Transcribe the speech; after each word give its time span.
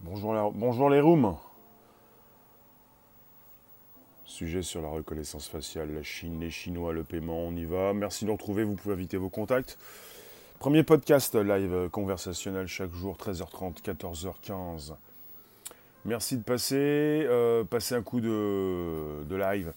Bonjour, 0.00 0.90
les 0.90 1.00
rooms. 1.00 1.36
Sujet 4.24 4.62
sur 4.62 4.82
la 4.82 4.88
reconnaissance 4.88 5.48
faciale, 5.48 5.94
la 5.94 6.02
Chine, 6.02 6.38
les 6.40 6.50
Chinois, 6.50 6.92
le 6.92 7.02
paiement, 7.02 7.38
on 7.38 7.56
y 7.56 7.64
va. 7.64 7.94
Merci 7.94 8.24
de 8.24 8.30
nous 8.30 8.36
retrouver, 8.36 8.64
vous 8.64 8.74
pouvez 8.74 8.94
inviter 8.94 9.16
vos 9.16 9.30
contacts. 9.30 9.78
Premier 10.58 10.82
podcast 10.82 11.34
live 11.34 11.72
euh, 11.72 11.88
conversationnel 11.88 12.66
chaque 12.66 12.92
jour, 12.92 13.16
13h30, 13.16 13.82
14h15. 13.82 14.94
Merci 16.04 16.36
de 16.36 16.42
passer, 16.42 16.76
euh, 16.76 17.64
passer 17.64 17.94
un 17.94 18.02
coup 18.02 18.20
de, 18.20 19.24
de 19.24 19.36
live. 19.36 19.72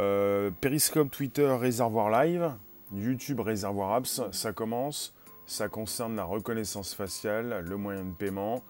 Euh, 0.00 0.50
Periscope, 0.60 1.10
Twitter, 1.10 1.46
Réservoir 1.60 2.10
Live, 2.10 2.52
YouTube, 2.94 3.40
Réservoir 3.40 3.92
Apps, 3.92 4.22
ça 4.32 4.52
commence. 4.52 5.14
Ça 5.46 5.68
concerne 5.68 6.16
la 6.16 6.24
reconnaissance 6.24 6.94
faciale, 6.94 7.64
le 7.66 7.76
moyen 7.76 8.04
de 8.04 8.14
paiement 8.14 8.62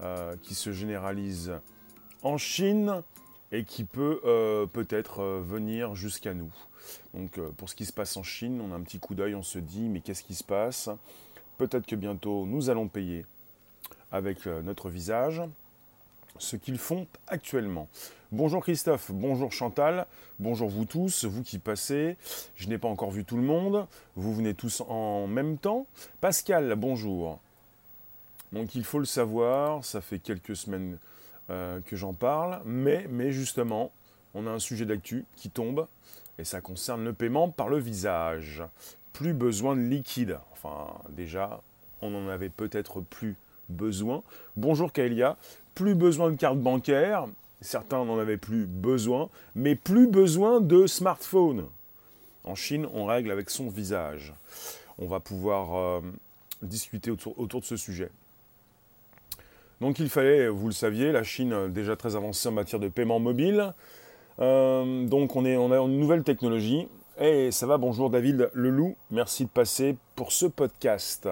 euh, 0.00 0.36
qui 0.42 0.54
se 0.54 0.72
généralise 0.72 1.52
en 2.22 2.38
Chine 2.38 3.02
et 3.50 3.64
qui 3.64 3.82
peut 3.82 4.20
euh, 4.24 4.66
peut-être 4.66 5.20
euh, 5.20 5.40
venir 5.40 5.96
jusqu'à 5.96 6.34
nous. 6.34 6.52
Donc 7.14 7.40
pour 7.56 7.68
ce 7.68 7.74
qui 7.74 7.84
se 7.84 7.92
passe 7.92 8.16
en 8.16 8.22
Chine, 8.22 8.60
on 8.60 8.72
a 8.72 8.76
un 8.76 8.80
petit 8.82 9.00
coup 9.00 9.14
d'œil, 9.14 9.34
on 9.34 9.42
se 9.42 9.58
dit 9.58 9.88
mais 9.88 10.00
qu'est-ce 10.00 10.22
qui 10.22 10.34
se 10.34 10.44
passe? 10.44 10.88
Peut-être 11.58 11.86
que 11.86 11.96
bientôt 11.96 12.46
nous 12.46 12.70
allons 12.70 12.86
payer 12.86 13.26
avec 14.12 14.46
notre 14.46 14.88
visage 14.88 15.42
ce 16.38 16.56
qu'ils 16.56 16.78
font 16.78 17.06
actuellement. 17.26 17.88
Bonjour 18.30 18.62
Christophe, 18.62 19.10
bonjour 19.12 19.52
Chantal, 19.52 20.06
bonjour 20.38 20.68
vous 20.68 20.84
tous, 20.84 21.24
vous 21.24 21.42
qui 21.42 21.58
passez. 21.58 22.16
Je 22.54 22.68
n'ai 22.68 22.78
pas 22.78 22.88
encore 22.88 23.10
vu 23.10 23.24
tout 23.24 23.36
le 23.36 23.42
monde, 23.42 23.86
vous 24.14 24.32
venez 24.32 24.54
tous 24.54 24.80
en 24.88 25.26
même 25.26 25.58
temps. 25.58 25.86
Pascal, 26.20 26.74
bonjour. 26.76 27.40
Donc 28.52 28.74
il 28.74 28.84
faut 28.84 28.98
le 28.98 29.04
savoir, 29.04 29.84
ça 29.84 30.00
fait 30.00 30.18
quelques 30.18 30.56
semaines 30.56 30.98
euh, 31.50 31.80
que 31.80 31.96
j'en 31.96 32.12
parle, 32.12 32.60
mais, 32.64 33.06
mais 33.10 33.32
justement, 33.32 33.92
on 34.34 34.46
a 34.46 34.50
un 34.50 34.58
sujet 34.58 34.84
d'actu 34.84 35.24
qui 35.36 35.50
tombe, 35.50 35.86
et 36.38 36.44
ça 36.44 36.60
concerne 36.60 37.04
le 37.04 37.12
paiement 37.12 37.48
par 37.48 37.68
le 37.68 37.78
visage. 37.78 38.62
Plus 39.12 39.32
besoin 39.32 39.74
de 39.74 39.80
liquide. 39.80 40.38
Enfin, 40.52 40.94
déjà, 41.10 41.60
on 42.00 42.14
en 42.14 42.28
avait 42.28 42.48
peut-être 42.48 43.00
plus 43.00 43.34
besoin. 43.68 44.22
Bonjour 44.56 44.92
Kaelia, 44.92 45.36
plus 45.74 45.94
besoin 45.94 46.30
de 46.30 46.36
carte 46.36 46.58
bancaire, 46.58 47.26
certains 47.60 48.04
n'en 48.04 48.18
avaient 48.18 48.36
plus 48.36 48.66
besoin, 48.66 49.28
mais 49.54 49.74
plus 49.74 50.06
besoin 50.06 50.60
de 50.60 50.86
smartphone. 50.86 51.66
En 52.44 52.54
Chine, 52.54 52.86
on 52.94 53.04
règle 53.04 53.30
avec 53.30 53.50
son 53.50 53.68
visage. 53.68 54.32
On 54.98 55.06
va 55.06 55.20
pouvoir 55.20 55.76
euh, 55.76 56.00
discuter 56.62 57.10
autour, 57.10 57.38
autour 57.38 57.60
de 57.60 57.66
ce 57.66 57.76
sujet. 57.76 58.10
Donc 59.80 60.00
il 60.00 60.08
fallait, 60.08 60.48
vous 60.48 60.66
le 60.66 60.72
saviez, 60.72 61.12
la 61.12 61.22
Chine 61.22 61.52
euh, 61.52 61.68
déjà 61.68 61.94
très 61.94 62.16
avancée 62.16 62.48
en 62.48 62.52
matière 62.52 62.80
de 62.80 62.88
paiement 62.88 63.20
mobile. 63.20 63.72
Euh, 64.40 65.06
donc 65.06 65.36
on, 65.36 65.44
est, 65.44 65.56
on 65.56 65.70
a 65.70 65.78
une 65.78 65.98
nouvelle 65.98 66.24
technologie. 66.24 66.88
Et 67.20 67.50
ça 67.50 67.66
va, 67.66 67.78
bonjour 67.78 68.10
David 68.10 68.50
Leloup, 68.54 68.96
merci 69.10 69.44
de 69.44 69.50
passer 69.50 69.96
pour 70.14 70.30
ce 70.32 70.46
podcast. 70.46 71.28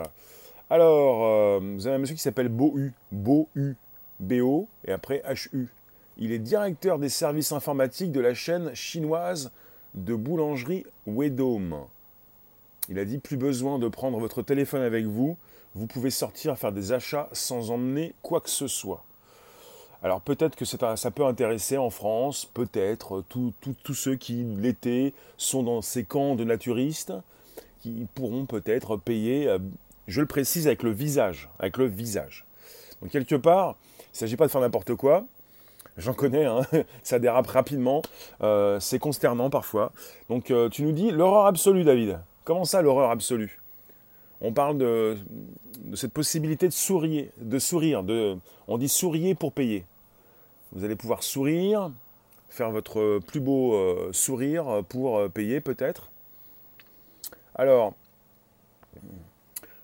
Alors, 0.69 1.25
euh, 1.25 1.61
vous 1.63 1.87
avez 1.87 1.95
un 1.95 1.99
monsieur 1.99 2.17
qui 2.17 2.23
s'appelle 2.23 2.49
Bohu, 2.49 2.93
Bohu, 3.13 3.77
B-O, 4.19 4.67
et 4.85 4.91
après 4.91 5.23
H-U. 5.25 5.69
Il 6.19 6.33
est 6.33 6.41
directeur 6.41 6.99
des 6.99 7.09
services 7.09 7.53
informatiques 7.53 8.11
de 8.11 8.19
la 8.21 8.35
chaîne 8.35 8.75
chinoise 8.75 9.53
de 9.95 10.15
boulangerie 10.17 10.85
Wedome. 11.07 11.77
Il 12.89 12.99
a 12.99 13.05
dit 13.05 13.19
plus 13.19 13.37
besoin 13.37 13.79
de 13.79 13.87
prendre 13.87 14.19
votre 14.19 14.43
téléphone 14.43 14.83
avec 14.83 15.07
vous, 15.07 15.37
vous 15.77 15.87
pouvez 15.87 16.11
sortir 16.11 16.57
faire 16.57 16.73
des 16.73 16.93
achats 16.93 17.29
sans 17.33 17.71
emmener 17.71 18.15
quoi 18.23 18.41
que 18.41 18.49
ce 18.49 18.67
soit. 18.67 19.05
Alors 20.03 20.23
peut-être 20.23 20.57
que 20.57 20.65
ça 20.65 21.11
peut 21.11 21.27
intéresser 21.27 21.77
en 21.77 21.91
France, 21.91 22.47
peut-être, 22.55 23.23
tous 23.29 23.95
ceux 23.95 24.17
qui 24.17 24.45
l'été 24.45 25.13
sont 25.37 25.63
dans 25.63 25.83
ces 25.83 26.05
camps 26.05 26.35
de 26.35 26.45
naturistes, 26.45 27.13
qui 27.83 28.07
pourront 28.15 28.47
peut-être 28.47 28.97
payer, 28.97 29.49
euh, 29.49 29.59
je 30.07 30.21
le 30.21 30.27
précise, 30.27 30.67
avec 30.67 30.83
le 30.83 30.91
visage. 30.91 31.51
Avec 31.59 31.77
le 31.77 31.87
visage. 31.87 32.47
Donc 33.03 33.11
quelque 33.11 33.35
part, 33.35 33.77
il 33.99 34.15
ne 34.15 34.19
s'agit 34.19 34.37
pas 34.37 34.47
de 34.47 34.51
faire 34.51 34.61
n'importe 34.61 34.95
quoi. 34.95 35.25
J'en 35.99 36.15
connais, 36.15 36.47
hein, 36.47 36.63
ça 37.03 37.19
dérape 37.19 37.49
rapidement, 37.49 38.03
euh, 38.43 38.81
c'est 38.81 38.99
consternant 38.99 39.51
parfois. 39.51 39.93
Donc 40.31 40.51
euh, 40.51 40.69
tu 40.69 40.83
nous 40.83 40.93
dis 40.93 41.11
l'horreur 41.11 41.47
absolue, 41.47 41.85
David. 41.85 42.19
Comment 42.45 42.65
ça, 42.65 42.81
l'horreur 42.81 43.11
absolue? 43.11 43.61
On 44.41 44.53
parle 44.53 44.79
de, 44.79 45.17
cette 45.95 46.13
possibilité 46.13 46.69
de 46.69 46.73
sourire, 46.73 47.29
de 47.41 47.59
sourire. 47.59 48.05
On 48.69 48.79
dit 48.79 48.89
sourier 48.89 49.35
pour 49.35 49.53
payer. 49.53 49.85
Vous 50.73 50.85
allez 50.85 50.97
pouvoir 50.97 51.23
sourire, 51.23 51.91
faire 52.51 52.71
votre 52.71 53.21
plus 53.27 53.41
beau 53.41 53.75
euh, 53.75 54.11
sourire 54.13 54.83
pour 54.89 55.19
euh, 55.19 55.29
payer 55.29 55.61
peut-être. 55.61 56.11
Alors, 57.55 57.95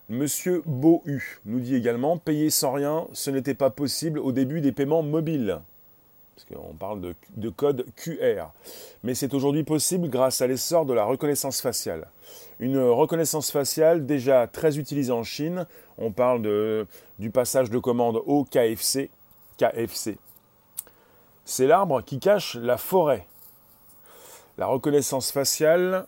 Monsieur 0.09 0.63
Bohu 0.67 1.41
nous 1.47 1.61
dit 1.61 1.75
également 1.75 2.19
payer 2.19 2.51
sans 2.51 2.73
rien, 2.73 3.07
ce 3.13 3.31
n'était 3.31 3.55
pas 3.55 3.71
possible 3.71 4.19
au 4.19 4.33
début 4.33 4.61
des 4.61 4.73
paiements 4.73 5.03
mobiles. 5.03 5.61
Parce 6.48 6.60
qu'on 6.60 6.75
parle 6.75 7.00
de, 7.00 7.14
de, 7.36 7.50
code 7.50 7.84
QR. 7.97 8.47
Mais 9.03 9.14
c'est 9.14 9.34
aujourd'hui 9.34 9.64
possible 9.64 10.08
grâce 10.08 10.41
à 10.41 10.47
l'essor 10.47 10.86
de 10.86 10.94
la 10.94 11.04
reconnaissance 11.04 11.60
faciale. 11.60 12.08
Une 12.58 12.78
reconnaissance 12.78 13.50
faciale 13.50 14.06
déjà 14.06 14.47
très 14.47 14.78
utilisée 14.78 15.12
en 15.12 15.25
Chine. 15.25 15.66
On 15.98 16.10
parle 16.10 16.86
du 17.19 17.30
passage 17.30 17.70
de 17.70 17.78
commande 17.78 18.22
au 18.26 18.44
KFC. 18.44 19.10
KFC. 19.58 20.19
C'est 21.44 21.66
l'arbre 21.66 22.03
qui 22.03 22.19
cache 22.19 22.54
la 22.56 22.76
forêt. 22.76 23.26
La 24.59 24.66
reconnaissance 24.66 25.32
faciale, 25.32 26.06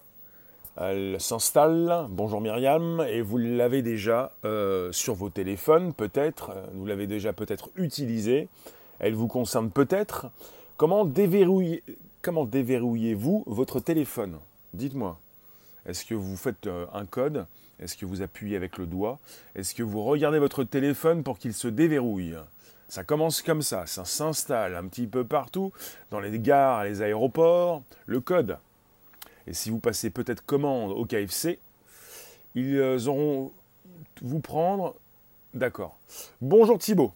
elle 0.76 1.20
s'installe. 1.20 2.06
Bonjour 2.10 2.40
Myriam. 2.40 3.04
Et 3.08 3.20
vous 3.20 3.38
l'avez 3.38 3.82
déjà 3.82 4.32
euh, 4.44 4.92
sur 4.92 5.14
vos 5.14 5.30
téléphones, 5.30 5.92
peut-être. 5.92 6.52
Vous 6.74 6.86
l'avez 6.86 7.06
déjà 7.06 7.32
peut-être 7.32 7.70
utilisé. 7.76 8.48
Elle 9.04 9.14
vous 9.14 9.28
concerne 9.28 9.70
peut-être. 9.70 10.30
Comment, 10.78 11.04
déverrouillez-vous 11.04 13.44
votre 13.46 13.78
téléphone? 13.78 14.38
Dites-moi. 14.72 15.20
Est-ce 15.84 16.06
que 16.06 16.14
vous 16.14 16.38
faites 16.38 16.66
euh, 16.66 16.86
un 16.94 17.04
code? 17.04 17.44
Est-ce 17.78 17.98
que 17.98 18.06
vous 18.06 18.22
appuyez 18.22 18.56
avec 18.56 18.78
le 18.78 18.86
doigt? 18.86 19.18
Est-ce 19.56 19.74
que 19.74 19.82
vous 19.82 20.02
regardez 20.02 20.38
votre 20.38 20.64
téléphone 20.64 21.22
pour 21.22 21.38
qu'il 21.38 21.52
se 21.52 21.68
déverrouille? 21.68 22.34
Ça 22.88 23.04
commence 23.04 23.42
comme 23.42 23.60
ça, 23.60 23.84
ça 23.84 24.06
s'installe 24.06 24.74
un 24.74 24.86
petit 24.86 25.06
peu 25.06 25.22
partout, 25.22 25.70
dans 26.10 26.20
les 26.20 26.38
gares, 26.38 26.84
les 26.84 27.02
aéroports, 27.02 27.82
le 28.06 28.20
code. 28.20 28.56
Et 29.46 29.52
si 29.52 29.68
vous 29.68 29.80
passez 29.80 30.08
peut-être 30.08 30.46
commande 30.46 30.92
au 30.92 31.04
KFC, 31.04 31.58
ils 32.54 32.80
auront 33.06 33.52
vous 34.22 34.40
prendre. 34.40 34.94
D'accord. 35.52 35.98
Bonjour 36.40 36.78
Thibault. 36.78 37.12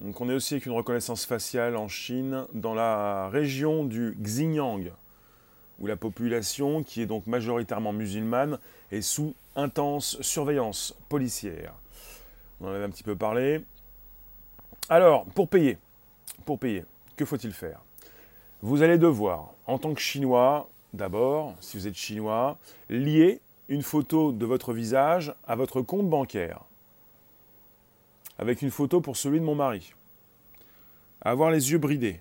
Donc 0.00 0.20
on 0.20 0.28
est 0.28 0.34
aussi 0.34 0.54
avec 0.54 0.66
une 0.66 0.72
reconnaissance 0.72 1.24
faciale 1.24 1.76
en 1.76 1.88
Chine, 1.88 2.46
dans 2.52 2.74
la 2.74 3.28
région 3.30 3.84
du 3.84 4.14
Xinjiang, 4.20 4.90
où 5.78 5.86
la 5.86 5.96
population, 5.96 6.82
qui 6.82 7.00
est 7.00 7.06
donc 7.06 7.26
majoritairement 7.26 7.92
musulmane, 7.92 8.58
est 8.92 9.00
sous 9.00 9.34
intense 9.56 10.20
surveillance 10.20 10.94
policière. 11.08 11.72
On 12.60 12.66
en 12.68 12.72
avait 12.72 12.84
un 12.84 12.90
petit 12.90 13.02
peu 13.02 13.16
parlé. 13.16 13.62
Alors, 14.88 15.24
pour 15.34 15.48
payer, 15.48 15.78
pour 16.44 16.58
payer, 16.58 16.84
que 17.16 17.24
faut-il 17.24 17.52
faire? 17.52 17.80
Vous 18.62 18.82
allez 18.82 18.98
devoir, 18.98 19.52
en 19.66 19.78
tant 19.78 19.94
que 19.94 20.00
Chinois, 20.00 20.68
d'abord, 20.92 21.54
si 21.60 21.76
vous 21.76 21.86
êtes 21.86 21.94
Chinois, 21.94 22.58
lier 22.88 23.40
une 23.68 23.82
photo 23.82 24.32
de 24.32 24.46
votre 24.46 24.72
visage 24.72 25.34
à 25.46 25.56
votre 25.56 25.82
compte 25.82 26.08
bancaire 26.08 26.60
avec 28.38 28.62
une 28.62 28.70
photo 28.70 29.00
pour 29.00 29.16
celui 29.16 29.40
de 29.40 29.44
mon 29.44 29.54
mari. 29.54 29.92
Avoir 31.22 31.50
les 31.50 31.72
yeux 31.72 31.78
bridés. 31.78 32.20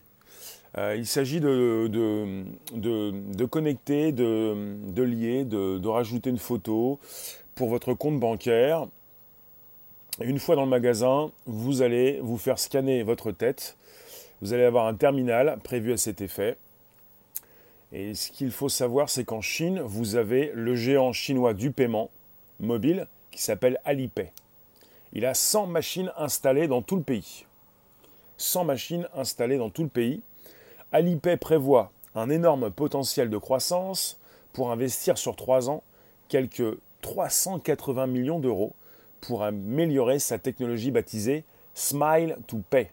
Euh, 0.77 0.95
il 0.97 1.05
s'agit 1.05 1.39
de, 1.39 1.87
connecter, 3.45 4.11
de, 4.11 5.01
lier, 5.01 5.45
de, 5.45 5.87
rajouter 5.87 6.29
une 6.29 6.37
photo 6.37 6.99
pour 7.55 7.69
votre 7.69 7.93
compte 7.93 8.19
bancaire. 8.19 8.87
Une 10.21 10.39
fois 10.39 10.55
dans 10.55 10.63
le 10.63 10.69
magasin, 10.69 11.31
vous 11.45 11.81
allez 11.81 12.19
vous 12.21 12.37
faire 12.37 12.59
scanner 12.59 13.03
votre 13.03 13.31
tête. 13.31 13.77
Vous 14.41 14.53
allez 14.53 14.63
avoir 14.63 14.87
un 14.87 14.95
terminal 14.95 15.59
prévu 15.63 15.93
à 15.93 15.97
cet 15.97 16.21
effet. 16.21 16.57
Et 17.93 18.13
ce 18.13 18.31
qu'il 18.31 18.51
faut 18.51 18.69
savoir, 18.69 19.09
c'est 19.09 19.23
qu'en 19.23 19.41
Chine, 19.41 19.79
vous 19.79 20.15
avez 20.15 20.51
le 20.53 20.75
géant 20.75 21.13
chinois 21.13 21.53
du 21.53 21.71
paiement 21.71 22.09
mobile 22.59 23.07
qui 23.31 23.41
s'appelle 23.41 23.79
Alipay. 23.85 24.31
Il 25.15 25.25
a 25.25 25.33
100 25.33 25.67
machines 25.67 26.11
installées 26.17 26.67
dans 26.67 26.81
tout 26.81 26.97
le 26.97 27.01
pays. 27.01 27.45
100 28.37 28.65
machines 28.65 29.07
installées 29.15 29.57
dans 29.57 29.69
tout 29.69 29.83
le 29.83 29.89
pays. 29.89 30.21
Alipay 30.91 31.37
prévoit 31.37 31.91
un 32.15 32.29
énorme 32.29 32.69
potentiel 32.69 33.29
de 33.29 33.37
croissance 33.37 34.19
pour 34.51 34.71
investir 34.71 35.17
sur 35.17 35.37
3 35.37 35.69
ans 35.69 35.83
quelques 36.27 36.77
380 37.01 38.07
millions 38.07 38.39
d'euros 38.39 38.73
pour 39.21 39.43
améliorer 39.43 40.19
sa 40.19 40.37
technologie 40.37 40.91
baptisée 40.91 41.45
Smile 41.73 42.37
to 42.47 42.61
Pay. 42.69 42.91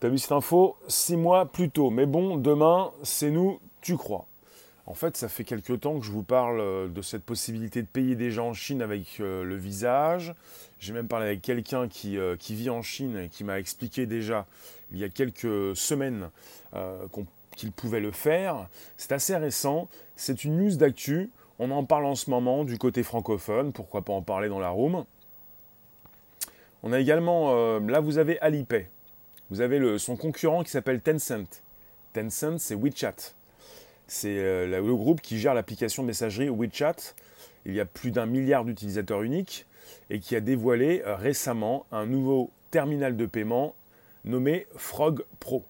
T'as 0.00 0.08
vu 0.08 0.18
cette 0.18 0.32
info? 0.32 0.76
Six 0.88 1.16
mois 1.16 1.46
plus 1.46 1.70
tôt. 1.70 1.90
Mais 1.90 2.06
bon, 2.06 2.36
demain, 2.36 2.92
c'est 3.02 3.30
nous, 3.30 3.60
tu 3.80 3.96
crois. 3.96 4.26
En 4.86 4.94
fait, 4.94 5.16
ça 5.16 5.28
fait 5.28 5.44
quelque 5.44 5.72
temps 5.72 5.98
que 5.98 6.04
je 6.04 6.10
vous 6.10 6.22
parle 6.22 6.60
euh, 6.60 6.88
de 6.88 7.00
cette 7.00 7.24
possibilité 7.24 7.80
de 7.80 7.86
payer 7.86 8.16
des 8.16 8.30
gens 8.30 8.48
en 8.48 8.52
Chine 8.52 8.82
avec 8.82 9.18
euh, 9.20 9.42
le 9.42 9.56
visage. 9.56 10.34
J'ai 10.78 10.92
même 10.92 11.08
parlé 11.08 11.26
avec 11.26 11.40
quelqu'un 11.40 11.88
qui, 11.88 12.18
euh, 12.18 12.36
qui, 12.36 12.54
vit 12.54 12.68
en 12.68 12.82
Chine 12.82 13.16
et 13.16 13.28
qui 13.28 13.44
m'a 13.44 13.58
expliqué 13.58 14.04
déjà 14.04 14.46
il 14.92 14.98
y 14.98 15.04
a 15.04 15.08
quelques 15.08 15.74
semaines 15.74 16.30
qu'il 17.56 17.72
pouvait 17.72 18.00
le 18.00 18.12
faire. 18.12 18.68
C'est 18.96 19.12
assez 19.12 19.34
récent. 19.36 19.88
C'est 20.14 20.44
une 20.44 20.56
news 20.58 20.76
d'actu. 20.76 21.30
On 21.58 21.70
en 21.70 21.84
parle 21.84 22.04
en 22.04 22.14
ce 22.14 22.30
moment 22.30 22.64
du 22.64 22.78
côté 22.78 23.02
francophone. 23.02 23.72
Pourquoi 23.72 24.02
pas 24.02 24.12
en 24.12 24.22
parler 24.22 24.48
dans 24.48 24.60
la 24.60 24.68
room 24.68 25.04
On 26.84 26.92
a 26.92 27.00
également, 27.00 27.78
là 27.80 27.98
vous 27.98 28.18
avez 28.18 28.38
Alipay. 28.40 28.88
Vous 29.50 29.60
avez 29.62 29.98
son 29.98 30.16
concurrent 30.16 30.62
qui 30.62 30.70
s'appelle 30.70 31.00
Tencent. 31.00 31.62
Tencent, 32.12 32.58
c'est 32.58 32.76
WeChat. 32.76 33.34
C'est 34.06 34.38
euh, 34.38 34.66
le 34.66 34.94
groupe 34.94 35.20
qui 35.20 35.38
gère 35.38 35.54
l'application 35.54 36.02
de 36.02 36.08
messagerie 36.08 36.48
WeChat. 36.48 37.14
Il 37.66 37.74
y 37.74 37.80
a 37.80 37.86
plus 37.86 38.10
d'un 38.10 38.26
milliard 38.26 38.64
d'utilisateurs 38.64 39.22
uniques 39.22 39.66
et 40.10 40.20
qui 40.20 40.36
a 40.36 40.40
dévoilé 40.40 41.02
euh, 41.06 41.16
récemment 41.16 41.86
un 41.90 42.06
nouveau 42.06 42.50
terminal 42.70 43.16
de 43.16 43.26
paiement 43.26 43.74
nommé 44.24 44.66
Frog 44.76 45.24
Pro. 45.40 45.64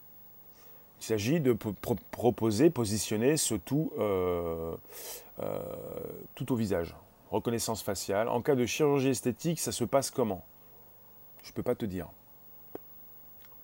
Il 1.00 1.04
s'agit 1.04 1.40
de 1.40 1.52
proposer, 1.52 2.70
positionner 2.70 3.36
ce 3.36 3.54
euh, 3.98 4.74
tout 6.34 6.52
au 6.52 6.56
visage. 6.56 6.94
Reconnaissance 7.30 7.82
faciale. 7.82 8.28
En 8.28 8.40
cas 8.40 8.54
de 8.54 8.64
chirurgie 8.64 9.08
esthétique, 9.08 9.60
ça 9.60 9.72
se 9.72 9.84
passe 9.84 10.10
comment? 10.10 10.44
Je 11.42 11.50
ne 11.50 11.54
peux 11.54 11.62
pas 11.62 11.74
te 11.74 11.84
dire. 11.84 12.08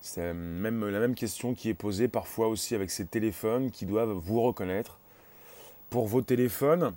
C'est 0.01 0.33
même 0.33 0.89
la 0.89 0.99
même 0.99 1.15
question 1.15 1.55
qui 1.55 1.69
est 1.69 1.75
posée 1.75 2.09
parfois 2.09 2.49
aussi 2.49 2.75
avec 2.75 2.91
ces 2.91 3.05
téléphones 3.05 3.71
qui 3.71 3.85
doivent 3.85 4.13
vous 4.13 4.41
reconnaître. 4.41 4.99
Pour 5.91 6.07
vos 6.07 6.23
téléphones, 6.23 6.95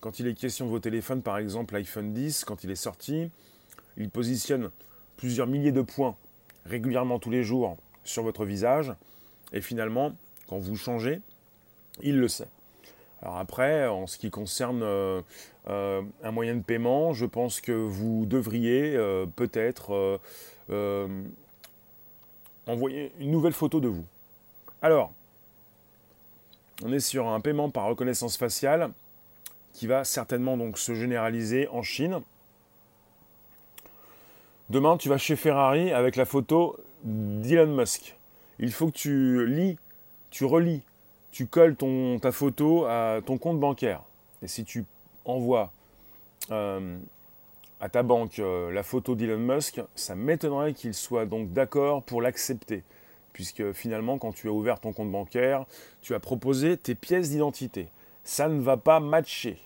quand 0.00 0.18
il 0.18 0.26
est 0.26 0.34
question 0.34 0.66
de 0.66 0.70
vos 0.70 0.80
téléphones, 0.80 1.22
par 1.22 1.38
exemple 1.38 1.74
l'iPhone 1.74 2.12
10, 2.12 2.44
quand 2.44 2.64
il 2.64 2.70
est 2.70 2.74
sorti, 2.74 3.30
il 3.96 4.10
positionne 4.10 4.70
plusieurs 5.16 5.46
milliers 5.46 5.72
de 5.72 5.82
points 5.82 6.16
régulièrement 6.64 7.18
tous 7.18 7.30
les 7.30 7.44
jours 7.44 7.76
sur 8.04 8.22
votre 8.22 8.44
visage. 8.44 8.92
Et 9.52 9.60
finalement, 9.60 10.12
quand 10.48 10.58
vous 10.58 10.76
changez, 10.76 11.20
il 12.02 12.18
le 12.18 12.28
sait. 12.28 12.48
Alors 13.22 13.38
après, 13.38 13.86
en 13.86 14.06
ce 14.06 14.18
qui 14.18 14.30
concerne 14.30 14.82
euh, 14.82 15.22
euh, 15.68 16.02
un 16.22 16.30
moyen 16.30 16.54
de 16.54 16.62
paiement, 16.62 17.12
je 17.12 17.26
pense 17.26 17.60
que 17.60 17.72
vous 17.72 18.26
devriez 18.26 18.94
euh, 18.94 19.26
peut-être 19.26 20.20
envoyer 22.66 23.12
une 23.18 23.30
nouvelle 23.30 23.52
photo 23.52 23.80
de 23.80 23.88
vous. 23.88 24.04
Alors, 24.82 25.12
on 26.84 26.92
est 26.92 27.00
sur 27.00 27.26
un 27.28 27.40
paiement 27.40 27.70
par 27.70 27.86
reconnaissance 27.86 28.36
faciale 28.36 28.90
qui 29.72 29.86
va 29.86 30.04
certainement 30.04 30.56
donc 30.56 30.78
se 30.78 30.94
généraliser 30.94 31.68
en 31.68 31.82
Chine. 31.82 32.20
Demain, 34.70 34.96
tu 34.96 35.08
vas 35.08 35.18
chez 35.18 35.36
Ferrari 35.36 35.92
avec 35.92 36.16
la 36.16 36.24
photo 36.24 36.76
d'Elon 37.04 37.76
Musk. 37.76 38.16
Il 38.58 38.72
faut 38.72 38.86
que 38.86 38.96
tu 38.96 39.46
lis, 39.46 39.78
tu 40.30 40.44
relis, 40.44 40.82
tu 41.30 41.46
colles 41.46 41.76
ta 42.20 42.32
photo 42.32 42.84
à 42.86 43.20
ton 43.24 43.38
compte 43.38 43.60
bancaire. 43.60 44.02
Et 44.42 44.48
si 44.48 44.64
tu 44.64 44.84
envoies 45.24 45.70
euh, 46.50 46.98
à 47.80 47.88
ta 47.88 48.02
banque 48.02 48.38
euh, 48.38 48.70
la 48.72 48.82
photo 48.82 49.14
d'Elon 49.14 49.38
Musk, 49.38 49.80
ça 49.94 50.14
m'étonnerait 50.14 50.72
qu'il 50.72 50.94
soit 50.94 51.26
donc 51.26 51.52
d'accord 51.52 52.02
pour 52.02 52.22
l'accepter. 52.22 52.84
Puisque 53.32 53.72
finalement, 53.72 54.18
quand 54.18 54.32
tu 54.32 54.48
as 54.48 54.52
ouvert 54.52 54.80
ton 54.80 54.92
compte 54.92 55.12
bancaire, 55.12 55.66
tu 56.00 56.14
as 56.14 56.20
proposé 56.20 56.76
tes 56.78 56.94
pièces 56.94 57.30
d'identité. 57.30 57.88
Ça 58.24 58.48
ne 58.48 58.60
va 58.60 58.78
pas 58.78 58.98
matcher. 58.98 59.58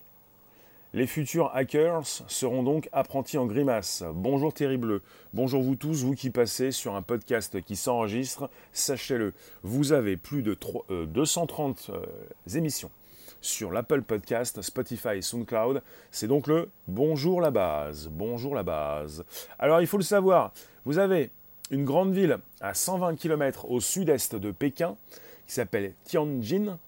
Les 0.93 1.07
futurs 1.07 1.53
hackers 1.55 2.05
seront 2.27 2.65
donc 2.65 2.89
apprentis 2.91 3.39
en 3.39 3.47
grimace. 3.47 4.03
Bonjour 4.13 4.53
Terrible, 4.53 5.03
bonjour 5.33 5.63
vous 5.63 5.77
tous, 5.77 6.03
vous 6.03 6.17
qui 6.17 6.31
passez 6.31 6.73
sur 6.73 6.97
un 6.97 7.03
podcast 7.03 7.61
qui 7.63 7.77
s'enregistre, 7.77 8.51
sachez-le, 8.73 9.33
vous 9.63 9.93
avez 9.93 10.17
plus 10.17 10.43
de 10.43 10.59
230 11.06 11.91
euh, 11.91 12.56
émissions 12.56 12.91
sur 13.41 13.73
l'Apple 13.73 14.03
Podcast, 14.03 14.61
Spotify 14.63 15.17
et 15.17 15.23
SoundCloud. 15.23 15.83
C'est 16.11 16.27
donc 16.27 16.47
le 16.47 16.69
Bonjour 16.89 17.41
la 17.41 17.51
base. 17.51 18.09
Bonjour 18.09 18.55
la 18.55 18.63
base. 18.63 19.25
Alors 19.59 19.81
il 19.81 19.87
faut 19.87 19.97
le 19.97 20.03
savoir, 20.03 20.53
vous 20.85 20.99
avez 20.99 21.31
une 21.71 21.85
grande 21.85 22.13
ville 22.13 22.39
à 22.61 22.75
120 22.75 23.17
km 23.17 23.71
au 23.71 23.81
sud-est 23.81 24.37
de 24.37 24.51
Pékin 24.51 24.97
qui 25.47 25.55
s'appelle 25.55 25.95
Tianjin 26.05 26.79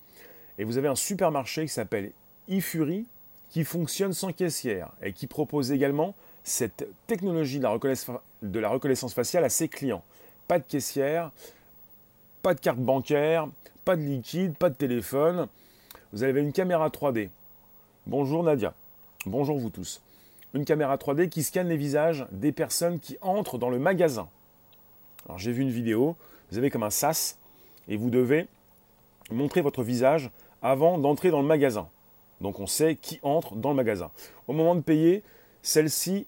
et 0.58 0.64
vous 0.64 0.78
avez 0.78 0.88
un 0.88 0.94
supermarché 0.94 1.62
qui 1.62 1.72
s'appelle 1.72 2.12
Ifuri 2.48 3.06
qui 3.50 3.64
fonctionne 3.64 4.12
sans 4.12 4.32
caissière 4.32 4.90
et 5.02 5.12
qui 5.12 5.26
propose 5.26 5.72
également 5.72 6.14
cette 6.42 6.88
technologie 7.06 7.58
de 7.58 7.64
la, 7.64 7.70
reconnaissance, 7.70 8.18
de 8.42 8.58
la 8.58 8.68
reconnaissance 8.68 9.14
faciale 9.14 9.44
à 9.44 9.48
ses 9.48 9.68
clients. 9.68 10.02
Pas 10.48 10.58
de 10.58 10.64
caissière, 10.64 11.30
pas 12.42 12.54
de 12.54 12.60
carte 12.60 12.78
bancaire, 12.78 13.46
pas 13.84 13.96
de 13.96 14.02
liquide, 14.02 14.56
pas 14.56 14.70
de 14.70 14.74
téléphone. 14.74 15.48
Vous 16.12 16.24
avez 16.24 16.42
une 16.42 16.52
caméra 16.52 16.90
3D. 16.90 17.30
Bonjour 18.06 18.42
Nadia. 18.42 18.74
Bonjour 19.24 19.58
vous 19.58 19.70
tous. 19.70 20.02
Une 20.52 20.66
caméra 20.66 20.96
3D 20.96 21.30
qui 21.30 21.42
scanne 21.42 21.68
les 21.68 21.78
visages 21.78 22.26
des 22.32 22.52
personnes 22.52 23.00
qui 23.00 23.16
entrent 23.22 23.56
dans 23.56 23.70
le 23.70 23.78
magasin. 23.78 24.28
Alors 25.24 25.38
j'ai 25.38 25.52
vu 25.52 25.62
une 25.62 25.70
vidéo, 25.70 26.14
vous 26.50 26.58
avez 26.58 26.68
comme 26.68 26.82
un 26.82 26.90
sas 26.90 27.38
et 27.88 27.96
vous 27.96 28.10
devez 28.10 28.46
montrer 29.30 29.62
votre 29.62 29.82
visage 29.82 30.30
avant 30.60 30.98
d'entrer 30.98 31.30
dans 31.30 31.40
le 31.40 31.48
magasin. 31.48 31.88
Donc 32.42 32.60
on 32.60 32.66
sait 32.66 32.96
qui 32.96 33.18
entre 33.22 33.54
dans 33.54 33.70
le 33.70 33.76
magasin. 33.76 34.10
Au 34.48 34.52
moment 34.52 34.74
de 34.74 34.82
payer, 34.82 35.22
celles-ci, 35.62 36.26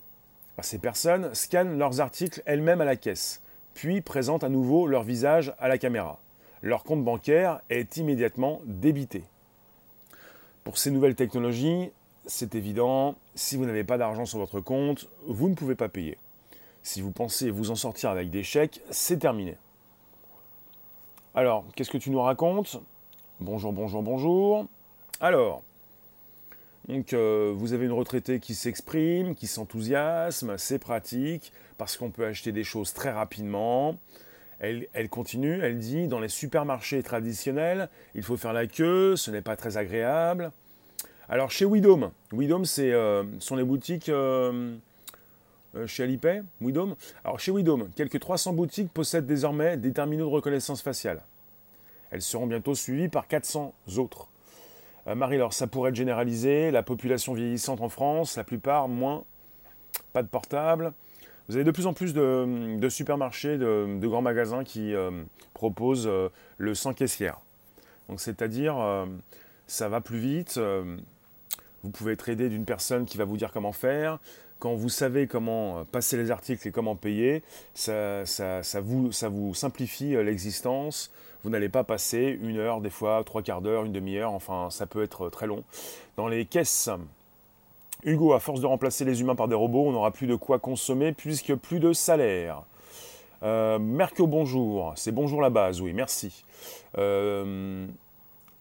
ces 0.62 0.78
personnes 0.78 1.34
scannent 1.34 1.76
leurs 1.76 2.00
articles 2.00 2.42
elles-mêmes 2.46 2.80
à 2.80 2.86
la 2.86 2.96
caisse, 2.96 3.42
puis 3.74 4.00
présentent 4.00 4.44
à 4.44 4.48
nouveau 4.48 4.86
leur 4.86 5.02
visage 5.02 5.52
à 5.58 5.68
la 5.68 5.76
caméra. 5.76 6.20
Leur 6.62 6.84
compte 6.84 7.04
bancaire 7.04 7.60
est 7.68 7.98
immédiatement 7.98 8.62
débité. 8.64 9.24
Pour 10.64 10.78
ces 10.78 10.90
nouvelles 10.90 11.14
technologies, 11.14 11.90
c'est 12.24 12.54
évident, 12.54 13.16
si 13.34 13.56
vous 13.56 13.66
n'avez 13.66 13.84
pas 13.84 13.98
d'argent 13.98 14.24
sur 14.24 14.38
votre 14.38 14.60
compte, 14.60 15.10
vous 15.26 15.50
ne 15.50 15.54
pouvez 15.54 15.74
pas 15.74 15.90
payer. 15.90 16.16
Si 16.82 17.02
vous 17.02 17.10
pensez 17.10 17.50
vous 17.50 17.70
en 17.70 17.74
sortir 17.74 18.08
avec 18.08 18.30
des 18.30 18.42
chèques, 18.42 18.80
c'est 18.90 19.18
terminé. 19.18 19.58
Alors, 21.34 21.66
qu'est-ce 21.76 21.90
que 21.90 21.98
tu 21.98 22.10
nous 22.10 22.20
racontes? 22.20 22.80
Bonjour, 23.40 23.74
bonjour, 23.74 24.02
bonjour. 24.02 24.66
Alors, 25.20 25.62
donc, 26.88 27.12
euh, 27.12 27.52
vous 27.54 27.74
avez 27.74 27.84
une 27.84 27.92
retraitée 27.92 28.40
qui 28.40 28.54
s'exprime, 28.54 29.34
qui 29.34 29.46
s'enthousiasme, 29.46 30.56
c'est 30.56 30.78
pratique, 30.78 31.52
parce 31.76 31.98
qu'on 31.98 32.10
peut 32.10 32.24
acheter 32.24 32.52
des 32.52 32.64
choses 32.64 32.94
très 32.94 33.10
rapidement. 33.10 33.98
Elle, 34.94 35.08
continue, 35.10 35.60
elle 35.62 35.78
dit, 35.78 36.08
dans 36.08 36.20
les 36.20 36.28
supermarchés 36.28 37.02
traditionnels, 37.02 37.90
il 38.14 38.22
faut 38.22 38.36
faire 38.36 38.52
la 38.52 38.66
queue, 38.66 39.14
ce 39.16 39.30
n'est 39.30 39.42
pas 39.42 39.56
très 39.56 39.76
agréable. 39.76 40.52
Alors 41.28 41.50
chez 41.50 41.64
Widom, 41.64 42.10
Widom 42.32 42.64
c'est, 42.64 42.92
euh, 42.92 43.24
sont 43.40 43.56
les 43.56 43.64
boutiques 43.64 44.08
euh, 44.08 44.74
euh, 45.74 45.86
chez 45.86 46.04
Alipay, 46.04 46.42
Widom. 46.60 46.96
Alors 47.24 47.40
chez 47.40 47.50
Widom, 47.50 47.88
quelques 47.94 48.20
300 48.20 48.52
boutiques 48.54 48.92
possèdent 48.92 49.26
désormais 49.26 49.76
des 49.76 49.92
terminaux 49.92 50.26
de 50.26 50.34
reconnaissance 50.34 50.82
faciale. 50.82 51.22
Elles 52.10 52.22
seront 52.22 52.46
bientôt 52.46 52.74
suivies 52.74 53.08
par 53.08 53.26
400 53.26 53.74
autres. 53.96 54.28
Marie-Laure, 55.06 55.52
ça 55.52 55.66
pourrait 55.66 55.90
être 55.90 55.96
généralisé, 55.96 56.70
la 56.70 56.82
population 56.82 57.34
vieillissante 57.34 57.82
en 57.82 57.90
France, 57.90 58.36
la 58.36 58.44
plupart 58.44 58.88
moins, 58.88 59.24
pas 60.14 60.22
de 60.22 60.28
portable. 60.28 60.94
Vous 61.48 61.56
avez 61.56 61.64
de 61.64 61.70
plus 61.70 61.86
en 61.86 61.92
plus 61.92 62.14
de, 62.14 62.88
supermarchés, 62.88 63.58
de, 63.58 64.06
grands 64.06 64.22
magasins 64.22 64.64
qui 64.64 64.94
euh, 64.94 65.10
proposent 65.52 66.06
euh, 66.06 66.30
le 66.56 66.74
sans 66.74 66.94
caissière. 66.94 67.38
Donc 68.08 68.20
c'est-à-dire, 68.20 68.78
euh, 68.78 69.04
ça 69.66 69.88
va 69.88 70.00
plus 70.00 70.18
vite. 70.18 70.58
vous 71.82 71.90
pouvez 71.90 72.12
être 72.12 72.28
aidé 72.28 72.48
d'une 72.48 72.64
personne 72.64 73.04
qui 73.04 73.18
va 73.18 73.24
vous 73.24 73.36
dire 73.36 73.52
comment 73.52 73.72
faire. 73.72 74.18
Quand 74.58 74.74
vous 74.74 74.88
savez 74.88 75.26
comment 75.26 75.84
passer 75.84 76.16
les 76.16 76.30
articles 76.30 76.66
et 76.66 76.70
comment 76.70 76.96
payer, 76.96 77.42
ça, 77.74 78.24
vous, 78.82 79.12
ça 79.12 79.28
vous 79.28 79.52
simplifie 79.52 80.14
l'existence. 80.22 81.10
Vous 81.42 81.50
n'allez 81.50 81.68
pas 81.68 81.84
passer 81.84 82.38
une 82.40 82.56
heure, 82.56 82.80
des 82.80 82.88
fois 82.88 83.22
trois 83.24 83.42
quarts 83.42 83.60
d'heure, 83.60 83.84
une 83.84 83.92
demi-heure, 83.92 84.32
enfin 84.32 84.70
ça 84.70 84.86
peut 84.86 85.02
être 85.02 85.28
très 85.28 85.46
long. 85.46 85.62
Dans 86.16 86.28
les 86.28 86.46
caisses 86.46 86.88
Hugo, 88.04 88.34
à 88.34 88.40
force 88.40 88.60
de 88.60 88.66
remplacer 88.66 89.04
les 89.04 89.20
humains 89.22 89.34
par 89.34 89.48
des 89.48 89.54
robots, 89.54 89.86
on 89.86 89.92
n'aura 89.92 90.10
plus 90.10 90.26
de 90.26 90.36
quoi 90.36 90.58
consommer 90.58 91.12
puisque 91.12 91.54
plus 91.54 91.80
de 91.80 91.92
salaire. 91.94 92.62
Euh, 93.42 93.78
Merco, 93.78 94.26
bonjour. 94.26 94.92
C'est 94.96 95.12
bonjour 95.12 95.40
la 95.40 95.48
base, 95.50 95.80
oui, 95.80 95.94
merci. 95.94 96.44
Euh, 96.98 97.86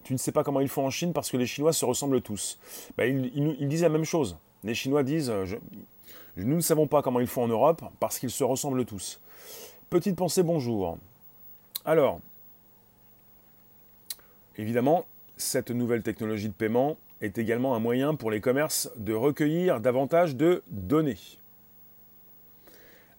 tu 0.04 0.14
ne 0.14 0.18
sais 0.18 0.32
pas 0.32 0.44
comment 0.44 0.62
ils 0.62 0.70
font 0.70 0.86
en 0.86 0.90
Chine 0.90 1.12
parce 1.12 1.30
que 1.30 1.38
les 1.38 1.46
Chinois 1.46 1.74
se 1.74 1.84
ressemblent 1.84 2.22
tous. 2.22 2.58
Bah, 2.98 3.06
ils, 3.06 3.68
disent 3.68 3.84
la 3.84 3.90
même 3.90 4.06
chose. 4.06 4.38
Les 4.64 4.76
Chinois 4.76 5.04
disent 5.04 5.32
Nous 6.38 6.56
ne 6.56 6.62
savons 6.62 6.88
pas 6.88 7.02
comment 7.02 7.20
ils 7.20 7.28
font 7.28 7.44
en 7.44 7.48
Europe 7.48 7.84
parce 8.00 8.20
qu'ils 8.20 8.32
se 8.32 8.46
ressemblent 8.46 8.86
tous. 8.86 9.20
Petite 9.90 10.16
pensée 10.16 10.44
bonjour. 10.44 10.98
Alors, 11.86 12.20
évidemment, 14.58 15.06
cette 15.36 15.70
nouvelle 15.70 16.02
technologie 16.02 16.48
de 16.48 16.54
paiement 16.54 16.98
est 17.24 17.38
également 17.38 17.76
un 17.76 17.80
moyen 17.80 18.16
pour 18.16 18.30
les 18.30 18.42
commerces 18.42 18.92
de 18.98 19.14
recueillir 19.14 19.80
davantage 19.80 20.36
de 20.36 20.62
données. 20.68 21.18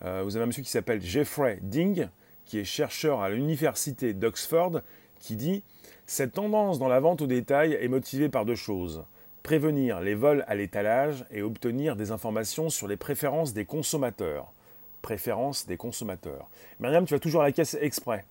Euh, 0.04 0.22
vous 0.22 0.36
avez 0.36 0.44
un 0.44 0.46
monsieur 0.46 0.62
qui 0.62 0.70
s'appelle 0.70 1.00
Jeffrey 1.00 1.58
Ding, 1.62 2.08
qui 2.44 2.58
est 2.58 2.64
chercheur 2.64 3.22
à 3.22 3.30
l'université 3.30 4.12
d'Oxford, 4.12 4.82
qui 5.20 5.36
dit 5.36 5.62
Cette 6.06 6.32
tendance 6.32 6.78
dans 6.78 6.88
la 6.88 7.00
vente 7.00 7.22
au 7.22 7.26
détail 7.26 7.72
est 7.72 7.88
motivée 7.88 8.28
par 8.28 8.44
deux 8.44 8.54
choses. 8.54 9.04
Prévenir 9.42 10.00
les 10.00 10.14
vols 10.14 10.44
à 10.48 10.54
l'étalage 10.54 11.24
et 11.30 11.42
obtenir 11.42 11.96
des 11.96 12.10
informations 12.10 12.68
sur 12.68 12.88
les 12.88 12.96
préférences 12.96 13.54
des 13.54 13.64
consommateurs. 13.64 14.52
Préférences 15.00 15.66
des 15.66 15.76
consommateurs. 15.76 16.50
Myriam, 16.80 17.06
tu 17.06 17.14
vas 17.14 17.20
toujours 17.20 17.42
à 17.42 17.44
la 17.44 17.52
caisse 17.52 17.76
exprès 17.80 18.24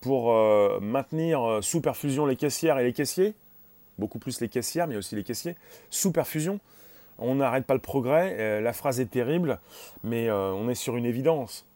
pour 0.00 0.32
euh, 0.32 0.80
maintenir 0.80 1.42
euh, 1.42 1.60
sous 1.62 1.80
perfusion 1.80 2.26
les 2.26 2.36
caissières 2.36 2.78
et 2.78 2.84
les 2.84 2.92
caissiers, 2.92 3.34
beaucoup 4.00 4.18
plus 4.18 4.40
les 4.40 4.48
caissières, 4.48 4.88
mais 4.88 4.96
aussi 4.96 5.14
les 5.14 5.22
caissiers, 5.22 5.54
sous 5.90 6.10
perfusion. 6.10 6.58
On 7.18 7.36
n'arrête 7.36 7.66
pas 7.66 7.74
le 7.74 7.80
progrès, 7.80 8.36
euh, 8.40 8.60
la 8.60 8.72
phrase 8.72 8.98
est 8.98 9.10
terrible, 9.10 9.60
mais 10.02 10.30
on 10.30 10.68
est 10.68 10.74
sur 10.74 10.96
une 10.96 11.04
évidence. 11.04 11.66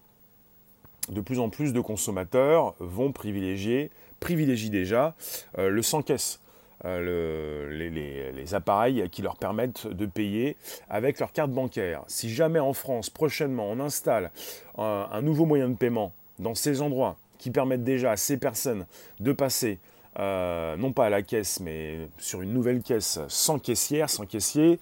De 1.11 1.21
plus 1.21 1.39
en 1.39 1.51
plus 1.51 1.73
de 1.73 1.81
consommateurs 1.81 2.75
vont 2.79 3.13
privilégier, 3.13 3.91
privilégient 4.21 4.71
déjà 4.71 5.15
le 5.59 5.83
sans-caisse. 5.83 6.41
les, 6.83 8.55
appareils 8.55 9.09
qui 9.11 9.21
leur 9.21 9.37
permettent 9.37 9.87
de 9.87 10.07
payer 10.07 10.57
avec 10.89 11.19
leur 11.19 11.33
carte 11.33 11.51
bancaire. 11.51 12.05
Si 12.07 12.31
jamais 12.31 12.61
en 12.61 12.73
France, 12.73 13.11
prochainement, 13.11 13.71
on 13.71 13.81
installe 13.81 14.31
un 14.79 15.21
nouveau 15.21 15.45
moyen 15.45 15.69
de 15.69 15.75
paiement 15.77 16.13
dans 16.39 16.55
ces 16.55 16.81
endroits, 16.81 17.17
qui 17.39 17.51
permettent 17.51 17.85
déjà 17.85 18.13
à 18.13 18.17
ces 18.17 18.37
personnes 18.37 18.87
de 19.21 19.33
passer 19.33 19.79
euh, 20.19 20.77
non 20.77 20.93
pas 20.93 21.07
à 21.07 21.11
la 21.11 21.23
caisse, 21.23 21.61
mais 21.61 22.09
sur 22.19 22.43
une 22.43 22.53
nouvelle 22.53 22.83
caisse 22.83 23.19
sans 23.29 23.59
caissière, 23.59 24.09
sans 24.09 24.27
caissier, 24.27 24.79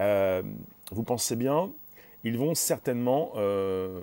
euh, 0.00 0.42
vous 0.92 1.02
pensez 1.02 1.34
bien, 1.34 1.72
ils 2.22 2.38
vont 2.38 2.54
certainement 2.54 3.32
euh, 3.36 4.00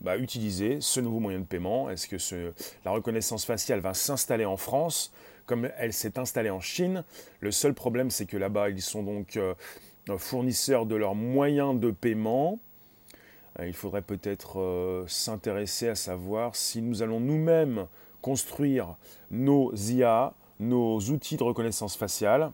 bah, 0.00 0.16
utiliser 0.16 0.78
ce 0.80 1.00
nouveau 1.00 1.20
moyen 1.20 1.40
de 1.40 1.44
paiement. 1.44 1.90
Est-ce 1.90 2.08
que 2.08 2.52
la 2.84 2.90
reconnaissance 2.90 3.44
faciale 3.44 3.80
va 3.80 3.92
s'installer 3.92 4.46
en 4.46 4.56
France 4.56 5.12
comme 5.44 5.68
elle 5.76 5.92
s'est 5.92 6.18
installée 6.18 6.50
en 6.50 6.60
Chine? 6.60 7.04
Le 7.40 7.50
seul 7.50 7.74
problème, 7.74 8.10
c'est 8.10 8.26
que 8.26 8.38
là-bas, 8.38 8.70
ils 8.70 8.82
sont 8.82 9.02
donc 9.02 9.38
fournisseurs 10.16 10.86
de 10.86 10.96
leurs 10.96 11.14
moyens 11.14 11.78
de 11.78 11.90
paiement. 11.90 12.58
Il 13.62 13.74
faudrait 13.74 14.02
peut-être 14.02 15.04
s'intéresser 15.06 15.88
à 15.88 15.94
savoir 15.94 16.56
si 16.56 16.80
nous 16.80 17.02
allons 17.02 17.20
nous-mêmes 17.20 17.86
construire 18.22 18.96
nos 19.30 19.74
IA, 19.74 20.32
nos 20.60 20.98
outils 21.00 21.36
de 21.36 21.42
reconnaissance 21.42 21.96
faciale. 21.96 22.52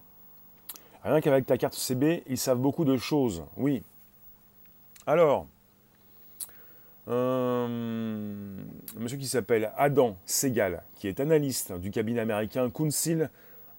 Rien 1.05 1.21
qu'avec 1.21 1.47
ta 1.47 1.57
carte 1.57 1.75
CB, 1.75 2.25
ils 2.27 2.39
savent 2.39 2.59
beaucoup 2.59 2.85
de 2.85 2.97
choses, 2.97 3.45
oui. 3.57 3.85
Alors, 5.07 5.47
euh, 7.09 7.67
un 8.97 9.01
monsieur 9.01 9.17
qui 9.17 9.27
s'appelle 9.27 9.73
Adam 9.77 10.17
Segal, 10.27 10.83
qui 10.97 11.09
est 11.09 11.21
analyste 11.21 11.73
du 11.73 11.91
cabinet 11.91 12.21
américain 12.21 12.69
Council 12.69 13.31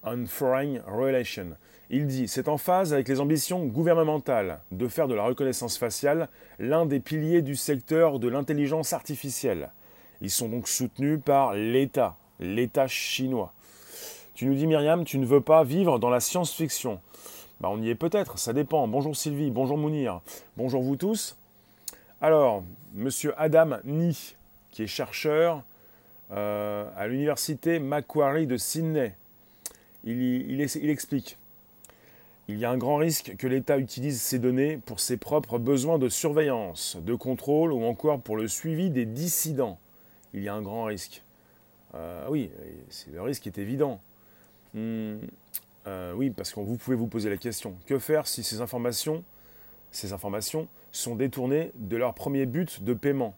on 0.03 0.25
Foreign 0.25 0.81
Relations, 0.87 1.55
il 1.89 2.07
dit 2.07 2.27
C'est 2.27 2.47
en 2.47 2.57
phase 2.57 2.93
avec 2.93 3.07
les 3.07 3.19
ambitions 3.19 3.65
gouvernementales 3.65 4.61
de 4.71 4.87
faire 4.87 5.07
de 5.07 5.13
la 5.13 5.23
reconnaissance 5.23 5.77
faciale 5.77 6.29
l'un 6.57 6.85
des 6.85 6.99
piliers 6.99 7.41
du 7.41 7.55
secteur 7.55 8.19
de 8.19 8.27
l'intelligence 8.27 8.93
artificielle. 8.93 9.71
Ils 10.21 10.29
sont 10.29 10.49
donc 10.49 10.67
soutenus 10.67 11.19
par 11.23 11.53
l'État, 11.53 12.15
l'État 12.39 12.87
chinois. 12.87 13.53
Tu 14.33 14.45
nous 14.45 14.55
dis 14.55 14.67
Myriam, 14.67 15.03
tu 15.03 15.17
ne 15.17 15.25
veux 15.25 15.41
pas 15.41 15.63
vivre 15.63 15.99
dans 15.99 16.09
la 16.09 16.19
science-fiction. 16.19 16.99
Bah, 17.61 17.69
on 17.71 17.81
y 17.81 17.89
est 17.89 17.95
peut-être, 17.95 18.39
ça 18.39 18.53
dépend. 18.53 18.87
Bonjour 18.87 19.15
Sylvie, 19.15 19.51
bonjour 19.51 19.77
Mounir, 19.77 20.21
bonjour 20.57 20.81
vous 20.81 20.95
tous. 20.95 21.37
Alors, 22.21 22.63
monsieur 22.93 23.33
Adam 23.37 23.77
Ni, 23.83 24.35
qui 24.71 24.83
est 24.83 24.87
chercheur 24.87 25.63
euh, 26.31 26.89
à 26.97 27.07
l'université 27.07 27.79
Macquarie 27.79 28.47
de 28.47 28.57
Sydney, 28.57 29.15
il 30.05 30.61
explique 30.61 31.37
il 32.49 32.57
y 32.57 32.65
a 32.65 32.71
un 32.71 32.77
grand 32.77 32.95
risque 32.95 33.35
que 33.37 33.45
l'État 33.45 33.77
utilise 33.77 34.19
ces 34.19 34.39
données 34.39 34.77
pour 34.77 34.99
ses 34.99 35.17
propres 35.17 35.59
besoins 35.59 35.99
de 35.99 36.09
surveillance, 36.09 36.97
de 36.99 37.13
contrôle 37.13 37.71
ou 37.71 37.83
encore 37.83 38.19
pour 38.19 38.37
le 38.37 38.47
suivi 38.47 38.89
des 38.89 39.05
dissidents. 39.05 39.77
Il 40.33 40.43
y 40.43 40.47
a 40.47 40.53
un 40.53 40.61
grand 40.61 40.85
risque. 40.85 41.23
Euh, 41.95 42.27
oui, 42.29 42.51
le 43.11 43.21
risque 43.21 43.47
est 43.47 43.57
évident. 43.57 43.99
Hmm, 44.73 45.17
euh, 45.87 46.13
oui, 46.13 46.29
parce 46.29 46.53
que 46.53 46.59
vous 46.59 46.77
pouvez 46.77 46.95
vous 46.95 47.07
poser 47.07 47.29
la 47.29 47.37
question 47.37 47.75
que 47.85 47.97
faire 47.97 48.27
si 48.27 48.43
ces 48.43 48.61
informations, 48.61 49.23
ces 49.91 50.13
informations 50.13 50.67
sont 50.91 51.15
détournées 51.15 51.71
de 51.75 51.97
leur 51.97 52.13
premier 52.13 52.45
but 52.45 52.83
de 52.83 52.93
paiement? 52.93 53.33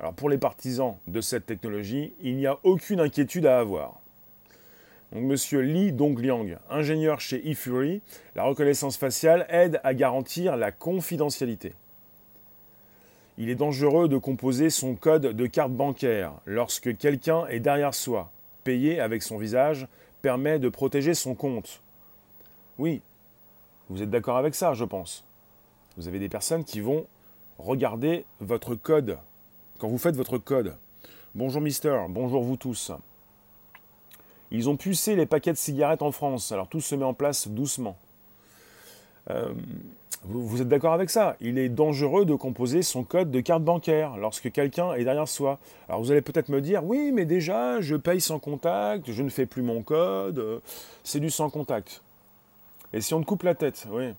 Alors 0.00 0.14
pour 0.14 0.28
les 0.28 0.38
partisans 0.38 0.96
de 1.08 1.20
cette 1.20 1.46
technologie, 1.46 2.12
il 2.20 2.36
n'y 2.36 2.46
a 2.46 2.58
aucune 2.62 3.00
inquiétude 3.00 3.46
à 3.46 3.58
avoir. 3.58 4.00
Donc, 5.12 5.24
Monsieur 5.24 5.60
Li 5.60 5.92
Dongliang, 5.92 6.58
ingénieur 6.70 7.18
chez 7.18 7.48
eFury, 7.48 8.02
la 8.36 8.44
reconnaissance 8.44 8.96
faciale 8.96 9.46
aide 9.48 9.80
à 9.82 9.94
garantir 9.94 10.56
la 10.56 10.70
confidentialité. 10.70 11.72
Il 13.40 13.50
est 13.50 13.54
dangereux 13.54 14.08
de 14.08 14.18
composer 14.18 14.68
son 14.68 14.96
code 14.96 15.22
de 15.22 15.46
carte 15.46 15.70
bancaire 15.70 16.32
lorsque 16.44 16.96
quelqu'un 16.96 17.46
est 17.46 17.60
derrière 17.60 17.94
soi. 17.94 18.32
Payer 18.64 18.98
avec 18.98 19.22
son 19.22 19.38
visage 19.38 19.86
permet 20.22 20.58
de 20.58 20.68
protéger 20.68 21.14
son 21.14 21.36
compte. 21.36 21.80
Oui, 22.78 23.00
vous 23.88 24.02
êtes 24.02 24.10
d'accord 24.10 24.38
avec 24.38 24.56
ça, 24.56 24.74
je 24.74 24.84
pense. 24.84 25.24
Vous 25.96 26.08
avez 26.08 26.18
des 26.18 26.28
personnes 26.28 26.64
qui 26.64 26.80
vont 26.80 27.06
regarder 27.58 28.24
votre 28.40 28.74
code 28.74 29.18
quand 29.78 29.86
vous 29.86 29.98
faites 29.98 30.16
votre 30.16 30.38
code. 30.38 30.76
Bonjour 31.36 31.62
Mister, 31.62 32.06
bonjour 32.08 32.42
vous 32.42 32.56
tous. 32.56 32.90
Ils 34.50 34.68
ont 34.68 34.76
pucé 34.76 35.14
les 35.14 35.26
paquets 35.26 35.52
de 35.52 35.58
cigarettes 35.58 36.02
en 36.02 36.10
France. 36.10 36.50
Alors 36.50 36.66
tout 36.66 36.80
se 36.80 36.96
met 36.96 37.04
en 37.04 37.14
place 37.14 37.46
doucement. 37.46 37.96
Euh, 39.30 39.54
vous, 40.24 40.60
êtes 40.60 40.68
d'accord 40.68 40.92
avec 40.92 41.10
ça? 41.10 41.36
Il 41.40 41.58
est 41.58 41.68
dangereux 41.68 42.24
de 42.24 42.34
composer 42.34 42.82
son 42.82 43.04
code 43.04 43.30
de 43.30 43.40
carte 43.40 43.62
bancaire 43.62 44.16
lorsque 44.16 44.50
quelqu'un 44.50 44.92
est 44.94 45.04
derrière 45.04 45.28
soi. 45.28 45.58
Alors 45.88 46.02
vous 46.02 46.10
allez 46.10 46.22
peut-être 46.22 46.48
me 46.48 46.60
dire, 46.60 46.84
oui, 46.84 47.12
mais 47.12 47.24
déjà, 47.24 47.80
je 47.80 47.94
paye 47.94 48.20
sans 48.20 48.38
contact, 48.38 49.10
je 49.10 49.22
ne 49.22 49.28
fais 49.28 49.46
plus 49.46 49.62
mon 49.62 49.82
code, 49.82 50.38
euh, 50.38 50.58
c'est 51.04 51.20
du 51.20 51.30
sans 51.30 51.50
contact. 51.50 52.02
Et 52.92 53.00
si 53.00 53.14
on 53.14 53.20
te 53.20 53.26
coupe 53.26 53.44
la 53.44 53.54
tête, 53.54 53.86
oui. 53.90 54.14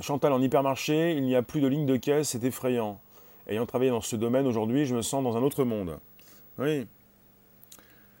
Chantal, 0.00 0.32
en 0.32 0.42
hypermarché, 0.42 1.12
il 1.12 1.22
n'y 1.22 1.36
a 1.36 1.42
plus 1.42 1.60
de 1.60 1.68
ligne 1.68 1.86
de 1.86 1.96
caisse, 1.96 2.30
c'est 2.30 2.44
effrayant. 2.44 3.00
Ayant 3.48 3.64
travaillé 3.64 3.90
dans 3.90 4.00
ce 4.00 4.16
domaine 4.16 4.46
aujourd'hui, 4.46 4.84
je 4.84 4.94
me 4.94 5.02
sens 5.02 5.22
dans 5.22 5.36
un 5.36 5.42
autre 5.42 5.64
monde. 5.64 5.98
Oui. 6.58 6.86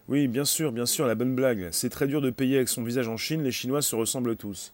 Oui, 0.08 0.28
bien 0.28 0.44
sûr, 0.44 0.72
bien 0.72 0.86
sûr, 0.86 1.06
la 1.06 1.16
bonne 1.16 1.34
blague. 1.34 1.68
C'est 1.72 1.90
très 1.90 2.06
dur 2.06 2.20
de 2.20 2.30
payer 2.30 2.56
avec 2.56 2.68
son 2.68 2.84
visage 2.84 3.08
en 3.08 3.16
Chine, 3.16 3.42
les 3.42 3.50
Chinois 3.50 3.82
se 3.82 3.96
ressemblent 3.96 4.36
tous. 4.36 4.72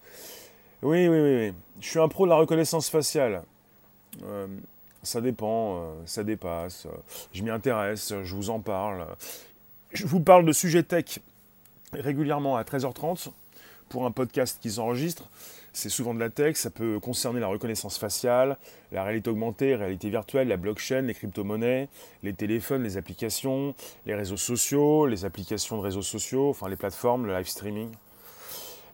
Oui, 0.83 1.07
oui, 1.07 1.21
oui, 1.21 1.53
Je 1.81 1.89
suis 1.89 2.01
un 2.01 2.09
pro 2.09 2.25
de 2.25 2.31
la 2.31 2.37
reconnaissance 2.37 2.91
faciale. 2.91 3.45
Euh, 4.25 4.49
ça 5.05 5.21
dépend, 5.21 5.77
euh, 5.77 5.93
ça 6.07 6.25
dépasse. 6.25 6.89
je 7.33 7.43
m'y 7.45 7.51
intéresse, 7.51 8.12
je 8.25 8.35
vous 8.35 8.51
en 8.51 8.59
parle. 8.59 9.07
Je 9.93 10.07
vous 10.07 10.19
parle 10.19 10.45
de 10.45 10.53
sujets 10.53 10.83
tech 10.83 11.21
régulièrement 11.93 12.57
à 12.57 12.65
13h30 12.65 13.29
pour 13.91 14.07
un 14.07 14.11
podcast 14.11 14.59
qui 14.61 14.73
s'enregistre. 14.73 15.29
C'est 15.73 15.89
souvent 15.89 16.15
de 16.15 16.21
la 16.21 16.31
tech, 16.31 16.57
ça 16.57 16.71
peut 16.71 16.99
concerner 16.99 17.39
la 17.39 17.47
reconnaissance 17.47 17.97
faciale, 17.97 18.57
la 18.91 19.05
réalité 19.05 19.31
augmentée, 19.31 19.71
la 19.71 19.79
réalité 19.79 20.11
virtuelle, 20.11 20.49
la 20.49 20.57
blockchain, 20.57 21.03
les 21.03 21.15
crypto-monnaies, 21.15 21.89
les 22.25 22.33
téléphones, 22.33 22.83
les 22.83 22.97
applications, 22.97 23.75
les 24.05 24.15
réseaux 24.15 24.37
sociaux, 24.37 25.07
les 25.07 25.25
applications 25.25 25.77
de 25.77 25.83
réseaux 25.83 26.03
sociaux, 26.03 26.51
enfin 26.51 26.69
les 26.69 26.77
plateformes, 26.77 27.27
le 27.27 27.35
live 27.35 27.47
streaming. 27.47 27.89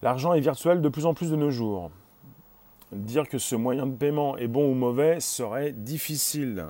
L'argent 0.02 0.33
est 0.35 0.40
virtuel 0.40 0.81
de 0.81 0.88
plus 0.88 1.07
en 1.07 1.14
plus 1.14 1.31
de 1.31 1.37
nos 1.37 1.50
jours. 1.50 1.90
Dire 2.93 3.28
que 3.28 3.38
ce 3.38 3.55
moyen 3.55 3.87
de 3.87 3.95
paiement 3.95 4.37
est 4.38 4.47
bon 4.47 4.71
ou 4.71 4.75
mauvais 4.75 5.21
serait 5.21 5.73
difficile. 5.73 6.67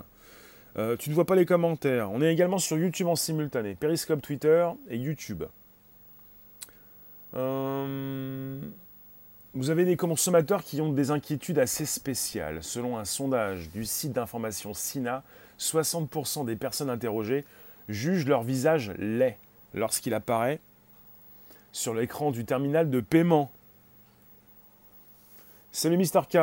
Euh, 0.76 0.96
tu 0.96 1.10
ne 1.10 1.14
vois 1.14 1.26
pas 1.26 1.34
les 1.34 1.46
commentaires. 1.46 2.10
On 2.10 2.20
est 2.22 2.32
également 2.32 2.58
sur 2.58 2.78
YouTube 2.78 3.06
en 3.08 3.16
simultané, 3.16 3.74
Periscope 3.74 4.22
Twitter 4.22 4.68
et 4.88 4.96
YouTube. 4.96 5.44
Euh, 7.34 8.60
vous 9.54 9.70
avez 9.70 9.84
des 9.84 9.96
consommateurs 9.96 10.62
qui 10.62 10.80
ont 10.80 10.92
des 10.92 11.10
inquiétudes 11.10 11.58
assez 11.58 11.84
spéciales. 11.84 12.62
Selon 12.62 12.98
un 12.98 13.04
sondage 13.04 13.70
du 13.70 13.84
site 13.84 14.12
d'information 14.12 14.72
SINA, 14.72 15.22
60% 15.58 16.46
des 16.46 16.56
personnes 16.56 16.90
interrogées 16.90 17.44
jugent 17.88 18.26
leur 18.26 18.42
visage 18.42 18.92
laid 18.98 19.36
lorsqu'il 19.74 20.14
apparaît 20.14 20.60
sur 21.72 21.94
l'écran 21.94 22.30
du 22.30 22.44
terminal 22.44 22.90
de 22.90 23.00
paiement. 23.00 23.50
Salut 25.72 25.96
Mister 25.96 26.20
K. 26.28 26.38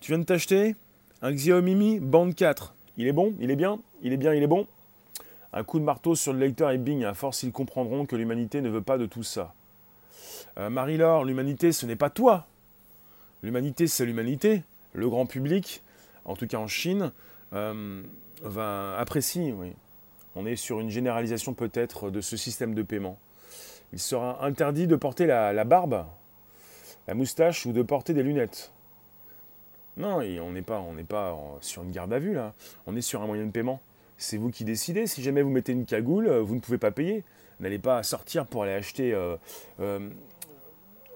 Tu 0.00 0.12
viens 0.12 0.18
de 0.18 0.24
t'acheter 0.24 0.76
un 1.22 1.32
Xiaomi 1.32 2.00
Band 2.00 2.32
4. 2.32 2.74
Il 2.96 3.06
est 3.06 3.12
bon 3.12 3.34
Il 3.40 3.50
est 3.50 3.56
bien 3.56 3.80
Il 4.02 4.12
est 4.12 4.16
bien, 4.16 4.32
il 4.32 4.42
est 4.42 4.46
bon 4.46 4.66
Un 5.52 5.64
coup 5.64 5.78
de 5.78 5.84
marteau 5.84 6.14
sur 6.14 6.32
le 6.32 6.38
lecteur 6.38 6.70
et 6.70 6.78
bing, 6.78 7.04
à 7.04 7.14
force 7.14 7.42
ils 7.42 7.52
comprendront 7.52 8.06
que 8.06 8.16
l'humanité 8.16 8.60
ne 8.60 8.70
veut 8.70 8.82
pas 8.82 8.98
de 8.98 9.06
tout 9.06 9.22
ça. 9.22 9.54
Euh, 10.58 10.70
Marie-Laure, 10.70 11.24
l'humanité 11.24 11.72
ce 11.72 11.86
n'est 11.86 11.96
pas 11.96 12.10
toi. 12.10 12.46
L'humanité 13.42 13.86
c'est 13.86 14.06
l'humanité. 14.06 14.62
Le 14.92 15.08
grand 15.08 15.26
public, 15.26 15.82
en 16.24 16.34
tout 16.34 16.46
cas 16.46 16.58
en 16.58 16.66
Chine, 16.66 17.12
euh, 17.52 18.02
va, 18.42 18.96
apprécie, 18.98 19.52
oui. 19.52 19.72
On 20.36 20.46
est 20.46 20.56
sur 20.56 20.80
une 20.80 20.90
généralisation 20.90 21.54
peut-être 21.54 22.10
de 22.10 22.20
ce 22.20 22.36
système 22.36 22.74
de 22.74 22.82
paiement. 22.82 23.18
Il 23.92 23.98
sera 23.98 24.44
interdit 24.44 24.86
de 24.86 24.96
porter 24.96 25.26
la, 25.26 25.64
barbe, 25.64 26.04
la 27.08 27.14
moustache 27.14 27.66
ou 27.66 27.72
de 27.72 27.82
porter 27.82 28.14
des 28.14 28.22
lunettes. 28.22 28.72
Non, 29.96 30.20
on 30.20 30.52
n'est 30.52 30.62
pas, 30.62 30.82
pas 31.08 31.36
sur 31.60 31.82
une 31.82 31.90
garde 31.90 32.12
à 32.12 32.18
vue 32.18 32.34
là. 32.34 32.54
On 32.86 32.96
est 32.96 33.00
sur 33.00 33.22
un 33.22 33.26
moyen 33.26 33.44
de 33.44 33.50
paiement. 33.50 33.80
C'est 34.16 34.36
vous 34.36 34.50
qui 34.50 34.64
décidez. 34.64 35.06
Si 35.06 35.22
jamais 35.22 35.42
vous 35.42 35.50
mettez 35.50 35.72
une 35.72 35.86
cagoule, 35.86 36.28
vous 36.28 36.54
ne 36.54 36.60
pouvez 36.60 36.78
pas 36.78 36.90
payer. 36.90 37.24
N'allez 37.60 37.78
pas 37.78 38.02
sortir 38.02 38.46
pour 38.46 38.62
aller 38.62 38.72
acheter 38.72 39.12
euh, 39.12 39.36
euh, 39.80 40.08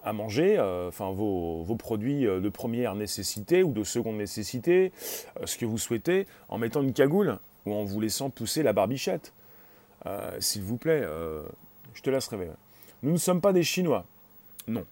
à 0.02 0.12
manger, 0.12 0.56
euh, 0.58 0.90
vos, 0.98 1.76
produits 1.78 2.24
de 2.24 2.48
première 2.50 2.94
nécessité 2.94 3.62
ou 3.62 3.72
de 3.72 3.82
seconde 3.82 4.18
nécessité, 4.18 4.92
ce 5.44 5.56
que 5.56 5.64
vous 5.64 5.78
souhaitez, 5.78 6.26
en 6.50 6.58
mettant 6.58 6.82
une 6.82 6.92
cagoule 6.92 7.38
ou 7.64 7.72
en 7.74 7.84
vous 7.84 8.00
laissant 8.00 8.28
pousser 8.28 8.62
la 8.62 8.74
barbichette. 8.74 9.32
S'il 10.38 10.62
vous 10.62 10.76
plaît, 10.76 11.02
je 11.94 12.02
te 12.02 12.10
laisse 12.10 12.28
rêver. 12.28 12.50
Nous 13.04 13.12
ne 13.12 13.18
sommes 13.18 13.42
pas 13.42 13.52
des 13.52 13.62
Chinois. 13.62 14.06
Non. 14.66 14.86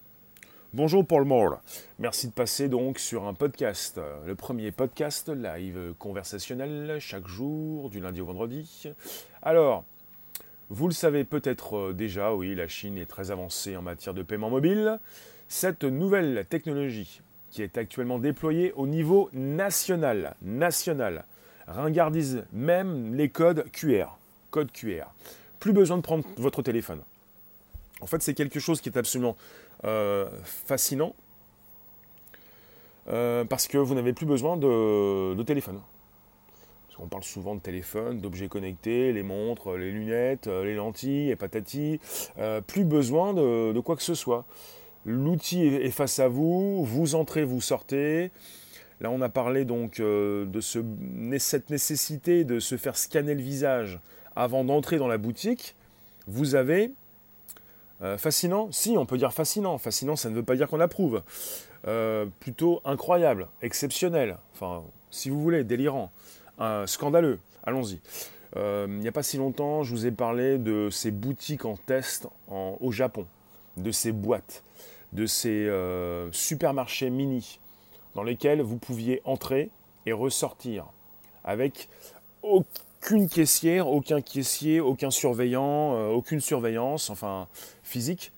Bonjour 0.75 1.03
Paul 1.07 1.25
Moore. 1.25 1.63
Merci 1.99 2.29
de 2.29 2.33
passer 2.33 2.69
donc 2.69 2.99
sur 2.99 3.25
un 3.25 3.33
podcast, 3.33 3.99
le 4.27 4.35
premier 4.35 4.71
podcast 4.71 5.31
live 5.31 5.95
conversationnel 5.99 6.99
chaque 7.01 7.27
jour, 7.27 7.89
du 7.89 8.01
lundi 8.01 8.21
au 8.21 8.27
vendredi. 8.27 8.91
Alors, 9.41 9.87
vous 10.69 10.89
le 10.89 10.93
savez 10.93 11.25
peut-être 11.25 11.79
euh, 11.79 11.93
déjà, 11.95 12.35
oui, 12.35 12.55
la 12.55 12.69
Chine 12.69 12.99
est 12.99 13.07
très 13.07 13.31
avancée 13.31 13.79
en 13.79 13.83
matière 13.83 14.13
de 14.13 14.23
paiement 14.23 14.51
mobile. 14.51 15.01
Cette 15.49 15.85
nouvelle 15.85 16.45
technologie 16.51 17.23
qui 17.51 17.63
est 17.63 17.79
actuellement 17.79 18.19
déployée 18.19 18.75
au 18.77 18.87
niveau 18.87 19.31
national, 19.33 20.37
national, 20.43 21.25
ringardise 21.67 22.45
même 22.53 23.15
les 23.15 23.31
codes 23.31 23.65
QR, 23.73 24.19
QR. 24.51 25.07
Plus 25.61 25.73
besoin 25.73 25.97
de 25.97 26.03
prendre 26.03 26.27
votre 26.37 26.61
téléphone. 26.61 27.01
En 28.03 28.07
fait, 28.07 28.21
c'est 28.21 28.35
quelque 28.35 28.59
chose 28.59 28.81
qui 28.81 28.89
est 28.89 28.99
absolument 28.99 29.37
euh, 29.85 30.29
fascinant 30.43 31.15
euh, 33.09 33.45
parce 33.45 33.69
que 33.69 33.79
vous 33.79 33.95
n'avez 33.95 34.13
plus 34.13 34.27
besoin 34.27 34.57
de, 34.57 35.41
téléphone. 35.45 35.81
On 36.99 37.07
parle 37.07 37.25
souvent 37.25 37.57
de 37.57 37.61
téléphone, 37.61 38.21
d'objets 38.21 38.47
connectés, 38.47 39.13
les 39.13 39.25
montres, 39.25 39.77
les 39.77 39.91
lunettes, 39.91 40.47
euh, 40.47 40.65
les 40.65 40.75
lentilles 40.75 41.31
et 41.31 41.37
patati. 41.37 42.01
plus 42.67 42.85
besoin 42.85 43.35
de, 43.35 43.81
quoi 43.81 43.97
que 43.97 44.03
ce 44.03 44.15
soit. 44.15 44.45
L'outil 45.05 45.65
est 45.67 45.91
face 45.91 46.19
à 46.19 46.29
vous, 46.29 46.85
vous 46.85 47.15
entrez, 47.15 47.45
vous 47.45 47.61
sortez. 47.61 48.31
Là, 49.01 49.11
on 49.11 49.21
a 49.21 49.29
parlé 49.29 49.65
donc 49.65 50.01
de 50.01 50.61
cette 50.61 51.71
nécessité 51.71 52.45
de 52.45 52.61
se 52.61 52.77
faire 52.77 52.97
scanner 52.97 53.35
le 53.35 53.43
visage 53.43 53.99
avant 54.37 54.63
d'entrer 54.63 54.99
dans 54.99 55.09
la 55.09 55.19
boutique. 55.19 55.75
Vous 56.29 56.55
avez 56.55 56.93
euh, 58.03 58.19
fascinant 58.19 58.71
Si, 58.73 58.97
on 58.97 59.07
peut 59.07 59.19
dire 59.19 59.33
fascinant. 59.33 59.79
Fascinant, 59.79 60.17
ça 60.17 60.31
ne 60.31 60.35
veut 60.35 60.43
pas 60.43 60.57
dire 60.57 60.69
qu'on 60.69 60.81
approuve. 60.81 61.23
Euh, 61.87 62.27
plutôt 62.41 62.81
incroyable, 62.85 63.49
exceptionnel, 63.61 64.39
enfin, 64.55 64.85
si 65.11 65.31
vous 65.31 65.41
voulez, 65.41 65.65
délirant, 65.65 66.13
scandaleux. 66.87 67.41
Allons-y. 67.65 68.01
Euh, 68.57 68.87
il 68.89 68.99
n'y 68.99 69.09
a 69.09 69.13
pas 69.13 69.23
si 69.23 69.37
longtemps, 69.37 69.83
je 69.83 69.91
vous 69.91 70.07
ai 70.07 70.13
parlé 70.13 70.59
de 70.59 70.91
ces 70.91 71.11
boutiques 71.11 71.65
en 71.65 71.77
test 71.77 72.29
au 72.49 72.93
Japon, 72.93 73.27
de 73.79 73.91
ces 73.91 74.13
boîtes, 74.13 74.63
de 75.13 75.27
ces 75.27 75.69
supermarchés 76.31 77.11
mini 77.11 77.59
dans 78.15 78.23
lesquels 78.23 78.61
vous 78.61 78.79
pouviez 78.79 79.21
entrer 79.25 79.71
et 80.07 80.13
ressortir 80.13 80.87
avec 81.45 81.89
aucune 83.03 83.29
caissière, 83.29 83.89
aucun 83.89 84.21
caissier, 84.21 84.79
aucun 84.79 85.11
surveillant, 85.11 85.97
euh, 85.97 86.09
aucune 86.11 86.41
surveillance, 86.41 87.11
enfin 87.11 87.49
physique. 87.83 88.31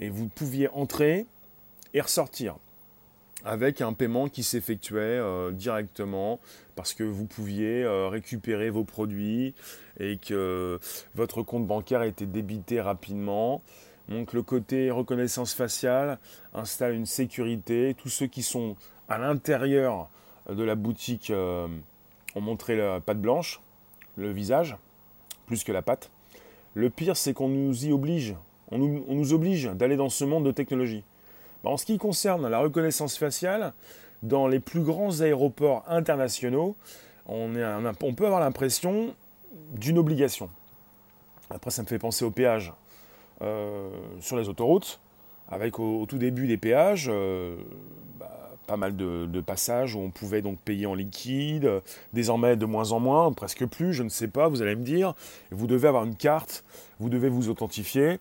Et 0.00 0.08
vous 0.08 0.26
pouviez 0.26 0.68
entrer 0.70 1.26
et 1.94 2.00
ressortir 2.00 2.56
avec 3.44 3.80
un 3.80 3.92
paiement 3.92 4.28
qui 4.28 4.42
s'effectuait 4.42 4.98
euh, 4.98 5.52
directement 5.52 6.40
parce 6.74 6.94
que 6.94 7.04
vous 7.04 7.26
pouviez 7.26 7.84
euh, 7.84 8.08
récupérer 8.08 8.70
vos 8.70 8.82
produits 8.82 9.54
et 10.00 10.16
que 10.16 10.80
votre 11.14 11.42
compte 11.42 11.68
bancaire 11.68 12.02
était 12.02 12.26
débité 12.26 12.80
rapidement. 12.80 13.62
Donc 14.08 14.32
le 14.32 14.42
côté 14.42 14.90
reconnaissance 14.90 15.54
faciale 15.54 16.18
installe 16.54 16.94
une 16.94 17.06
sécurité. 17.06 17.94
Tous 17.96 18.08
ceux 18.08 18.26
qui 18.26 18.42
sont 18.42 18.74
à 19.08 19.18
l'intérieur 19.18 20.08
de 20.48 20.64
la 20.64 20.74
boutique 20.74 21.32
ont 21.32 22.40
montré 22.40 22.76
la 22.76 22.98
patte 22.98 23.20
blanche 23.20 23.60
le 24.16 24.30
visage, 24.30 24.76
plus 25.46 25.64
que 25.64 25.72
la 25.72 25.82
patte. 25.82 26.10
Le 26.74 26.90
pire, 26.90 27.16
c'est 27.16 27.34
qu'on 27.34 27.48
nous 27.48 27.86
y 27.86 27.92
oblige. 27.92 28.34
On 28.70 28.78
nous, 28.78 29.32
oblige 29.34 29.64
d'aller 29.66 29.96
dans 29.96 30.08
ce 30.08 30.24
monde 30.24 30.44
de 30.44 30.50
technologie. 30.50 31.04
Bah, 31.62 31.70
en 31.70 31.76
ce 31.76 31.84
qui 31.84 31.98
concerne 31.98 32.48
la 32.48 32.58
reconnaissance 32.58 33.18
faciale, 33.18 33.74
dans 34.22 34.46
les 34.46 34.60
plus 34.60 34.80
grands 34.80 35.20
aéroports 35.20 35.84
internationaux, 35.88 36.74
on, 37.26 37.52
peut 38.16 38.26
avoir 38.26 38.40
l'impression 38.40 39.14
d'une 39.72 39.98
obligation. 39.98 40.48
Après, 41.50 41.70
ça 41.70 41.82
me 41.82 41.86
fait 41.86 41.98
penser 41.98 42.24
au 42.24 42.30
péage 42.30 42.72
euh, 43.42 43.90
sur 44.20 44.38
les 44.38 44.48
autoroutes, 44.48 45.00
avec 45.50 45.78
au, 45.78 46.06
tout 46.06 46.18
début 46.18 46.46
des 46.46 46.56
péages, 46.56 47.10
euh, 47.12 47.56
bah, 48.18 48.51
pas 48.72 48.78
mal 48.78 48.96
de, 48.96 49.40
passages 49.42 49.94
où 49.94 50.00
on 50.00 50.08
pouvait 50.08 50.40
donc 50.40 50.58
payer 50.58 50.86
en 50.86 50.94
liquide, 50.94 51.70
désormais 52.14 52.56
de 52.56 52.64
moins 52.64 52.92
en 52.92 53.00
moins, 53.00 53.30
presque 53.30 53.66
plus, 53.66 53.92
je 53.92 54.02
ne 54.02 54.08
sais 54.08 54.28
pas, 54.28 54.48
vous 54.48 54.62
allez 54.62 54.76
me 54.76 54.82
dire. 54.82 55.12
Vous 55.50 55.66
devez 55.66 55.88
avoir 55.88 56.04
une 56.04 56.16
carte, 56.16 56.64
vous 56.98 57.10
devez 57.10 57.28
vous 57.28 57.50
authentifier. 57.50 58.18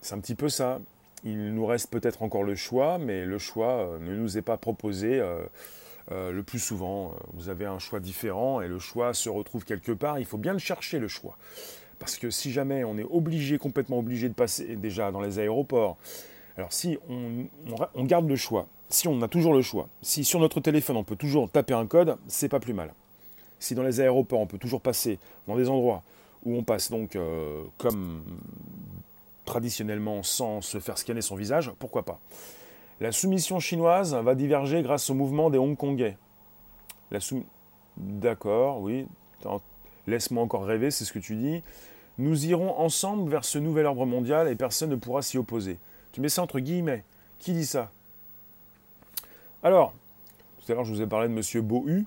C'est 0.00 0.14
un 0.14 0.20
petit 0.20 0.34
peu 0.34 0.48
ça. 0.48 0.80
Il 1.22 1.52
nous 1.52 1.66
reste 1.66 1.90
peut-être 1.90 2.22
encore 2.22 2.44
le 2.44 2.54
choix, 2.54 2.96
mais 2.96 3.26
le 3.26 3.36
choix 3.36 3.72
euh, 3.72 3.98
ne 3.98 4.16
nous 4.16 4.38
est 4.38 4.42
pas 4.42 4.56
proposé 4.56 5.20
euh, 5.20 5.42
euh, 6.12 6.32
le 6.32 6.42
plus 6.42 6.60
souvent. 6.60 7.14
Vous 7.34 7.50
avez 7.50 7.66
un 7.66 7.78
choix 7.78 8.00
différent 8.00 8.62
et 8.62 8.68
le 8.68 8.78
choix 8.78 9.12
se 9.12 9.28
retrouve 9.28 9.66
quelque 9.66 9.92
part. 9.92 10.18
Il 10.18 10.24
faut 10.24 10.38
bien 10.38 10.54
le 10.54 10.58
chercher, 10.58 10.98
le 10.98 11.08
choix. 11.08 11.36
Parce 11.98 12.16
que 12.16 12.30
si 12.30 12.52
jamais 12.52 12.84
on 12.84 12.96
est 12.96 13.04
obligé, 13.10 13.58
complètement 13.58 13.98
obligé 13.98 14.30
de 14.30 14.34
passer 14.34 14.76
déjà 14.76 15.12
dans 15.12 15.20
les 15.20 15.38
aéroports, 15.38 15.98
alors 16.56 16.72
si 16.72 16.98
on 17.10 18.04
garde 18.04 18.26
le 18.26 18.36
choix, 18.36 18.66
si 18.90 19.08
on 19.08 19.22
a 19.22 19.28
toujours 19.28 19.54
le 19.54 19.62
choix, 19.62 19.88
si 20.02 20.24
sur 20.24 20.40
notre 20.40 20.60
téléphone 20.60 20.96
on 20.96 21.04
peut 21.04 21.16
toujours 21.16 21.48
taper 21.48 21.74
un 21.74 21.86
code, 21.86 22.16
c'est 22.28 22.48
pas 22.48 22.60
plus 22.60 22.74
mal. 22.74 22.92
Si 23.58 23.74
dans 23.74 23.82
les 23.82 24.00
aéroports 24.00 24.40
on 24.40 24.46
peut 24.46 24.58
toujours 24.58 24.80
passer 24.80 25.18
dans 25.46 25.56
des 25.56 25.68
endroits 25.68 26.02
où 26.44 26.56
on 26.56 26.62
passe 26.62 26.90
donc 26.90 27.16
euh, 27.16 27.62
comme 27.78 28.22
traditionnellement 29.44 30.22
sans 30.22 30.60
se 30.60 30.78
faire 30.80 30.98
scanner 30.98 31.22
son 31.22 31.36
visage, 31.36 31.72
pourquoi 31.78 32.04
pas 32.04 32.20
La 33.00 33.12
soumission 33.12 33.60
chinoise 33.60 34.14
va 34.14 34.34
diverger 34.34 34.82
grâce 34.82 35.10
au 35.10 35.14
mouvement 35.14 35.50
des 35.50 35.58
Hongkongais. 35.58 36.16
La 37.10 37.18
D'accord, 37.96 38.80
oui. 38.80 39.06
Laisse-moi 40.06 40.42
encore 40.42 40.64
rêver, 40.64 40.90
c'est 40.90 41.04
ce 41.04 41.12
que 41.12 41.18
tu 41.18 41.36
dis. 41.36 41.62
Nous 42.18 42.46
irons 42.46 42.78
ensemble 42.78 43.30
vers 43.30 43.44
ce 43.44 43.58
nouvel 43.58 43.86
ordre 43.86 44.06
mondial 44.06 44.48
et 44.48 44.56
personne 44.56 44.90
ne 44.90 44.96
pourra 44.96 45.22
s'y 45.22 45.36
opposer. 45.38 45.78
Tu 46.12 46.20
mets 46.20 46.28
ça 46.28 46.42
entre 46.42 46.60
guillemets. 46.60 47.04
Qui 47.38 47.52
dit 47.52 47.66
ça? 47.66 47.90
Alors, 49.62 49.92
tout 50.60 50.72
à 50.72 50.74
l'heure, 50.74 50.84
je 50.84 50.92
vous 50.92 51.02
ai 51.02 51.06
parlé 51.06 51.28
de 51.28 51.34
M. 51.34 51.66
Bohu, 51.66 52.06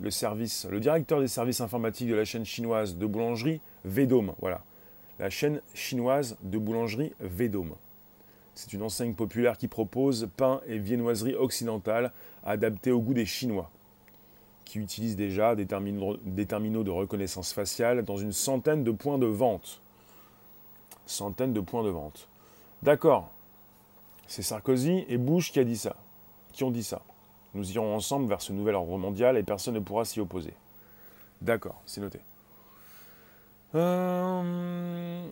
le, 0.00 0.70
le 0.70 0.80
directeur 0.80 1.20
des 1.20 1.28
services 1.28 1.60
informatiques 1.60 2.08
de 2.08 2.14
la 2.14 2.24
chaîne 2.24 2.44
chinoise 2.44 2.96
de 2.96 3.06
boulangerie 3.06 3.60
Vedome. 3.84 4.34
Voilà, 4.40 4.62
la 5.18 5.30
chaîne 5.30 5.60
chinoise 5.74 6.36
de 6.42 6.58
boulangerie 6.58 7.12
Vedome. 7.20 7.74
C'est 8.54 8.72
une 8.72 8.82
enseigne 8.82 9.14
populaire 9.14 9.58
qui 9.58 9.68
propose 9.68 10.28
pain 10.36 10.60
et 10.66 10.78
viennoiserie 10.78 11.34
occidentale 11.34 12.12
adaptées 12.44 12.92
au 12.92 13.00
goût 13.00 13.14
des 13.14 13.26
Chinois, 13.26 13.70
qui 14.64 14.78
utilisent 14.78 15.16
déjà 15.16 15.56
des 15.56 15.66
terminaux, 15.66 16.16
des 16.24 16.46
terminaux 16.46 16.84
de 16.84 16.90
reconnaissance 16.90 17.52
faciale 17.52 18.04
dans 18.04 18.16
une 18.16 18.32
centaine 18.32 18.84
de 18.84 18.92
points 18.92 19.18
de 19.18 19.26
vente. 19.26 19.80
Centaines 21.06 21.52
de 21.52 21.60
points 21.60 21.82
de 21.82 21.90
vente. 21.90 22.28
D'accord, 22.82 23.30
c'est 24.26 24.42
Sarkozy 24.42 25.04
et 25.08 25.18
Bush 25.18 25.52
qui 25.52 25.58
a 25.58 25.64
dit 25.64 25.76
ça 25.76 25.96
qui 26.54 26.64
ont 26.64 26.70
dit 26.70 26.84
ça. 26.84 27.02
Nous 27.52 27.72
irons 27.72 27.94
ensemble 27.94 28.28
vers 28.28 28.40
ce 28.40 28.52
nouvel 28.52 28.74
ordre 28.74 28.96
mondial 28.96 29.36
et 29.36 29.42
personne 29.42 29.74
ne 29.74 29.80
pourra 29.80 30.04
s'y 30.04 30.20
opposer. 30.20 30.54
D'accord, 31.42 31.82
c'est 31.84 32.00
noté. 32.00 32.20
Euh, 33.74 35.26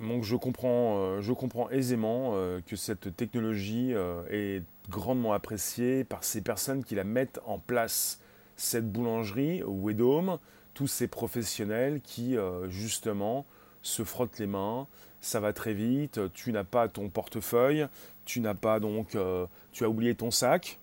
donc 0.00 0.24
je 0.24 0.36
comprends, 0.36 0.98
euh, 0.98 1.20
je 1.20 1.32
comprends 1.32 1.70
aisément 1.70 2.32
euh, 2.34 2.60
que 2.66 2.76
cette 2.76 3.16
technologie 3.16 3.94
est 4.30 4.62
grandement 4.88 5.32
appréciée 5.32 6.04
par 6.04 6.24
ces 6.24 6.42
personnes 6.42 6.84
qui 6.84 6.94
la 6.94 7.04
mettent 7.04 7.40
en 7.46 7.58
place. 7.58 8.20
Cette 8.56 8.90
boulangerie, 8.90 9.62
Wedome, 9.64 10.38
tous 10.74 10.88
ces 10.88 11.06
professionnels 11.06 12.00
qui, 12.02 12.36
justement, 12.68 13.46
se 13.82 14.02
frottent 14.02 14.38
les 14.40 14.48
mains, 14.48 14.88
ça 15.20 15.38
va 15.38 15.52
très 15.52 15.74
vite, 15.74 16.20
tu 16.32 16.52
n'as 16.52 16.64
pas 16.64 16.88
ton 16.88 17.08
portefeuille, 17.08 17.86
tu 18.28 18.40
n'as 18.40 18.54
pas 18.54 18.78
donc, 18.78 19.14
euh, 19.14 19.46
tu 19.72 19.84
as 19.84 19.88
oublié 19.88 20.14
ton 20.14 20.30
sac. 20.30 20.78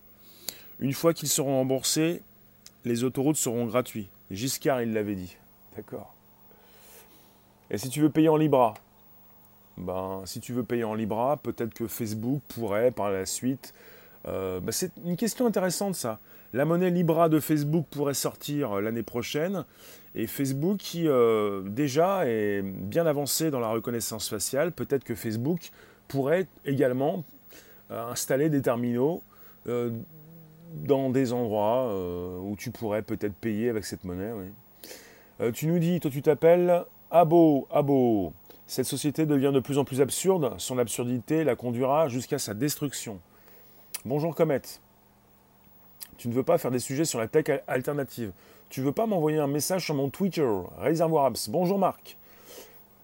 Une 0.80 0.92
fois 0.92 1.14
qu'ils 1.14 1.28
seront 1.28 1.58
remboursés, 1.58 2.22
les 2.84 3.04
autoroutes 3.04 3.36
seront 3.36 3.66
gratuites. 3.66 4.10
Giscard, 4.32 4.82
il 4.82 4.92
l'avait 4.92 5.14
dit. 5.14 5.36
D'accord. 5.76 6.12
Et 7.70 7.78
si 7.78 7.88
tu 7.88 8.00
veux 8.00 8.10
payer 8.10 8.28
en 8.28 8.36
Libra, 8.36 8.74
ben, 9.76 10.22
si 10.24 10.40
tu 10.40 10.52
veux 10.52 10.64
payer 10.64 10.82
en 10.82 10.94
Libra, 10.94 11.36
peut-être 11.36 11.72
que 11.72 11.86
Facebook 11.86 12.42
pourrait 12.48 12.90
par 12.90 13.10
la 13.10 13.26
suite. 13.26 13.72
Euh, 14.26 14.58
ben, 14.58 14.72
c'est 14.72 14.90
une 15.04 15.16
question 15.16 15.46
intéressante 15.46 15.94
ça. 15.94 16.18
La 16.52 16.64
monnaie 16.64 16.90
Libra 16.90 17.28
de 17.28 17.38
Facebook 17.38 17.86
pourrait 17.90 18.14
sortir 18.14 18.80
l'année 18.80 19.04
prochaine. 19.04 19.64
Et 20.16 20.26
Facebook, 20.26 20.78
qui 20.78 21.06
euh, 21.06 21.62
déjà 21.62 22.26
est 22.26 22.62
bien 22.62 23.06
avancé 23.06 23.52
dans 23.52 23.60
la 23.60 23.68
reconnaissance 23.68 24.28
faciale, 24.28 24.72
peut-être 24.72 25.04
que 25.04 25.14
Facebook 25.14 25.70
pourrait 26.08 26.46
également 26.64 27.18
euh, 27.18 27.35
installer 27.90 28.48
des 28.48 28.62
terminaux 28.62 29.22
dans 29.66 31.10
des 31.10 31.32
endroits 31.32 31.92
où 32.40 32.56
tu 32.56 32.70
pourrais 32.70 33.02
peut-être 33.02 33.34
payer 33.34 33.68
avec 33.68 33.84
cette 33.84 34.04
monnaie. 34.04 34.32
tu 35.52 35.66
nous 35.66 35.78
dis, 35.78 36.00
toi 36.00 36.10
tu 36.10 36.22
t'appelles 36.22 36.84
Abo, 37.10 37.66
Abo. 37.70 38.32
Cette 38.66 38.86
société 38.86 39.26
devient 39.26 39.52
de 39.54 39.60
plus 39.60 39.78
en 39.78 39.84
plus 39.84 40.00
absurde, 40.00 40.54
son 40.58 40.78
absurdité 40.78 41.44
la 41.44 41.54
conduira 41.54 42.08
jusqu'à 42.08 42.38
sa 42.38 42.52
destruction. 42.52 43.20
Bonjour 44.04 44.34
Comet. 44.34 44.62
Tu 46.16 46.28
ne 46.28 46.32
veux 46.32 46.42
pas 46.42 46.58
faire 46.58 46.72
des 46.72 46.80
sujets 46.80 47.04
sur 47.04 47.20
la 47.20 47.28
tech 47.28 47.44
alternative. 47.68 48.32
Tu 48.68 48.80
veux 48.80 48.90
pas 48.90 49.06
m'envoyer 49.06 49.38
un 49.38 49.46
message 49.46 49.84
sur 49.84 49.94
mon 49.94 50.08
Twitter, 50.08 50.48
Réservoir 50.78 51.26
Apps. 51.26 51.48
Bonjour 51.48 51.78
Marc. 51.78 52.16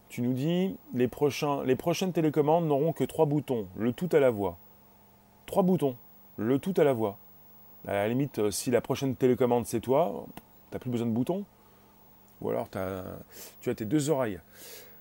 Tu 0.08 0.20
nous 0.20 0.32
dis 0.32 0.76
les 0.94 1.06
prochaines 1.06 2.12
télécommandes 2.12 2.66
n'auront 2.66 2.92
que 2.92 3.04
trois 3.04 3.26
boutons, 3.26 3.68
le 3.76 3.92
tout 3.92 4.08
à 4.10 4.18
la 4.18 4.30
voix. 4.30 4.58
Trois 5.52 5.64
boutons, 5.64 5.96
le 6.38 6.58
tout 6.58 6.72
à 6.78 6.82
la 6.82 6.94
voix. 6.94 7.18
À 7.86 7.92
la 7.92 8.08
limite, 8.08 8.38
euh, 8.38 8.50
si 8.50 8.70
la 8.70 8.80
prochaine 8.80 9.14
télécommande 9.14 9.66
c'est 9.66 9.80
toi, 9.80 10.24
tu 10.34 10.42
n'as 10.72 10.78
plus 10.78 10.88
besoin 10.88 11.06
de 11.06 11.12
boutons. 11.12 11.44
Ou 12.40 12.48
alors 12.48 12.70
tu 12.70 12.78
as 13.68 13.74
tes 13.74 13.84
deux 13.84 14.08
oreilles. 14.08 14.40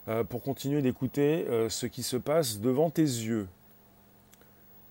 Euh, 0.09 0.25
pour 0.25 0.41
continuer 0.41 0.81
d'écouter 0.81 1.47
euh, 1.47 1.69
ce 1.69 1.85
qui 1.85 2.03
se 2.03 2.17
passe 2.17 2.59
devant 2.59 2.89
tes 2.89 3.01
yeux. 3.01 3.47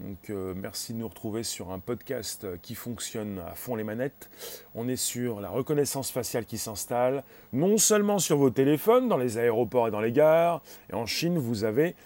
Donc 0.00 0.30
merci 0.56 0.94
de 0.94 0.98
nous 0.98 1.08
retrouver 1.08 1.42
sur 1.42 1.72
un 1.72 1.78
podcast 1.78 2.46
qui 2.62 2.74
fonctionne 2.74 3.38
à 3.46 3.54
fond 3.54 3.74
les 3.76 3.84
manettes. 3.84 4.30
On 4.74 4.88
est 4.88 4.96
sur 4.96 5.42
la 5.42 5.50
reconnaissance 5.50 6.10
faciale 6.10 6.46
qui 6.46 6.56
s'installe, 6.56 7.22
non 7.52 7.76
seulement 7.76 8.18
sur 8.18 8.38
vos 8.38 8.48
téléphones, 8.48 9.08
dans 9.08 9.18
les 9.18 9.36
aéroports 9.36 9.88
et 9.88 9.90
dans 9.90 10.00
les 10.00 10.12
gares, 10.12 10.62
et 10.90 10.94
en 10.94 11.04
Chine 11.04 11.36
vous 11.36 11.64
avez 11.64 11.96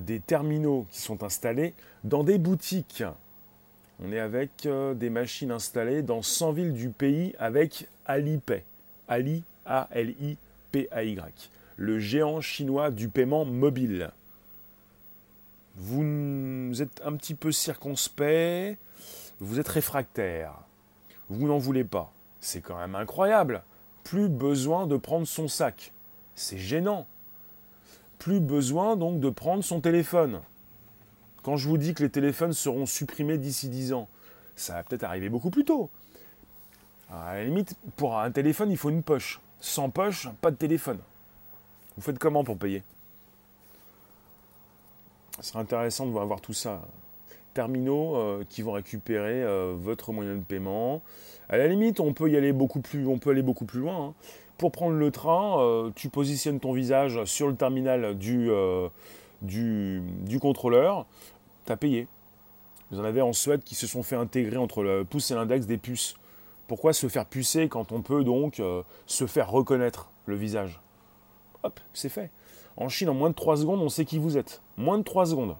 des 0.00 0.20
terminaux 0.20 0.86
qui 0.90 1.00
sont 1.00 1.22
installés 1.22 1.74
dans 2.04 2.24
des 2.24 2.38
boutiques. 2.38 3.04
On 4.02 4.12
est 4.12 4.20
avec 4.20 4.68
des 4.96 5.10
machines 5.10 5.50
installées 5.50 6.02
dans 6.02 6.22
100 6.22 6.52
villes 6.52 6.72
du 6.72 6.90
pays 6.90 7.34
avec 7.38 7.88
Alipay. 8.06 8.64
Ali, 9.08 9.42
A-L-I-P-A-Y 9.66 11.50
le 11.80 11.98
géant 11.98 12.42
chinois 12.42 12.90
du 12.90 13.08
paiement 13.08 13.46
mobile. 13.46 14.10
Vous 15.76 16.82
êtes 16.82 17.00
un 17.02 17.16
petit 17.16 17.34
peu 17.34 17.52
circonspect, 17.52 18.78
vous 19.40 19.58
êtes 19.58 19.68
réfractaire, 19.68 20.52
vous 21.30 21.48
n'en 21.48 21.56
voulez 21.56 21.84
pas. 21.84 22.12
C'est 22.40 22.60
quand 22.60 22.76
même 22.78 22.94
incroyable. 22.94 23.62
Plus 24.04 24.28
besoin 24.28 24.86
de 24.86 24.98
prendre 24.98 25.26
son 25.26 25.48
sac. 25.48 25.92
C'est 26.34 26.58
gênant. 26.58 27.06
Plus 28.20 28.38
besoin 28.38 28.96
donc 28.96 29.18
de 29.18 29.30
prendre 29.30 29.64
son 29.64 29.80
téléphone. 29.80 30.42
Quand 31.42 31.56
je 31.56 31.66
vous 31.66 31.78
dis 31.78 31.94
que 31.94 32.02
les 32.02 32.10
téléphones 32.10 32.52
seront 32.52 32.84
supprimés 32.84 33.38
d'ici 33.38 33.70
10 33.70 33.94
ans, 33.94 34.08
ça 34.56 34.74
va 34.74 34.82
peut-être 34.82 35.04
arriver 35.04 35.30
beaucoup 35.30 35.48
plus 35.48 35.64
tôt. 35.64 35.88
À 37.10 37.36
la 37.36 37.44
limite, 37.44 37.74
pour 37.96 38.18
un 38.18 38.30
téléphone, 38.30 38.70
il 38.70 38.76
faut 38.76 38.90
une 38.90 39.02
poche. 39.02 39.40
Sans 39.58 39.88
poche, 39.88 40.28
pas 40.42 40.50
de 40.50 40.56
téléphone. 40.56 40.98
Vous 41.96 42.02
faites 42.02 42.18
comment 42.18 42.44
pour 42.44 42.58
payer? 42.58 42.82
Ce 45.40 45.48
serait 45.48 45.60
intéressant 45.60 46.04
de 46.04 46.10
voir 46.10 46.42
tout 46.42 46.52
ça. 46.52 46.82
Terminaux 47.54 48.16
euh, 48.16 48.44
qui 48.50 48.60
vont 48.60 48.72
récupérer 48.72 49.42
euh, 49.42 49.74
votre 49.78 50.12
moyen 50.12 50.34
de 50.34 50.42
paiement. 50.42 51.00
À 51.48 51.56
la 51.56 51.66
limite, 51.68 52.00
on 52.00 52.12
peut 52.12 52.30
y 52.30 52.36
aller 52.36 52.52
beaucoup 52.52 52.80
plus, 52.80 53.06
on 53.06 53.18
peut 53.18 53.30
aller 53.30 53.42
beaucoup 53.42 53.64
plus 53.64 53.80
loin. 53.80 54.08
Hein. 54.08 54.14
Pour 54.60 54.72
prendre 54.72 54.96
le 54.96 55.10
train, 55.10 55.58
euh, 55.58 55.90
tu 55.94 56.10
positionnes 56.10 56.60
ton 56.60 56.74
visage 56.74 57.24
sur 57.24 57.48
le 57.48 57.56
terminal 57.56 58.14
du, 58.18 58.50
du, 59.40 60.02
du 60.26 60.38
contrôleur. 60.38 61.06
Tu 61.64 61.72
as 61.72 61.78
payé. 61.78 62.08
Vous 62.90 63.00
en 63.00 63.04
avez 63.04 63.22
en 63.22 63.32
Suède 63.32 63.64
qui 63.64 63.74
se 63.74 63.86
sont 63.86 64.02
fait 64.02 64.16
intégrer 64.16 64.58
entre 64.58 64.82
le 64.82 65.06
pouce 65.06 65.30
et 65.30 65.34
l'index 65.34 65.64
des 65.64 65.78
puces. 65.78 66.16
Pourquoi 66.68 66.92
se 66.92 67.08
faire 67.08 67.24
pucer 67.24 67.68
quand 67.68 67.90
on 67.90 68.02
peut 68.02 68.22
donc 68.22 68.60
se 69.06 69.26
faire 69.26 69.50
reconnaître 69.50 70.10
le 70.26 70.36
visage? 70.36 70.82
Hop, 71.62 71.80
c'est 71.94 72.10
fait. 72.10 72.30
En 72.76 72.90
Chine, 72.90 73.08
en 73.08 73.14
moins 73.14 73.30
de 73.30 73.34
3 73.34 73.56
secondes, 73.56 73.80
on 73.80 73.88
sait 73.88 74.04
qui 74.04 74.18
vous 74.18 74.36
êtes. 74.36 74.60
Moins 74.76 74.98
de 74.98 75.04
3 75.04 75.24
secondes. 75.24 75.56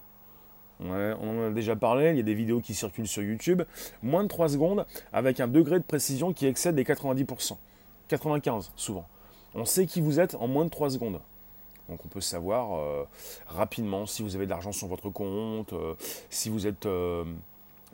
On, 0.81 0.91
en 0.91 1.47
a 1.47 1.51
déjà 1.51 1.75
parlé, 1.75 2.11
il 2.11 2.17
y 2.19 2.21
a 2.21 2.23
des 2.23 2.35
vidéos 2.35 2.61
qui 2.61 2.75
circulent 2.75 3.09
sur 3.09 3.23
YouTube. 3.23 3.63
Moins 4.03 4.25
de 4.25 4.29
3 4.29 4.51
secondes 4.51 4.85
avec 5.11 5.41
un 5.41 5.49
degré 5.49 5.79
de 5.79 5.85
précision 5.85 6.35
qui 6.35 6.45
excède 6.45 6.77
les 6.77 6.85
90%. 6.85 7.57
95 8.11 8.73
souvent. 8.77 9.07
On 9.55 9.65
sait 9.65 9.87
qui 9.87 10.01
vous 10.01 10.21
êtes 10.21 10.35
en 10.35 10.49
moins 10.49 10.65
de 10.65 10.71
3 10.71 10.91
secondes. 10.91 11.21
Donc 11.89 12.05
on 12.05 12.09
peut 12.09 12.21
savoir 12.21 12.79
euh, 12.79 13.05
rapidement 13.47 14.07
si 14.07 14.23
vous 14.23 14.37
avez 14.37 14.45
de 14.45 14.51
l'argent 14.51 14.73
sur 14.73 14.87
votre 14.87 15.11
compte, 15.11 15.73
euh, 15.73 15.95
si 16.29 16.49
vous 16.49 16.67
êtes 16.67 16.87
euh, 16.87 17.25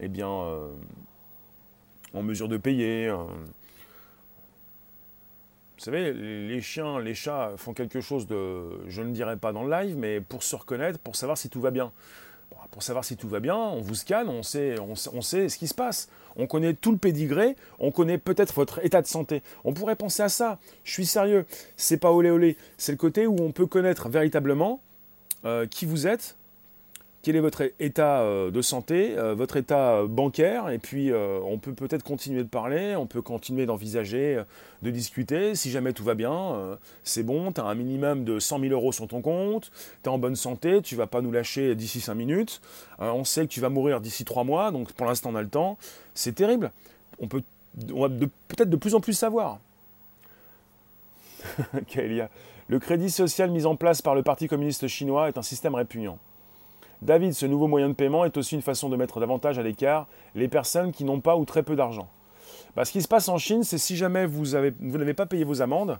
eh 0.01 0.09
bien, 0.09 0.29
en 0.29 2.23
mesure 2.23 2.49
de 2.49 2.57
payer. 2.57 3.11
Vous 5.79 5.85
savez, 5.85 6.13
les 6.13 6.61
chiens, 6.61 6.99
les 7.01 7.15
chats 7.15 7.53
font 7.57 7.75
quelque 7.75 8.01
chose 8.01 8.27
de, 8.27 8.89
je 8.89 9.03
ne 9.03 9.13
dirais 9.13 9.37
pas 9.37 9.53
dans 9.53 9.65
le 9.65 9.71
live, 9.71 9.97
mais 9.97 10.21
pour 10.21 10.43
se 10.43 10.57
reconnaître, 10.57 10.99
pour 10.99 11.17
savoir 11.17 11.39
si 11.39 11.49
tout 11.49 11.61
va 11.61 11.71
bien. 11.71 11.93
Pour 12.71 12.83
savoir 12.83 13.05
si 13.05 13.17
tout 13.17 13.29
va 13.29 13.41
bien, 13.41 13.57
on 13.57 13.81
vous 13.81 13.95
scanne, 13.95 14.29
on 14.29 14.43
sait, 14.43 14.77
ce 14.77 15.57
qui 15.57 15.69
se 15.69 15.75
passe. 15.75 16.09
On 16.37 16.47
connaît 16.47 16.75
tout 16.75 16.93
le 16.93 16.99
pédigré, 16.99 17.57
on 17.79 17.91
connaît 17.91 18.19
peut-être 18.19 18.53
votre 18.55 18.85
état 18.85 19.01
de 19.01 19.07
santé. 19.07 19.43
On 19.65 19.73
pourrait 19.73 19.97
penser 19.97 20.23
à 20.23 20.29
ça. 20.29 20.59
Je 20.85 20.93
suis 20.93 21.07
sérieux. 21.07 21.47
C'est 21.77 21.97
pas 21.97 22.13
olé 22.13 22.31
olé. 22.31 22.59
C'est 22.77 22.93
le 22.93 22.99
côté 22.99 23.27
où 23.27 23.37
on 23.41 23.53
peut 23.53 23.67
connaître 23.67 24.11
véritablement 24.11 24.81
euh, 25.47 25.67
qui 25.67 25.87
vous 25.87 26.07
êtes, 26.07 26.36
quel 27.27 27.35
est 27.35 27.41
votre 27.41 27.73
état 27.81 28.21
euh, 28.21 28.53
de 28.53 28.63
santé, 28.63 29.19
euh, 29.19 29.35
votre 29.35 29.57
état 29.57 30.05
bancaire, 30.05 30.71
et 30.71 30.79
puis 30.79 31.11
euh, 31.11 31.41
on 31.43 31.59
peut 31.59 31.73
peut-être 31.73 32.05
continuer 32.05 32.45
de 32.45 32.49
parler, 32.49 32.95
on 32.95 33.07
peut 33.07 33.21
continuer 33.21 33.67
d'envisager, 33.67 34.41
de 34.83 34.91
discuter. 34.93 35.57
Si 35.57 35.73
jamais 35.73 35.93
tout 35.93 36.05
va 36.05 36.15
bien, 36.15 36.79
c'est 37.03 37.25
bon, 37.25 37.51
tu 37.51 37.61
as 37.61 37.65
un 37.65 37.75
minimum 37.75 38.23
de 38.23 38.39
100 38.39 38.61
000 38.61 38.73
euros 38.73 38.93
sur 38.93 39.09
ton 39.09 39.23
compte, 39.23 39.73
tu 40.05 40.09
es 40.09 40.13
en 40.13 40.19
bonne 40.19 40.37
santé, 40.37 40.81
tu 40.83 40.95
vas 40.95 41.09
pas 41.09 41.21
nous 41.21 41.33
lâcher 41.33 41.75
d'ici 41.75 42.01
5 42.01 42.15
minutes, 42.15 42.61
on 43.01 43.25
sait 43.25 43.43
que 43.43 43.51
tu 43.51 43.61
vas 43.61 43.71
mourir 43.71 44.01
d'ici 44.01 44.25
3 44.25 44.45
mois, 44.45 44.71
donc 44.71 44.93
pour 44.93 45.09
l'instant 45.09 45.31
on 45.33 45.35
a 45.35 45.43
le 45.43 45.49
temps. 45.49 45.79
C'est 46.15 46.37
terrible. 46.37 46.71
On 47.19 47.27
peut 47.27 47.43
on 47.93 48.03
va 48.03 48.09
peut-être 48.09 48.71
de 48.71 48.77
plus 48.77 48.95
en 48.95 49.01
plus 49.01 49.15
savoir. 49.15 49.59
Le 52.69 52.79
crédit 52.79 53.11
social 53.11 53.51
mis 53.51 53.67
en 53.67 53.75
place 53.75 54.01
par 54.01 54.15
le 54.15 54.23
Parti 54.23 54.47
communiste 54.47 54.87
chinois 54.87 55.29
est 55.29 55.39
un 55.39 55.43
système 55.43 55.75
répugnant. 55.75 56.19
David, 57.03 57.35
ce 57.35 57.47
nouveau 57.47 57.67
moyen 57.67 57.89
de 57.89 57.95
paiement 57.95 58.25
est 58.25 58.37
aussi 58.37 58.55
une 58.55 58.63
façon 58.63 58.89
de 58.89 58.97
mettre 58.97 59.21
davantage 59.21 59.59
à 59.59 59.63
l'écart 59.63 60.07
les 60.35 60.49
personnes 60.49 60.93
qui 60.93 61.05
n'ont 61.05 61.21
pas 61.21 61.37
ou 61.37 61.45
très 61.45 61.63
peu 61.63 61.77
d'argent. 61.77 62.09
Bah, 62.75 62.85
ce 62.85 62.93
qui 62.93 63.03
se 63.03 63.09
passe 63.09 63.29
en 63.29 63.39
Chine, 63.39 63.65
c'est 63.65 63.79
si 63.79 63.97
jamais 63.97 64.27
vous, 64.27 64.49
n'avez 64.49 65.15
pas 65.15 65.27
payé 65.27 65.45
vos 65.45 65.63
amendes, 65.63 65.99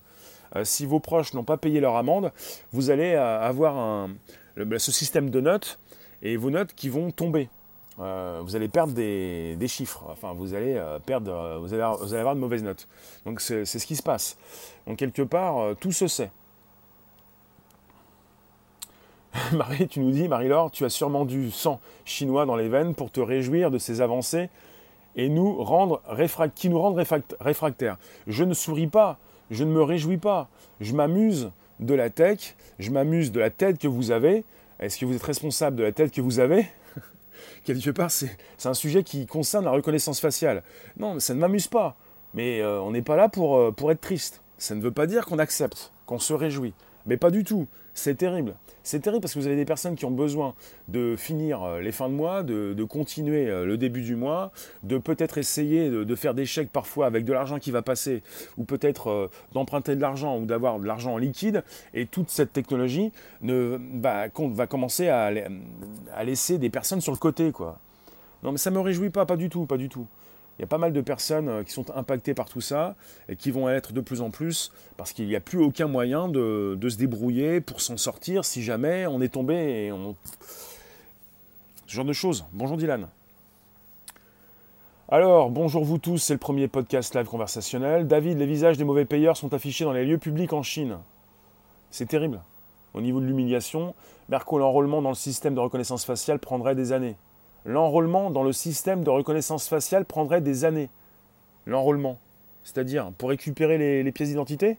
euh, 0.55 0.65
si 0.65 0.85
vos 0.85 1.01
proches 1.01 1.33
n'ont 1.33 1.45
pas 1.45 1.57
payé 1.57 1.81
leur 1.81 1.97
amende, 1.97 2.33
vous 2.73 2.91
allez 2.91 3.15
euh, 3.15 3.41
avoir 3.41 4.09
bah, 4.57 4.79
ce 4.79 4.93
système 4.93 5.31
de 5.31 5.41
notes 5.41 5.79
et 6.23 6.37
vos 6.37 6.51
notes 6.51 6.75
qui 6.75 6.89
vont 6.89 7.11
tomber. 7.11 7.49
Euh, 7.99 8.43
vous 8.45 8.57
allez 8.57 8.69
perdre 8.69 8.93
des, 8.93 9.57
chiffres, 9.69 10.05
enfin 10.11 10.35
vous 10.35 10.53
allez 10.53 10.79
perdre, 11.07 11.59
vous 11.61 11.73
allez, 11.73 11.83
avoir, 11.83 12.35
de 12.35 12.41
mauvaises 12.41 12.63
notes. 12.63 12.89
Donc 13.25 13.41
c'est 13.41 13.65
ce 13.65 13.87
qui 13.87 13.97
se 13.97 14.03
passe. 14.03 14.37
Donc 14.87 14.99
quelque 14.99 15.23
part, 15.23 15.75
tout 15.81 15.93
se 15.93 16.07
sait. 16.07 16.31
Marie, 19.53 19.89
tu 19.89 20.01
nous 20.01 20.11
dis, 20.11 20.29
Marie-Laure, 20.29 20.71
tu 20.71 20.85
as 20.85 20.89
sûrement 20.91 21.25
du 21.25 21.51
sang 21.51 21.81
chinois 22.05 22.47
dans 22.47 22.57
les 22.57 22.69
veines 22.69 22.95
pour 22.95 23.11
te 23.11 23.21
réjouir 23.21 23.71
de 23.71 23.79
ces 23.79 24.01
avancées 24.01 24.49
et 25.17 25.29
nous 25.29 25.63
rendre 25.63 26.03
qui 26.55 26.69
nous 26.69 26.79
rendent 26.79 27.03
réfractaires. 27.41 27.99
Je 28.27 28.45
ne 28.45 28.55
souris 28.55 28.87
pas, 28.87 29.19
je 29.51 29.65
ne 29.65 29.73
me 29.73 29.83
réjouis 29.83 30.19
pas, 30.19 30.49
je 30.81 30.95
m'amuse 30.95 31.51
de 31.81 31.95
la 31.95 32.11
tech, 32.11 32.55
je 32.79 32.91
m'amuse 32.91 33.33
de 33.33 33.41
la 33.41 33.51
tête 33.51 33.79
que 33.79 33.89
vous 33.89 34.11
avez. 34.11 34.45
Est-ce 34.79 34.99
que 34.99 35.07
vous 35.07 35.15
êtes 35.15 35.23
responsable 35.23 35.77
de 35.77 35.83
la 35.83 35.93
tête 35.93 36.13
que 36.13 36.21
vous 36.21 36.39
avez? 36.39 36.67
Quelque 37.65 37.91
part, 37.91 38.11
c'est 38.11 38.37
un 38.65 38.75
sujet 38.75 39.03
qui 39.03 39.27
concerne 39.27 39.65
la 39.65 39.71
reconnaissance 39.71 40.21
faciale. 40.21 40.63
Non, 40.99 41.19
ça 41.19 41.35
ne 41.35 41.41
m'amuse 41.41 41.67
pas. 41.67 41.97
Mais 42.35 42.61
euh, 42.61 42.81
on 42.81 42.91
n'est 42.91 43.03
pas 43.03 43.17
là 43.17 43.31
euh, 43.39 43.71
pour 43.71 43.91
être 43.91 44.01
triste. 44.01 44.43
Ça 44.59 44.75
ne 44.75 44.83
veut 44.83 44.91
pas 44.91 45.07
dire 45.07 45.25
qu'on 45.25 45.39
accepte, 45.39 45.93
qu'on 46.05 46.19
se 46.19 46.35
réjouit. 46.35 46.75
Mais 47.07 47.17
pas 47.17 47.31
du 47.31 47.45
tout. 47.45 47.67
C'est 47.95 48.17
terrible. 48.17 48.55
C'est 48.83 49.01
terrible 49.01 49.23
parce 49.23 49.33
que 49.33 49.39
vous 49.39 49.47
avez 49.47 49.57
des 49.57 49.65
personnes 49.65 49.95
qui 49.95 50.05
ont 50.05 50.11
besoin 50.11 50.55
de 50.89 51.17
finir 51.17 51.63
euh, 51.63 51.81
les 51.81 51.93
fins 51.93 52.09
de 52.09 52.15
mois, 52.15 52.43
de, 52.43 52.85
continuer 52.85 53.47
le 53.47 53.77
début 53.77 54.03
du 54.03 54.17
mois, 54.17 54.53
de 54.83 54.99
peut-être 54.99 55.39
essayer 55.39 55.89
de, 55.89 56.15
faire 56.15 56.35
des 56.35 56.47
chèques 56.47 56.71
parfois 56.71 57.07
avec 57.07 57.25
de 57.25 57.33
l'argent 57.33 57.59
qui 57.59 57.71
va 57.71 57.83
passer, 57.83 58.23
ou 58.59 58.65
peut-être 58.65 59.31
d'emprunter 59.53 59.97
de 59.97 60.01
l'argent 60.01 60.39
ou 60.39 60.47
d'avoir 60.47 60.79
de 60.79 60.87
l'argent 60.87 61.15
en 61.15 61.19
liquide. 61.19 61.65
Et 61.95 62.07
toute 62.07 62.31
cette 62.31 62.53
technologie 62.53 63.13
va, 63.43 64.29
commencer 64.29 65.09
à, 65.09 65.33
à, 66.15 66.25
laisser 66.25 66.59
des 66.59 66.71
personnes 66.71 67.01
sur 67.01 67.13
le 67.13 67.19
côté. 67.19 67.51
Quoi. 67.51 67.81
Non 68.43 68.53
mais 68.53 68.59
ça 68.59 68.71
ne 68.71 68.77
me 68.77 68.81
réjouit 68.81 69.11
pas, 69.11 69.27
pas 69.27 69.37
du 69.37 69.49
tout, 69.49 69.67
pas 69.67 69.79
du 69.79 69.89
tout 69.89 70.07
il 70.59 70.63
y 70.63 70.65
a 70.65 70.67
pas 70.67 70.79
mal 70.79 70.93
de 70.93 71.01
personnes 71.01 71.49
euh, 71.49 71.63
qui 71.63 71.73
sont 71.73 71.91
impactées 71.95 72.35
par 72.35 72.49
tout 72.49 72.61
ça 72.61 72.97
et 73.29 73.37
qui 73.37 73.51
vont 73.51 73.69
être 73.69 73.93
de 73.93 74.01
plus 74.01 74.21
en 74.21 74.31
plus 74.31 74.73
parce 74.97 75.13
qu'il 75.13 75.27
n'y 75.27 75.37
a 75.37 75.41
plus 75.41 75.61
aucun 75.61 75.87
moyen 75.87 76.29
de, 76.29 76.79
se 76.89 76.97
débrouiller 76.97 77.61
pour 77.61 77.81
s'en 77.81 77.97
sortir 77.97 78.45
si 78.45 78.63
jamais 78.63 79.07
on 79.07 79.21
est 79.21 79.29
tombé 79.29 79.55
et 79.55 79.93
on... 79.93 80.17
Ce 81.87 81.95
genre 81.95 82.05
de 82.05 82.13
choses. 82.13 82.45
Bonjour 82.53 82.77
Dylan. 82.77 83.09
Alors, 85.09 85.51
bonjour 85.51 85.85
vous 85.85 85.99
tous, 85.99 86.19
c'est 86.19 86.33
le 86.33 86.39
premier 86.41 86.67
podcast 86.67 87.15
live 87.15 87.27
conversationnel. 87.27 88.09
David, 88.09 88.39
les 88.39 88.47
visages 88.47 88.77
des 88.77 88.83
mauvais 88.83 89.05
payeurs 89.05 89.37
sont 89.37 89.55
affichés 89.55 89.85
dans 89.85 89.93
les 89.93 90.05
lieux 90.05 90.19
publics 90.19 90.53
en 90.53 90.65
Chine. 90.65 90.99
C'est 91.91 92.07
terrible. 92.07 92.41
Au 92.93 93.01
niveau 93.01 93.21
de 93.21 93.27
l'humiliation, 93.27 93.95
Merco, 94.29 94.59
l'enrôlement 94.59 95.03
dans 95.03 95.11
le 95.11 95.15
système 95.15 95.55
de 95.55 95.61
reconnaissance 95.61 96.05
faciale 96.05 96.41
prendrait 96.41 96.75
des 96.75 96.91
années. 96.91 97.15
L'enrôlement 97.67 98.31
dans 98.31 98.45
le 98.45 98.53
système 98.53 99.03
de 99.03 99.11
reconnaissance 99.11 99.69
faciale 99.69 100.05
prendrait 100.05 100.41
des 100.41 100.65
années. 100.65 100.89
L'enrôlement. 101.67 102.19
C'est-à-dire, 102.63 103.11
pour 103.19 103.29
récupérer 103.29 103.77
les, 104.05 104.13
pièces 104.13 104.29
d'identité 104.29 104.79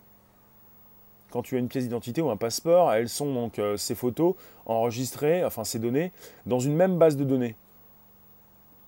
Quand 1.30 1.42
tu 1.42 1.56
as 1.56 1.60
une 1.60 1.68
pièce 1.68 1.84
d'identité 1.84 2.22
ou 2.22 2.30
un 2.30 2.38
passeport, 2.38 2.94
elles 2.94 3.10
sont 3.10 3.34
donc 3.34 3.60
euh, 3.60 3.76
ces 3.76 3.94
photos 3.94 4.36
enregistrées, 4.66 5.44
enfin 5.44 5.66
ces 5.66 5.80
données, 5.80 6.14
dans 6.46 6.60
une 6.60 6.76
même 6.76 6.98
base 6.98 7.18
de 7.18 7.26
données. 7.26 7.56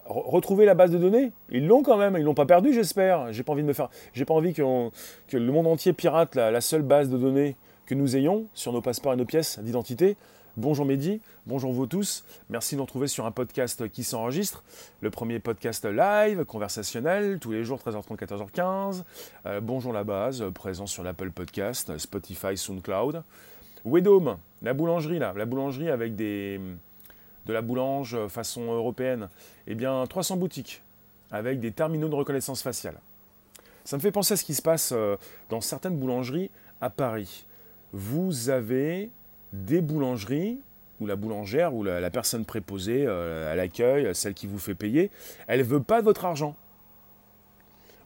retrouver 0.06 0.66
la 0.66 0.76
base 0.76 0.92
de 0.92 0.98
données 0.98 1.34
Ils 1.50 1.68
l'ont 1.68 1.84
quand 1.84 1.98
même, 1.98 2.16
ils 2.18 2.24
l'ont 2.24 2.34
pas 2.34 2.46
perdu, 2.46 2.74
j'espère. 2.74 3.34
J'ai 3.34 3.44
pas 3.44 3.52
envie 3.52 3.64
de 3.64 3.74
faire, 3.74 3.90
j'ai 4.14 4.24
pas 4.24 4.34
envie 4.34 4.54
que 4.54 4.64
le 5.34 5.52
monde 5.52 5.68
entier 5.68 5.92
pirate 5.92 6.36
la 6.36 6.62
seule 6.62 6.84
base 6.84 7.10
de 7.10 7.18
données 7.18 7.58
que 7.86 7.96
nous 7.96 8.16
ayons 8.16 8.46
sur 8.54 8.72
nos 8.72 8.82
passeports 8.82 9.14
et 9.14 9.18
nos 9.18 9.26
pièces 9.26 9.60
d'identité. 9.60 10.16
Bonjour 10.60 10.86
Mehdi, 10.86 11.22
bonjour 11.46 11.72
vous 11.72 11.88
tous. 11.88 12.26
Merci 12.50 12.76
de 12.76 12.80
nous 12.80 12.84
retrouver 12.84 13.08
sur 13.08 13.26
un 13.26 13.32
podcast 13.32 13.88
qui 13.88 14.04
s'enregistre. 14.04 14.62
Le 15.00 15.10
premier 15.10 15.40
podcast 15.40 15.86
live, 15.86 16.44
conversationnel, 16.44 17.40
tous 17.40 17.54
les 17.54 17.64
jours 17.64 17.80
13h30, 17.80 18.18
14h15. 18.18 19.04
Euh, 19.46 19.62
bonjour 19.62 19.94
la 19.94 20.04
base, 20.04 20.44
présent 20.54 20.86
sur 20.86 21.02
l'Apple 21.02 21.32
Podcast, 21.32 21.98
Spotify, 21.98 22.58
SoundCloud. 22.58 23.24
Wedome, 23.86 24.36
la 24.62 24.74
boulangerie 24.74 25.18
là, 25.18 25.32
la 25.34 25.46
boulangerie 25.46 25.90
avec 25.90 26.18
des, 26.18 26.60
de 27.46 27.54
la 27.54 27.62
boulange 27.62 28.18
façon 28.28 28.64
européenne. 28.64 29.30
Eh 29.66 29.76
bien, 29.76 30.06
300 30.08 30.36
boutiques 30.36 30.82
avec 31.32 31.62
des 31.62 31.72
terminaux 31.72 32.10
de 32.10 32.16
reconnaissance 32.16 32.62
faciale. 32.62 33.00
Ça 33.86 33.96
me 33.96 34.02
fait 34.02 34.12
penser 34.12 34.34
à 34.34 34.36
ce 34.36 34.44
qui 34.44 34.56
se 34.56 34.62
passe 34.62 34.92
euh, 34.92 35.16
dans 35.50 35.62
certaines 35.62 35.96
boulangeries 35.98 36.52
à 36.82 36.90
Paris. 36.90 37.46
Vous 37.94 38.50
avez 38.50 39.10
des 39.54 39.82
boulangeries 39.82 40.60
où 41.00 41.06
la 41.06 41.16
boulangère 41.16 41.74
ou 41.74 41.84
la, 41.84 42.10
personne 42.10 42.46
préposée 42.46 43.06
euh, 43.08 43.52
à 43.52 43.56
l'accueil, 43.56 44.14
celle 44.14 44.34
qui 44.34 44.48
vous 44.48 44.60
fait 44.60 44.76
payer, 44.76 45.12
elle 45.48 45.60
ne 45.60 45.64
veut 45.64 45.82
pas 45.82 46.02
votre 46.02 46.26
argent. 46.26 46.56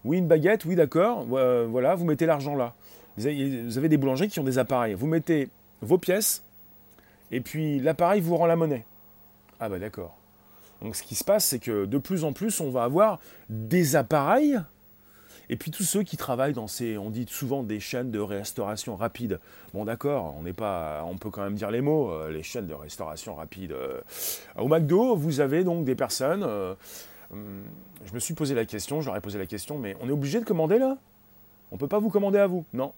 Oui, 0.05 0.17
une 0.17 0.27
baguette, 0.27 0.65
oui, 0.65 0.75
d'accord, 0.75 1.25
euh, 1.31 1.65
voilà, 1.67 1.95
vous 1.95 2.05
mettez 2.05 2.25
l'argent 2.25 2.55
là. 2.55 2.73
Vous 3.17 3.27
avez, 3.27 3.89
des 3.89 3.97
boulangers 3.97 4.27
qui 4.27 4.39
ont 4.39 4.43
des 4.43 4.57
appareils. 4.57 4.95
Vous 4.95 5.05
mettez 5.05 5.49
vos 5.81 5.99
pièces 5.99 6.43
et 7.31 7.41
puis 7.41 7.79
l'appareil 7.79 8.21
vous 8.21 8.35
rend 8.35 8.47
la 8.47 8.55
monnaie. 8.55 8.85
Ah 9.59 9.69
bah 9.69 9.77
d'accord. 9.77 10.17
Donc 10.81 10.95
ce 10.95 11.03
qui 11.03 11.15
se 11.15 11.23
passe, 11.23 11.45
c'est 11.45 11.59
que 11.59 11.85
de 11.85 11.97
plus 11.99 12.23
en 12.23 12.33
plus, 12.33 12.59
on 12.59 12.71
va 12.71 12.83
avoir 12.83 13.19
des 13.49 13.95
appareils 13.95 14.59
et 15.49 15.55
puis 15.55 15.71
tous 15.71 15.83
ceux 15.83 16.03
qui 16.03 16.17
travaillent 16.17 16.53
dans 16.53 16.67
ces, 16.67 16.97
on 16.97 17.09
dit 17.09 17.25
souvent 17.29 17.63
des 17.63 17.79
chaînes 17.79 18.11
de 18.11 18.19
restauration 18.19 18.95
rapide. 18.95 19.39
Bon 19.73 19.85
d'accord, 19.85 20.35
on 20.37 20.43
n'est 20.43 20.53
pas, 20.53 21.03
on 21.05 21.17
peut 21.17 21.29
quand 21.29 21.43
même 21.43 21.55
dire 21.55 21.71
les 21.71 21.81
mots, 21.81 22.11
euh, 22.11 22.31
les 22.31 22.43
chaînes 22.43 22.67
de 22.67 22.73
restauration 22.73 23.35
rapide. 23.35 23.73
Euh. 23.73 24.01
Au 24.57 24.67
McDo, 24.67 25.15
vous 25.15 25.39
avez 25.39 25.63
donc 25.63 25.85
des 25.85 25.95
personnes. 25.95 26.43
Euh, 26.43 26.75
hum, 27.31 27.63
je 28.05 28.13
me 28.13 28.19
suis 28.19 28.33
posé 28.33 28.55
la 28.55 28.65
question, 28.65 29.01
je 29.01 29.07
leur 29.07 29.17
ai 29.17 29.21
posé 29.21 29.37
la 29.37 29.45
question, 29.45 29.77
mais 29.77 29.95
on 30.01 30.09
est 30.09 30.13
obligé 30.13 30.39
de 30.39 30.45
commander 30.45 30.79
là? 30.79 30.97
On 31.71 31.77
peut 31.77 31.87
pas 31.87 31.99
vous 31.99 32.09
commander 32.09 32.39
à 32.39 32.47
vous? 32.47 32.65
Non. 32.73 32.93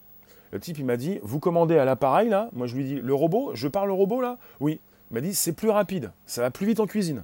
Le 0.51 0.59
type 0.59 0.77
il 0.77 0.85
m'a 0.85 0.97
dit, 0.97 1.19
vous 1.23 1.39
commandez 1.39 1.77
à 1.77 1.85
l'appareil 1.85 2.29
là? 2.29 2.49
Moi 2.53 2.67
je 2.67 2.75
lui 2.75 2.83
dis, 2.83 2.95
le 2.95 3.13
robot, 3.13 3.51
je 3.55 3.67
parle 3.67 3.91
au 3.91 3.95
robot 3.95 4.21
là? 4.21 4.37
Oui. 4.59 4.79
Il 5.11 5.13
m'a 5.13 5.21
dit, 5.21 5.35
c'est 5.35 5.53
plus 5.53 5.69
rapide, 5.69 6.11
ça 6.25 6.41
va 6.41 6.51
plus 6.51 6.65
vite 6.65 6.79
en 6.79 6.87
cuisine. 6.87 7.23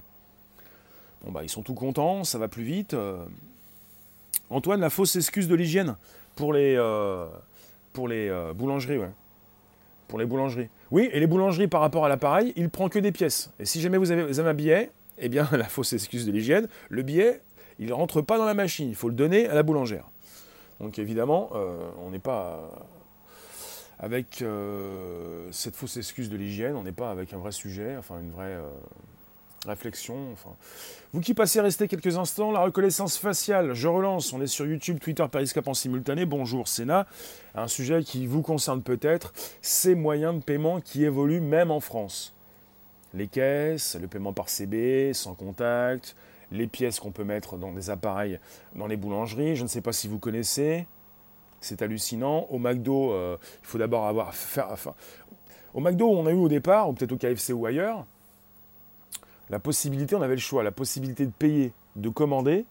Bon 1.23 1.31
bah 1.31 1.43
ils 1.43 1.49
sont 1.49 1.61
tout 1.61 1.75
contents, 1.75 2.23
ça 2.23 2.39
va 2.39 2.47
plus 2.47 2.63
vite. 2.63 2.95
Antoine, 4.49 4.81
la 4.81 4.89
fausse 4.89 5.15
excuse 5.15 5.47
de 5.47 5.55
l'hygiène 5.55 5.95
pour 6.35 6.53
les, 6.53 6.75
euh, 6.75 7.25
euh, 7.97 8.53
boulangeries. 8.53 8.99
Pour 10.07 10.19
les 10.19 10.25
boulangeries. 10.25 10.69
Oui, 10.91 11.09
et 11.13 11.19
les 11.19 11.27
boulangeries 11.27 11.67
par 11.67 11.81
rapport 11.81 12.05
à 12.05 12.09
l'appareil, 12.09 12.53
il 12.57 12.69
prend 12.69 12.89
que 12.89 12.99
des 12.99 13.11
pièces. 13.11 13.49
Et 13.59 13.65
si 13.65 13.79
jamais 13.79 13.97
vous 13.97 14.11
avez, 14.11 14.39
un 14.39 14.53
billet, 14.53 14.91
eh 15.19 15.29
bien, 15.29 15.47
la 15.53 15.65
fausse 15.65 15.93
excuse 15.93 16.25
de 16.25 16.31
l'hygiène, 16.31 16.67
le 16.89 17.01
billet, 17.01 17.41
il 17.79 17.87
ne 17.87 17.93
rentre 17.93 18.21
pas 18.21 18.37
dans 18.37 18.45
la 18.45 18.53
machine, 18.53 18.89
il 18.89 18.95
faut 18.95 19.07
le 19.09 19.15
donner 19.15 19.47
à 19.47 19.55
la 19.55 19.63
boulangère. 19.63 20.05
Donc 20.79 20.99
évidemment, 20.99 21.49
euh, 21.53 21.89
on 22.05 22.09
n'est 22.09 22.19
pas 22.19 22.69
avec 23.99 24.43
cette 25.51 25.75
fausse 25.75 25.95
excuse 25.97 26.29
de 26.31 26.35
l'hygiène, 26.35 26.75
on 26.75 26.81
n'est 26.81 26.91
pas 26.91 27.11
avec 27.11 27.33
un 27.33 27.37
vrai 27.37 27.51
sujet, 27.51 27.95
enfin 27.97 28.19
une 28.19 28.31
vraie 28.31 28.57
réflexion. 29.65 30.31
Enfin. 30.33 30.55
Vous 31.13 31.21
qui 31.21 31.33
passez 31.33 31.61
rester 31.61 31.87
quelques 31.87 32.17
instants, 32.17 32.51
la 32.51 32.61
reconnaissance 32.61 33.17
faciale, 33.17 33.73
je 33.73 33.87
relance, 33.87 34.33
on 34.33 34.41
est 34.41 34.47
sur 34.47 34.65
YouTube, 34.65 34.99
Twitter, 34.99 35.25
Periscope 35.31 35.67
en 35.67 35.73
simultané. 35.73 36.25
Bonjour 36.25 36.67
Sénat, 36.67 37.05
un 37.55 37.67
sujet 37.67 38.03
qui 38.03 38.25
vous 38.27 38.41
concerne 38.41 38.81
peut-être, 38.81 39.33
ces 39.61 39.95
moyens 39.95 40.35
de 40.35 40.41
paiement 40.41 40.81
qui 40.81 41.03
évoluent 41.03 41.41
même 41.41 41.71
en 41.71 41.79
France. 41.79 42.33
Les 43.13 43.27
caisses, 43.27 43.97
le 43.99 44.07
paiement 44.07 44.33
par 44.33 44.47
CB, 44.49 45.13
sans 45.13 45.33
contact, 45.33 46.15
les 46.51 46.67
pièces 46.67 46.99
qu'on 46.99 47.11
peut 47.11 47.23
mettre 47.23 47.57
dans 47.57 47.71
des 47.71 47.89
appareils 47.89 48.39
dans 48.75 48.87
les 48.87 48.97
boulangeries, 48.97 49.55
je 49.55 49.63
ne 49.63 49.67
sais 49.67 49.81
pas 49.81 49.91
si 49.91 50.07
vous 50.07 50.19
connaissez, 50.19 50.87
c'est 51.59 51.81
hallucinant. 51.81 52.47
Au 52.49 52.57
McDo, 52.57 53.11
euh, 53.11 53.37
il 53.61 53.67
faut 53.67 53.77
d'abord 53.77 54.07
avoir... 54.07 54.33
Au 55.73 55.79
McDo, 55.79 56.09
on 56.09 56.25
a 56.25 56.31
eu 56.31 56.35
au 56.35 56.49
départ, 56.49 56.89
ou 56.89 56.93
peut-être 56.93 57.11
au 57.11 57.17
KFC 57.17 57.53
ou 57.53 57.65
ailleurs, 57.65 58.05
la 59.51 59.59
possibilité, 59.59 60.15
on 60.15 60.21
avait 60.21 60.35
le 60.35 60.41
choix, 60.41 60.63
la 60.63 60.71
possibilité 60.71 61.25
de 61.25 61.31
payer, 61.31 61.73
de 61.97 62.07
commander, 62.07 62.65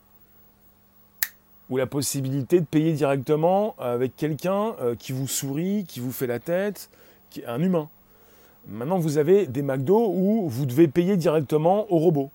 ou 1.69 1.77
la 1.77 1.87
possibilité 1.87 2.61
de 2.61 2.65
payer 2.65 2.95
directement 2.95 3.77
avec 3.79 4.17
quelqu'un 4.17 4.75
euh, 4.81 4.97
qui 4.97 5.13
vous 5.13 5.29
sourit, 5.29 5.85
qui 5.85 6.01
vous 6.01 6.11
fait 6.11 6.27
la 6.27 6.39
tête, 6.39 6.91
qui, 7.29 7.45
un 7.45 7.61
humain. 7.61 7.91
Maintenant, 8.67 8.99
vous 8.99 9.19
avez 9.19 9.47
des 9.47 9.63
McDo 9.63 10.11
où 10.11 10.49
vous 10.49 10.65
devez 10.65 10.89
payer 10.89 11.19
directement 11.19 11.87
au 11.93 11.99
robot. 11.99 12.31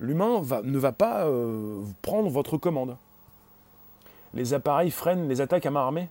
L'humain 0.00 0.42
ne 0.64 0.78
va 0.78 0.92
pas 0.92 1.24
euh, 1.26 1.80
prendre 2.02 2.28
votre 2.28 2.58
commande. 2.58 2.96
Les 4.34 4.52
appareils 4.52 4.90
freinent 4.90 5.28
les 5.28 5.40
attaques 5.40 5.64
à 5.64 5.70
main 5.70 5.80
armée. 5.80 6.08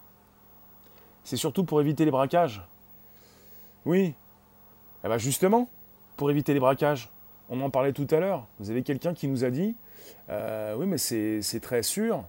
C'est 1.25 1.37
surtout 1.37 1.65
pour 1.65 1.81
éviter 1.81 2.05
les 2.05 2.11
braquages. 2.11 2.65
Oui. 3.85 4.15
Eh 5.03 5.07
bien 5.07 5.17
justement, 5.17 5.69
pour 6.15 6.31
éviter 6.31 6.53
les 6.53 6.59
braquages. 6.59 7.09
On 7.49 7.61
en 7.61 7.69
parlait 7.69 7.93
tout 7.93 8.07
à 8.09 8.19
l'heure. 8.19 8.47
Vous 8.59 8.71
avez 8.71 8.81
quelqu'un 8.83 9.13
qui 9.13 9.27
nous 9.27 9.43
a 9.43 9.49
dit 9.49 9.75
euh, 10.29 10.75
Oui, 10.75 10.87
mais 10.87 10.97
c'est 10.97 11.59
très 11.61 11.83
sûr, 11.83 12.23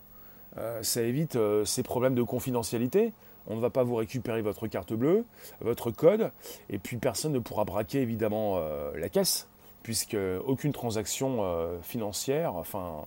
euh, 0.58 0.82
ça 0.82 1.02
évite 1.02 1.36
euh, 1.36 1.64
ces 1.64 1.82
problèmes 1.82 2.14
de 2.14 2.22
confidentialité. 2.22 3.12
On 3.46 3.56
ne 3.56 3.60
va 3.60 3.70
pas 3.70 3.84
vous 3.84 3.94
récupérer 3.94 4.42
votre 4.42 4.66
carte 4.66 4.92
bleue, 4.92 5.24
votre 5.60 5.90
code, 5.90 6.32
et 6.68 6.78
puis 6.78 6.96
personne 6.96 7.32
ne 7.32 7.38
pourra 7.38 7.64
braquer 7.64 8.00
évidemment 8.02 8.58
la 8.96 9.08
caisse, 9.08 9.46
puisque 9.84 10.16
aucune 10.44 10.72
transaction 10.72 11.78
financière, 11.80 12.56
enfin 12.56 13.04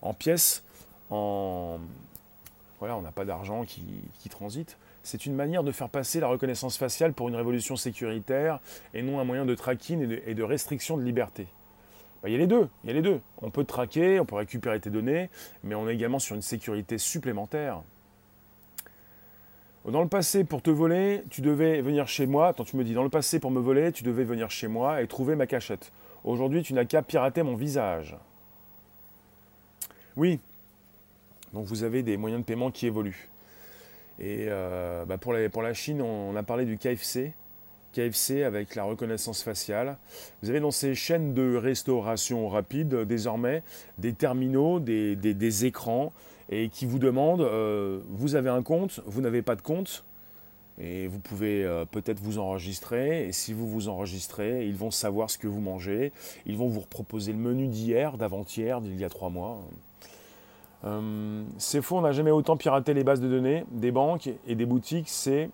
en 0.00 0.14
pièces, 0.14 0.62
voilà, 1.10 2.96
on 2.96 3.02
n'a 3.02 3.10
pas 3.10 3.24
d'argent 3.24 3.64
qui 3.64 4.28
transite. 4.30 4.78
C'est 5.02 5.26
une 5.26 5.34
manière 5.34 5.64
de 5.64 5.72
faire 5.72 5.88
passer 5.88 6.20
la 6.20 6.28
reconnaissance 6.28 6.76
faciale 6.76 7.12
pour 7.12 7.28
une 7.28 7.34
révolution 7.34 7.76
sécuritaire 7.76 8.60
et 8.94 9.02
non 9.02 9.18
un 9.18 9.24
moyen 9.24 9.44
de 9.44 9.54
tracking 9.54 10.18
et 10.24 10.34
de, 10.34 10.42
restriction 10.42 10.96
de 10.96 11.02
liberté. 11.02 11.48
Bah, 12.22 12.28
il 12.28 12.32
y 12.32 12.34
a 12.36 12.38
les 12.38 12.46
deux, 12.46 12.68
il 12.84 12.88
y 12.88 12.90
a 12.90 12.94
les 12.94 13.02
deux. 13.02 13.20
On 13.40 13.50
peut 13.50 13.64
traquer, 13.64 14.20
on 14.20 14.24
peut 14.24 14.36
récupérer 14.36 14.78
tes 14.78 14.90
données, 14.90 15.28
mais 15.64 15.74
on 15.74 15.88
est 15.88 15.94
également 15.94 16.20
sur 16.20 16.36
une 16.36 16.42
sécurité 16.42 16.98
supplémentaire. 16.98 17.82
Dans 19.84 20.02
le 20.02 20.08
passé, 20.08 20.44
pour 20.44 20.62
te 20.62 20.70
voler, 20.70 21.24
tu 21.28 21.40
devais 21.40 21.80
venir 21.82 22.06
chez 22.06 22.26
moi. 22.26 22.48
Attends, 22.48 22.62
tu 22.62 22.76
me 22.76 22.84
dis, 22.84 22.94
dans 22.94 23.02
le 23.02 23.08
passé, 23.08 23.40
pour 23.40 23.50
me 23.50 23.58
voler, 23.58 23.90
tu 23.90 24.04
devais 24.04 24.22
venir 24.22 24.48
chez 24.48 24.68
moi 24.68 25.02
et 25.02 25.08
trouver 25.08 25.34
ma 25.34 25.48
cachette. 25.48 25.90
Aujourd'hui, 26.22 26.62
tu 26.62 26.72
n'as 26.72 26.84
qu'à 26.84 27.02
pirater 27.02 27.42
mon 27.42 27.56
visage. 27.56 28.16
Oui. 30.16 30.38
Donc 31.52 31.66
vous 31.66 31.82
avez 31.82 32.04
des 32.04 32.16
moyens 32.16 32.42
de 32.42 32.46
paiement 32.46 32.70
qui 32.70 32.86
évoluent. 32.86 33.31
Et 34.18 34.46
euh, 34.48 35.04
bah, 35.04 35.18
pour, 35.18 35.32
la, 35.32 35.48
pour, 35.48 35.62
la, 35.62 35.74
Chine, 35.74 36.02
on, 36.02 36.34
a 36.36 36.42
parlé 36.42 36.64
du 36.64 36.78
KFC. 36.78 37.32
KFC 37.92 38.42
avec 38.42 38.74
la 38.74 38.84
reconnaissance 38.84 39.42
faciale. 39.42 39.98
Vous 40.42 40.50
avez 40.50 40.60
dans 40.60 40.70
ces 40.70 40.94
chaînes 40.94 41.34
de 41.34 41.56
restauration 41.56 42.48
rapide 42.48 42.94
désormais 43.04 43.62
des 43.98 44.14
terminaux, 44.14 44.80
des, 44.80 45.14
des, 45.14 45.64
écrans 45.66 46.12
et 46.50 46.70
qui 46.70 46.86
vous 46.86 46.98
demandent, 46.98 47.42
euh, 47.42 48.00
vous 48.08 48.34
avez 48.34 48.48
un 48.48 48.62
compte, 48.62 49.00
vous 49.04 49.20
n'avez 49.20 49.42
pas 49.42 49.56
de 49.56 49.62
compte, 49.62 50.04
et 50.80 51.06
vous 51.06 51.18
pouvez 51.18 51.64
euh, 51.64 51.84
peut-être 51.84 52.20
vous 52.20 52.38
enregistrer. 52.38 53.28
Et 53.28 53.32
si 53.32 53.52
vous 53.52 53.68
vous 53.68 53.88
enregistrez, 53.88 54.66
ils 54.66 54.74
vont 54.74 54.90
savoir 54.90 55.30
ce 55.30 55.38
que 55.38 55.46
vous 55.46 55.60
mangez. 55.60 56.12
Ils 56.46 56.56
vont 56.56 56.68
vous 56.68 56.80
proposer 56.80 57.32
le 57.32 57.38
menu 57.38 57.68
d'hier, 57.68 58.16
d'avant-hier, 58.16 58.80
d'il 58.80 58.98
y 58.98 59.04
a 59.04 59.08
trois 59.08 59.30
mois. 59.30 59.62
Euh, 60.84 61.44
c'est 61.58 61.80
faux, 61.80 61.98
on 61.98 62.00
n'a 62.00 62.12
jamais 62.12 62.30
autant 62.30 62.56
piraté 62.56 62.92
les 62.94 63.04
bases 63.04 63.20
de 63.20 63.28
données 63.28 63.64
des 63.70 63.92
banques 63.92 64.28
et 64.46 64.54
des 64.54 64.66
boutiques. 64.66 65.08
C'est 65.08 65.50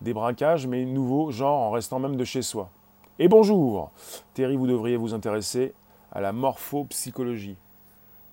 des 0.00 0.14
braquages, 0.14 0.66
mais 0.66 0.84
nouveaux, 0.84 1.30
genre 1.30 1.60
en 1.60 1.70
restant 1.70 1.98
même 1.98 2.16
de 2.16 2.24
chez 2.24 2.42
soi. 2.42 2.70
Et 3.18 3.28
bonjour 3.28 3.90
Terry, 4.32 4.56
vous 4.56 4.66
devriez 4.66 4.96
vous 4.96 5.12
intéresser 5.12 5.74
à 6.12 6.20
la 6.20 6.32
morphopsychologie, 6.32 7.56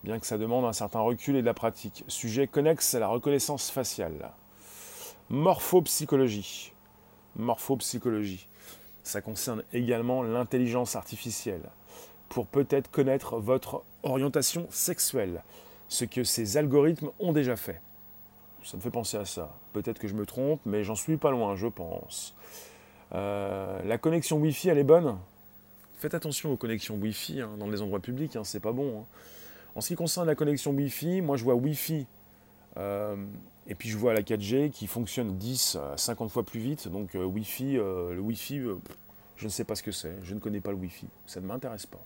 bien 0.04 0.20
que 0.20 0.26
ça 0.26 0.38
demande 0.38 0.66
un 0.66 0.74
certain 0.74 1.02
recul 1.02 1.36
et 1.36 1.42
de 1.42 1.46
la 1.46 1.54
pratique. 1.54 2.06
Sujet 2.08 2.48
connexe 2.48 2.96
à 2.96 3.00
la 3.00 3.08
reconnaissance 3.08 3.70
faciale. 3.70 4.32
Morphopsychologie. 5.30 6.72
Morphopsychologie. 7.36 8.48
Ça 9.04 9.22
concerne 9.22 9.64
également 9.74 10.24
l'intelligence 10.24 10.96
artificielle 10.96 11.70
pour 12.30 12.48
peut-être 12.48 12.90
connaître 12.92 13.38
votre 13.38 13.84
orientation 14.04 14.68
sexuelle, 14.70 15.44
ce 15.88 16.06
que 16.06 16.24
ces 16.24 16.58
algorithmes 16.58 17.10
ont 17.20 17.34
déjà 17.34 17.56
fait. 17.56 17.82
Ça 18.64 18.76
me 18.76 18.82
fait 18.82 18.92
penser 18.92 19.18
à 19.18 19.26
ça. 19.26 19.58
Peut-être 19.74 20.00
que 20.00 20.08
je 20.08 20.14
me 20.14 20.26
trompe, 20.26 20.60
mais 20.66 20.84
j'en 20.84 20.96
suis 20.96 21.18
pas 21.18 21.32
loin, 21.32 21.56
je 21.56 21.68
pense. 21.68 22.36
Euh, 23.14 23.82
la 23.84 23.98
connexion 23.98 24.38
Wi-Fi, 24.38 24.70
elle 24.70 24.78
est 24.78 24.84
bonne? 24.84 25.18
Faites 25.98 26.14
attention 26.14 26.52
aux 26.52 26.58
connexions 26.58 26.96
Wi-Fi 26.96 27.42
hein, 27.42 27.52
dans 27.58 27.70
les 27.70 27.82
endroits 27.82 28.02
publics, 28.02 28.36
hein, 28.36 28.44
c'est 28.44 28.60
pas 28.60 28.74
bon. 28.74 29.00
Hein. 29.00 29.06
En 29.76 29.82
ce 29.82 29.88
qui 29.90 29.96
concerne 29.96 30.28
la 30.28 30.36
connexion 30.36 30.72
Wi-Fi, 30.72 31.22
moi 31.22 31.38
je 31.38 31.44
vois 31.44 31.56
Wi-Fi 31.56 32.06
euh, 32.78 33.16
et 33.68 33.76
puis 33.76 33.90
je 33.90 33.98
vois 33.98 34.14
la 34.14 34.22
4G 34.22 34.70
qui 34.70 34.88
fonctionne 34.88 35.38
10 35.38 35.78
à 35.78 35.98
50 35.98 36.30
fois 36.30 36.44
plus 36.44 36.60
vite. 36.60 36.90
Donc 36.90 37.16
euh, 37.16 37.24
Wi-Fi, 37.24 37.74
le 37.76 38.20
Wi-Fi, 38.20 38.62
je 39.38 39.46
ne 39.46 39.50
sais 39.50 39.64
pas 39.64 39.76
ce 39.76 39.84
que 39.84 39.92
c'est. 39.92 40.18
Je 40.24 40.34
ne 40.34 40.40
connais 40.40 40.62
pas 40.62 40.72
le 40.72 40.78
Wi-Fi. 40.78 41.08
Ça 41.26 41.40
ne 41.40 41.46
m'intéresse 41.46 41.86
pas. 41.86 42.04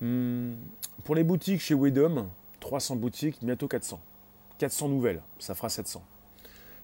Hmm, 0.00 0.54
pour 1.04 1.14
les 1.14 1.24
boutiques 1.24 1.60
chez 1.60 1.74
Wedom, 1.74 2.28
300 2.60 2.96
boutiques, 2.96 3.38
bientôt 3.42 3.68
400. 3.68 4.00
400 4.58 4.88
nouvelles, 4.88 5.22
ça 5.38 5.54
fera 5.54 5.68
700. 5.68 6.02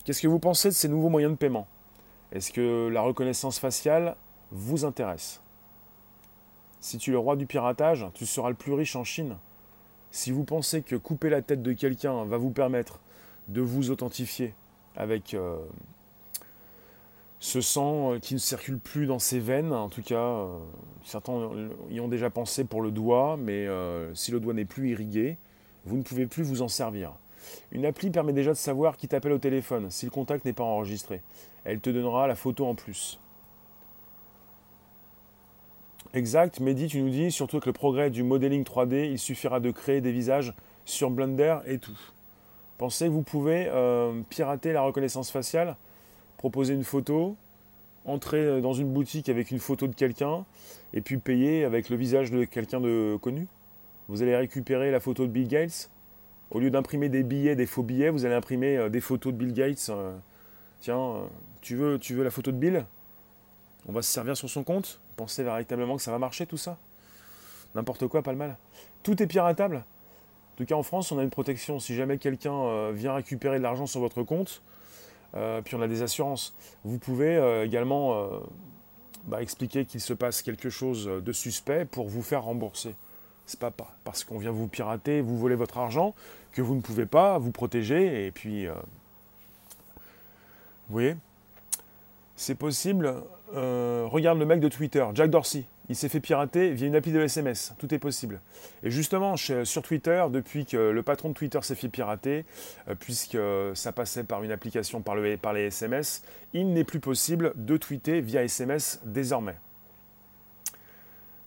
Qu'est-ce 0.05 0.23
que 0.23 0.29
vous 0.29 0.39
pensez 0.39 0.69
de 0.69 0.75
ces 0.75 0.89
nouveaux 0.89 1.09
moyens 1.09 1.33
de 1.33 1.39
paiement? 1.39 1.67
Est-ce 2.33 2.53
que 2.53 2.89
la 2.89 3.01
reconnaissance 3.01 3.59
faciale 3.59 4.17
vous 4.51 4.85
intéresse? 4.85 5.41
Si 6.81 6.99
tu 6.99 7.11
es 7.11 7.13
le 7.13 7.19
roi 7.19 7.37
du 7.37 7.47
piratage, 7.47 8.07
tu 8.15 8.27
seras 8.27 8.49
le 8.49 8.55
plus 8.55 8.73
riche 8.73 8.97
en 8.97 9.05
Chine. 9.05 9.37
Si 10.11 10.31
vous 10.31 10.45
pensez 10.45 10.83
que 10.83 10.97
couper 10.97 11.31
la 11.31 11.43
tête 11.43 11.63
de 11.63 11.73
quelqu'un 11.73 12.25
va 12.25 12.37
vous 12.37 12.51
permettre 12.51 13.01
de 13.49 13.61
vous 13.61 13.91
authentifier 13.91 14.55
avec 14.95 15.35
euh, 15.35 15.59
ce 17.47 17.61
sang 17.61 18.15
euh, 18.15 18.19
qui 18.19 18.35
ne 18.35 18.41
circule 18.41 18.81
plus 18.81 19.07
dans 19.07 19.21
ses 19.21 19.39
veines, 19.39 19.73
en 19.73 19.89
tout 19.89 20.03
cas, 20.03 20.17
euh, 20.17 20.59
certains 21.05 21.49
y 21.89 22.01
ont 22.01 22.09
déjà 22.09 22.29
pensé 22.29 22.65
pour 22.65 22.83
le 22.83 22.91
doigt, 22.91 23.37
mais 23.39 23.69
si 24.15 24.33
le 24.33 24.41
doigt 24.41 24.53
n'est 24.53 24.65
plus 24.65 24.91
irrigué, 24.91 25.37
vous 25.85 25.97
ne 25.97 26.03
pouvez 26.03 26.27
plus 26.27 26.43
vous 26.43 26.63
en 26.63 26.69
servir. 26.69 27.13
Une 27.71 27.87
appli 27.87 28.11
permet 28.11 28.33
déjà 28.33 28.51
de 28.51 28.57
savoir 28.57 28.97
qui 28.97 29.07
t'appelle 29.07 29.31
au 29.31 29.39
téléphone 29.39 29.93
si 29.93 30.05
le 30.07 30.11
contact 30.11 30.45
n'est 30.45 30.53
pas 30.53 30.65
enregistré. 30.65 31.23
Elle 31.65 31.79
te 31.79 31.89
donnera 31.89 32.27
la 32.27 32.35
photo 32.35 32.67
en 32.67 32.75
plus. 32.75 33.21
Exact, 36.15 36.59
Mehdi, 36.59 36.89
tu 36.89 37.01
nous 37.01 37.11
dis, 37.11 37.31
surtout 37.31 37.57
avec 37.57 37.67
le 37.67 37.73
progrès 37.73 38.11
du 38.11 38.25
modeling 38.25 38.65
3D, 38.65 39.09
il 39.13 39.19
suffira 39.21 39.61
de 39.61 39.71
créer 39.71 40.01
des 40.01 40.13
visages 40.13 40.53
sur 40.85 41.11
Blender 41.11 41.59
et 41.67 41.79
tout. 41.79 41.99
Pensez 42.79 43.07
que 43.07 43.11
vous 43.11 43.23
pouvez 43.23 43.67
euh, 43.69 44.23
pirater 44.31 44.73
la 44.73 44.83
reconnaissance 44.83 45.31
faciale, 45.31 45.77
proposer 46.37 46.75
une 46.75 46.85
photo, 46.85 47.37
entrer 48.05 48.45
euh, 48.45 48.61
dans 48.61 48.73
une 48.73 48.93
boutique 48.93 49.29
avec 49.29 49.51
une 49.51 49.59
photo 49.59 49.87
de 49.87 49.95
quelqu'un, 49.95 50.45
et 50.93 51.01
puis 51.01 51.19
payer 51.19 51.65
avec 51.65 51.89
le 51.89 51.97
visage 51.97 52.31
de 52.31 52.45
quelqu'un 52.45 52.81
de 52.81 53.19
connu. 53.21 53.47
Vous 54.09 54.23
allez 54.23 54.37
récupérer 54.37 54.91
la 54.91 55.01
photo 55.01 55.27
de 55.27 55.33
Bill 55.33 55.49
Gates. 55.49 55.91
Au 56.51 56.61
lieu 56.61 56.71
d'imprimer 56.71 57.09
des 57.09 57.25
billets, 57.25 57.57
des 57.57 57.67
faux 57.67 57.83
billets, 57.83 58.11
vous 58.11 58.25
allez 58.25 58.35
imprimer 58.35 58.77
euh, 58.77 58.89
des 58.89 59.01
photos 59.01 59.33
de 59.33 59.39
Bill 59.39 59.53
Gates. 59.53 59.91
tiens, 60.81 61.29
tu, 61.61 61.75
veux, 61.75 61.99
la 62.23 62.31
photo 62.31 62.53
de 62.53 62.57
Bill? 62.57 62.87
On 63.89 63.93
va 63.93 64.03
se 64.03 64.13
servir 64.13 64.37
sur 64.37 64.49
son 64.49 64.63
compte? 64.63 65.01
Pensez 65.17 65.43
véritablement 65.43 65.97
que 65.97 66.03
ça 66.03 66.13
va 66.13 66.19
marcher 66.19 66.47
tout 66.47 66.57
ça? 66.57 66.79
N'importe 67.75 68.07
quoi, 68.07 68.23
pas 68.23 68.33
le 68.33 68.39
mal. 68.39 68.57
Tout 69.03 69.23
est 69.23 69.27
piratable. 69.27 69.77
En 69.77 70.57
tout 70.57 70.65
cas, 70.65 70.75
en 70.77 70.83
France, 70.83 71.13
on 71.13 71.19
a 71.19 71.23
une 71.23 71.31
protection. 71.31 71.79
Si 71.79 71.95
jamais 71.95 72.19
quelqu'un 72.19 72.55
euh, 72.55 72.93
vient 72.95 73.15
récupérer 73.15 73.59
de 73.59 73.63
l'argent 73.63 73.87
sur 73.87 74.01
votre 74.01 74.23
compte, 74.23 74.63
euh, 74.63 74.86
puis 75.33 75.75
on 75.75 75.83
a 75.83 75.89
des 75.89 76.03
assurances, 76.03 76.55
vous 76.85 76.99
pouvez 76.99 77.37
euh, 77.37 77.65
également 77.65 78.29
bah, 79.25 79.43
expliquer 79.43 79.85
qu'il 79.85 80.01
se 80.01 80.15
passe 80.15 80.43
quelque 80.43 80.71
chose 80.71 81.07
de 81.07 81.33
suspect 81.33 81.85
pour 81.85 82.09
vous 82.09 82.23
faire 82.23 82.45
rembourser. 82.45 82.95
C'est 83.47 83.61
pas 83.61 83.73
parce 84.05 84.25
qu'on 84.25 84.39
vient 84.39 84.51
vous 84.51 84.67
pirater, 84.67 85.21
vous 85.21 85.39
voler 85.39 85.55
votre 85.55 85.79
argent, 85.79 86.15
que 86.53 86.63
vous 86.63 86.75
ne 86.75 86.81
pouvez 86.81 87.07
pas 87.07 87.39
vous 87.39 87.53
protéger. 87.53 88.27
Et 88.27 88.33
puis, 88.33 88.67
vous 88.67 88.73
voyez, 90.89 91.17
c'est 92.35 92.57
possible 92.57 93.23
euh, 93.55 94.07
regarde 94.11 94.39
le 94.39 94.47
mec 94.47 94.61
de 94.61 94.69
Twitter, 94.69 95.05
Jack 95.15 95.31
Dorsey. 95.31 95.65
Il 95.89 95.97
s'est 95.97 96.09
fait 96.09 96.21
pirater 96.21 96.73
via 96.73 96.87
une 96.87 96.97
appli 96.97 97.13
de 97.13 97.21
SMS. 97.21 97.75
Tout 97.79 97.95
est 97.95 97.99
possible. 97.99 98.41
Et 98.83 98.91
justement, 98.91 99.37
sur 99.37 99.83
Twitter, 99.83 100.25
depuis 100.31 100.67
que 100.67 100.77
le 100.77 101.03
patron 101.03 101.29
de 101.29 101.35
Twitter 101.35 101.61
s'est 101.63 101.75
fait 101.75 101.89
pirater, 101.89 102.45
euh, 102.89 102.95
puisque 102.99 103.39
ça 103.75 103.93
passait 103.93 104.25
par 104.25 104.43
une 104.43 104.53
application 104.53 105.01
par, 105.01 105.17
par 105.41 105.53
les 105.53 105.67
SMS, 105.67 106.23
il 106.53 106.73
n'est 106.73 106.85
plus 106.85 107.01
possible 107.01 107.53
de 107.57 107.77
tweeter 107.77 108.21
via 108.21 108.43
SMS 108.43 109.01
désormais. 109.05 109.57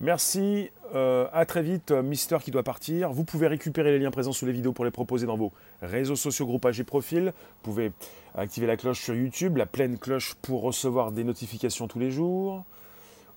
Merci, 0.02 0.71
euh, 0.95 1.28
à 1.34 1.45
très 1.45 1.62
vite, 1.62 1.91
Mister 1.91 2.38
qui 2.41 2.52
doit 2.52 2.63
partir. 2.63 3.12
Vous 3.12 3.25
pouvez 3.25 3.47
récupérer 3.47 3.91
les 3.91 3.99
liens 3.99 4.12
présents 4.12 4.32
sous 4.32 4.45
les 4.45 4.54
vidéos 4.54 4.71
pour 4.71 4.86
les 4.86 4.91
proposer 4.91 5.25
dans 5.25 5.36
vos 5.36 5.52
réseaux 5.82 6.15
sociaux, 6.15 6.45
groupages 6.45 6.80
et 6.80 6.86
profils. 6.86 7.34
Vous 7.36 7.63
pouvez 7.63 7.91
activer 8.34 8.65
la 8.65 8.78
cloche 8.78 9.02
sur 9.02 9.13
YouTube, 9.13 9.58
la 9.58 9.65
pleine 9.65 9.97
cloche 9.97 10.36
pour 10.36 10.62
recevoir 10.62 11.12
des 11.12 11.25
notifications 11.25 11.89
tous 11.89 11.99
les 11.99 12.12
jours, 12.12 12.63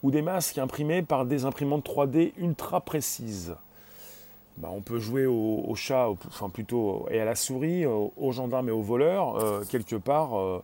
ou 0.03 0.11
des 0.11 0.23
masques 0.23 0.59
imprimés 0.59 1.03
par 1.03 1.27
des 1.27 1.45
imprimantes 1.45 1.87
3D 1.87 2.33
ultra 2.37 2.81
précises. 2.81 3.55
Bah, 4.59 4.69
on 4.71 4.83
peut 4.83 4.99
jouer 4.99 5.25
au, 5.25 5.75
chat, 5.75 6.09
enfin 6.27 6.51
plutôt 6.51 7.07
et 7.11 7.21
à 7.21 7.25
la 7.25 7.35
souris, 7.35 7.87
aux, 7.87 8.33
gendarmes 8.33 8.69
et 8.69 8.73
aux 8.73 8.83
voleurs, 8.83 9.37
euh, 9.37 9.65
quelque 9.65 9.97
part. 9.97 10.63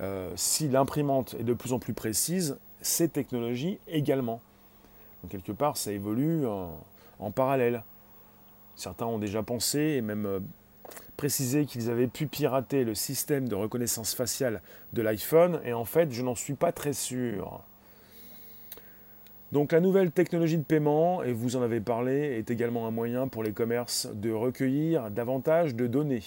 Euh, 0.00 0.32
si 0.34 0.68
l'imprimante 0.68 1.34
est 1.38 1.44
de 1.44 1.54
plus 1.54 1.72
en 1.72 1.78
plus 1.78 1.92
précise, 1.92 2.58
ces 2.80 3.08
technologies 3.08 3.78
également. 3.86 4.40
Donc 5.22 5.30
quelque 5.30 5.52
part, 5.52 5.76
ça 5.76 5.92
évolue 5.92 6.44
en, 6.46 7.30
parallèle. 7.30 7.84
Certains 8.74 9.06
ont 9.06 9.18
déjà 9.18 9.42
pensé 9.42 9.78
et 9.78 10.00
même 10.00 10.26
euh, 10.26 10.40
précisé 11.16 11.66
qu'ils 11.66 11.90
avaient 11.90 12.08
pu 12.08 12.26
pirater 12.26 12.82
le 12.82 12.94
système 12.94 13.46
de 13.46 13.54
reconnaissance 13.54 14.14
faciale 14.14 14.62
de 14.94 15.02
l'iPhone, 15.02 15.60
et 15.64 15.74
en 15.74 15.84
fait, 15.84 16.10
je 16.10 16.22
n'en 16.22 16.34
suis 16.34 16.54
pas 16.54 16.72
très 16.72 16.94
sûr. 16.94 17.60
Donc 19.52 19.72
la 19.72 19.80
nouvelle 19.80 20.12
technologie 20.12 20.58
de 20.58 20.62
paiement, 20.62 21.24
et 21.24 21.32
vous 21.32 21.56
en 21.56 21.62
avez 21.62 21.80
parlé, 21.80 22.38
est 22.38 22.52
également 22.52 22.86
un 22.86 22.92
moyen 22.92 23.26
pour 23.26 23.42
les 23.42 23.52
commerces 23.52 24.08
de 24.14 24.30
recueillir 24.30 25.10
davantage 25.10 25.74
de 25.74 25.88
données. 25.88 26.22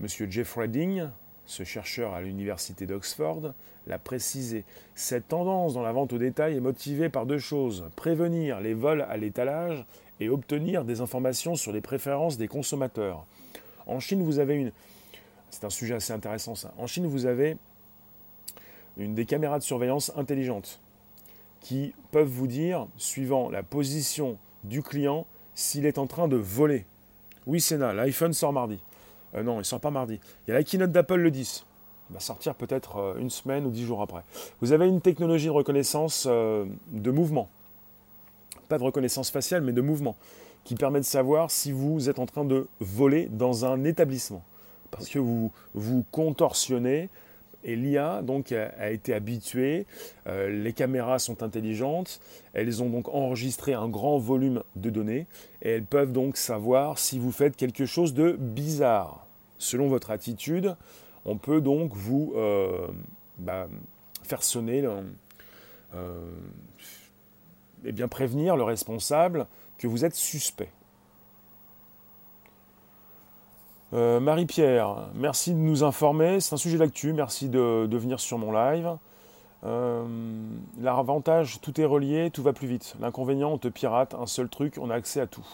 Monsieur 0.00 0.28
Jeff 0.28 0.54
Redding, 0.54 1.08
ce 1.46 1.62
chercheur 1.62 2.12
à 2.12 2.22
l'université 2.22 2.86
d'Oxford 2.86 3.52
l'a 3.86 4.00
précisé. 4.00 4.64
Cette 4.96 5.28
tendance 5.28 5.74
dans 5.74 5.82
la 5.82 5.92
vente 5.92 6.12
au 6.12 6.18
détail 6.18 6.56
est 6.56 6.60
motivée 6.60 7.08
par 7.08 7.24
deux 7.24 7.38
choses 7.38 7.84
prévenir 7.94 8.60
les 8.60 8.74
vols 8.74 9.06
à 9.08 9.16
l'étalage 9.16 9.86
et 10.18 10.28
obtenir 10.28 10.84
des 10.84 11.00
informations 11.00 11.54
sur 11.54 11.70
les 11.70 11.80
préférences 11.80 12.36
des 12.36 12.48
consommateurs. 12.48 13.24
En 13.86 14.00
Chine, 14.00 14.24
vous 14.24 14.40
avez 14.40 14.56
une. 14.56 14.72
C'est 15.50 15.64
un 15.64 15.70
sujet 15.70 15.94
assez 15.94 16.12
intéressant 16.12 16.56
ça. 16.56 16.74
En 16.78 16.88
Chine, 16.88 17.06
vous 17.06 17.26
avez 17.26 17.56
une 18.96 19.14
des 19.14 19.24
caméras 19.24 19.60
de 19.60 19.64
surveillance 19.64 20.10
intelligentes 20.16 20.80
qui 21.66 21.94
peuvent 22.12 22.28
vous 22.28 22.46
dire, 22.46 22.86
suivant 22.96 23.50
la 23.50 23.64
position 23.64 24.38
du 24.62 24.84
client, 24.84 25.26
s'il 25.56 25.84
est 25.84 25.98
en 25.98 26.06
train 26.06 26.28
de 26.28 26.36
voler. 26.36 26.86
Oui, 27.44 27.60
Sénat, 27.60 27.92
l'iPhone 27.92 28.32
sort 28.32 28.52
mardi. 28.52 28.78
Euh, 29.34 29.42
non, 29.42 29.58
il 29.58 29.64
sort 29.64 29.80
pas 29.80 29.90
mardi. 29.90 30.20
Il 30.46 30.50
y 30.50 30.52
a 30.52 30.54
la 30.54 30.62
keynote 30.62 30.92
d'Apple 30.92 31.16
le 31.16 31.32
10. 31.32 31.66
va 32.10 32.20
sortir 32.20 32.54
peut-être 32.54 32.98
euh, 32.98 33.18
une 33.18 33.30
semaine 33.30 33.66
ou 33.66 33.70
dix 33.70 33.84
jours 33.84 34.00
après. 34.00 34.22
Vous 34.60 34.70
avez 34.70 34.86
une 34.86 35.00
technologie 35.00 35.46
de 35.46 35.50
reconnaissance 35.50 36.28
euh, 36.30 36.66
de 36.92 37.10
mouvement. 37.10 37.48
Pas 38.68 38.78
de 38.78 38.84
reconnaissance 38.84 39.30
faciale, 39.30 39.62
mais 39.62 39.72
de 39.72 39.80
mouvement, 39.80 40.14
qui 40.62 40.76
permet 40.76 41.00
de 41.00 41.04
savoir 41.04 41.50
si 41.50 41.72
vous 41.72 42.08
êtes 42.08 42.20
en 42.20 42.26
train 42.26 42.44
de 42.44 42.68
voler 42.78 43.26
dans 43.26 43.64
un 43.64 43.82
établissement. 43.82 44.44
Parce 44.92 45.08
que 45.08 45.18
vous 45.18 45.50
vous 45.74 46.04
contorsionnez, 46.12 47.08
et 47.66 47.74
l'IA 47.74 48.22
donc 48.22 48.52
a, 48.52 48.90
été 48.90 49.12
habituée, 49.12 49.86
euh, 50.26 50.48
les 50.48 50.72
caméras 50.72 51.18
sont 51.18 51.42
intelligentes, 51.42 52.20
elles 52.54 52.82
ont 52.82 52.88
donc 52.88 53.08
enregistré 53.08 53.74
un 53.74 53.88
grand 53.88 54.18
volume 54.18 54.62
de 54.76 54.88
données 54.88 55.26
et 55.62 55.70
elles 55.70 55.84
peuvent 55.84 56.12
donc 56.12 56.36
savoir 56.36 56.98
si 56.98 57.18
vous 57.18 57.32
faites 57.32 57.56
quelque 57.56 57.84
chose 57.84 58.14
de 58.14 58.32
bizarre. 58.38 59.26
Selon 59.58 59.88
votre 59.88 60.12
attitude, 60.12 60.76
on 61.24 61.36
peut 61.36 61.60
donc 61.60 61.92
vous 61.92 62.32
euh, 62.36 62.86
bah, 63.38 63.68
faire 64.22 64.44
sonner, 64.44 64.86
euh, 65.94 66.30
et 67.84 67.92
bien 67.92 68.06
prévenir 68.06 68.56
le 68.56 68.62
responsable 68.62 69.46
que 69.76 69.88
vous 69.88 70.04
êtes 70.04 70.14
suspect. 70.14 70.70
Euh, 73.92 74.18
Marie-Pierre, 74.18 75.08
merci 75.14 75.52
de 75.52 75.58
nous 75.58 75.84
informer. 75.84 76.40
C'est 76.40 76.54
un 76.54 76.58
sujet 76.58 76.78
d'actu. 76.78 77.12
Merci 77.12 77.48
de, 77.48 77.86
venir 77.96 78.18
sur 78.18 78.38
mon 78.38 78.52
live. 78.52 78.96
Euh, 79.64 80.04
l'avantage, 80.80 81.60
tout 81.60 81.80
est 81.80 81.84
relié, 81.84 82.30
tout 82.30 82.42
va 82.42 82.52
plus 82.52 82.66
vite. 82.66 82.94
L'inconvénient, 83.00 83.52
on 83.52 83.58
te 83.58 83.68
pirate. 83.68 84.14
Un 84.14 84.26
seul 84.26 84.48
truc, 84.48 84.76
on 84.80 84.90
a 84.90 84.94
accès 84.94 85.20
à 85.20 85.26
tout. 85.26 85.46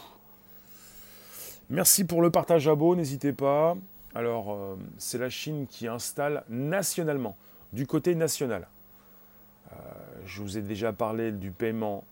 Merci 1.69 2.05
pour 2.05 2.23
le 2.23 2.31
partage 2.31 2.69
à 2.69 2.75
beau, 2.75 2.97
n'hésitez 2.97 3.33
pas. 3.33 3.77
Alors, 4.15 4.53
euh, 4.53 4.77
c'est 4.99 5.19
la 5.19 5.31
Chine 5.31 5.67
qui 5.67 5.87
installe 5.87 6.45
nationalement, 6.49 7.37
du 7.73 7.87
côté 7.87 8.15
national. 8.15 8.67
je 10.27 10.43
vous 10.43 10.57
ai 10.59 10.63
déjà 10.63 10.93
parlé 10.93 11.33
du 11.33 11.51
paiement 11.51 12.05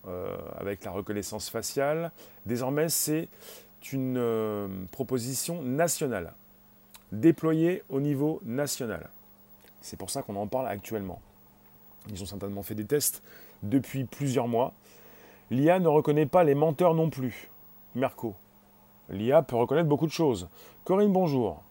avec 0.59 0.85
la 0.85 0.91
reconnaissance 0.91 1.51
faciale. 1.51 2.11
Désormais, 2.47 2.89
c'est 2.89 3.29
une 3.93 4.17
euh, 4.19 4.69
proposition 4.91 5.63
nationale, 5.63 6.35
déployée 7.13 7.83
au 7.89 8.01
niveau 8.01 8.41
national. 8.45 9.11
C'est 9.81 9.99
pour 9.99 10.11
ça 10.11 10.23
qu'on 10.23 10.37
en 10.37 10.47
parle 10.47 10.69
actuellement. 10.69 11.21
Ils 12.11 12.23
ont 12.23 12.27
certainement 12.27 12.63
fait 12.63 12.75
des 12.75 12.85
tests 12.85 13.23
depuis 13.63 14.05
plusieurs 14.05 14.49
mois. 14.49 14.73
L'IA 15.51 15.81
ne 15.81 15.89
reconnaît 15.89 16.27
pas 16.27 16.45
les 16.45 16.55
menteurs 16.55 16.95
non 16.95 17.11
plus. 17.11 17.51
Merco. 17.95 18.35
L'IA 19.09 19.43
peut 19.43 19.57
reconnaître 19.57 19.89
beaucoup 19.89 20.07
de 20.07 20.13
choses. 20.13 20.49
Corinne, 20.85 21.13
bonjour. 21.13 21.63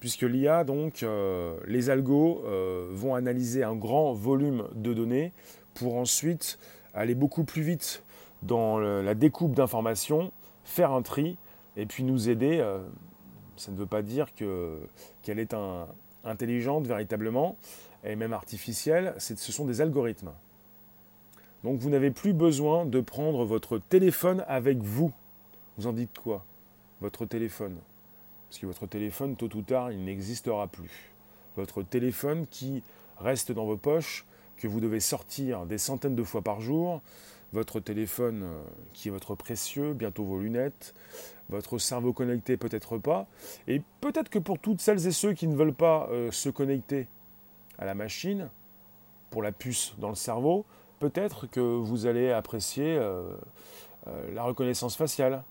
Puisque 0.00 0.22
l'IA, 0.22 0.64
donc, 0.64 1.02
euh, 1.02 1.58
les 1.66 1.90
algos 1.90 2.42
euh, 2.44 2.88
vont 2.92 3.14
analyser 3.14 3.64
un 3.64 3.74
grand 3.74 4.12
volume 4.12 4.68
de 4.74 4.92
données 4.92 5.32
pour 5.72 5.96
ensuite 5.96 6.58
aller 6.92 7.14
beaucoup 7.14 7.44
plus 7.44 7.62
vite 7.62 8.02
dans 8.42 8.78
la 8.78 9.14
découpe 9.14 9.54
d'informations 9.54 10.30
faire 10.64 10.92
un 10.92 11.02
tri 11.02 11.36
et 11.76 11.86
puis 11.86 12.04
nous 12.04 12.28
aider. 12.28 12.58
Euh, 12.60 12.82
ça 13.56 13.70
ne 13.70 13.76
veut 13.76 13.86
pas 13.86 14.02
dire 14.02 14.34
qu'elle 14.34 15.38
est 15.38 15.54
intelligente 16.24 16.86
véritablement, 16.86 17.56
et 18.02 18.16
même 18.16 18.32
artificielle, 18.32 19.14
ce 19.18 19.52
sont 19.52 19.64
des 19.64 19.80
algorithmes. 19.80 20.32
Donc 21.62 21.78
vous 21.78 21.88
n'avez 21.88 22.10
plus 22.10 22.32
besoin 22.32 22.84
de 22.84 23.00
prendre 23.00 23.44
votre 23.44 23.78
téléphone 23.78 24.44
avec 24.48 24.78
vous. 24.78 25.12
Vous 25.78 25.86
en 25.86 25.92
dites 25.92 26.18
quoi? 26.18 26.44
Votre 27.00 27.26
téléphone. 27.26 27.76
Parce 28.48 28.58
que 28.58 28.66
votre 28.66 28.86
téléphone, 28.86 29.36
tôt 29.36 29.48
ou 29.54 29.62
tard, 29.62 29.92
il 29.92 30.04
n'existera 30.04 30.66
plus. 30.66 31.12
Votre 31.56 31.82
téléphone 31.82 32.46
qui 32.48 32.82
reste 33.18 33.52
dans 33.52 33.64
vos 33.64 33.76
poches, 33.76 34.26
que 34.56 34.68
vous 34.68 34.80
devez 34.80 35.00
sortir 35.00 35.64
des 35.66 35.78
centaines 35.78 36.14
de 36.14 36.22
fois 36.22 36.42
par 36.42 36.60
jour, 36.60 37.00
votre 37.54 37.80
téléphone 37.80 38.42
euh, 38.42 38.62
qui 38.92 39.08
est 39.08 39.10
votre 39.10 39.34
précieux, 39.34 39.94
bientôt 39.94 40.24
vos 40.24 40.40
lunettes, 40.40 40.92
votre 41.48 41.78
cerveau 41.78 42.12
connecté 42.12 42.56
peut-être 42.56 42.98
pas, 42.98 43.26
et 43.68 43.80
peut-être 44.00 44.28
que 44.28 44.40
pour 44.40 44.58
toutes 44.58 44.80
celles 44.80 45.06
et 45.06 45.12
ceux 45.12 45.32
qui 45.32 45.46
ne 45.46 45.56
veulent 45.56 45.72
pas 45.72 46.08
euh, 46.10 46.30
se 46.32 46.48
connecter 46.50 47.06
à 47.78 47.84
la 47.84 47.94
machine, 47.94 48.50
pour 49.30 49.42
la 49.42 49.52
puce 49.52 49.94
dans 49.98 50.10
le 50.10 50.14
cerveau, 50.14 50.64
peut-être 50.98 51.46
que 51.46 51.60
vous 51.60 52.06
allez 52.06 52.30
apprécier 52.30 52.96
euh, 52.96 53.36
la 54.32 54.42
reconnaissance 54.42 54.96
faciale. 54.96 55.42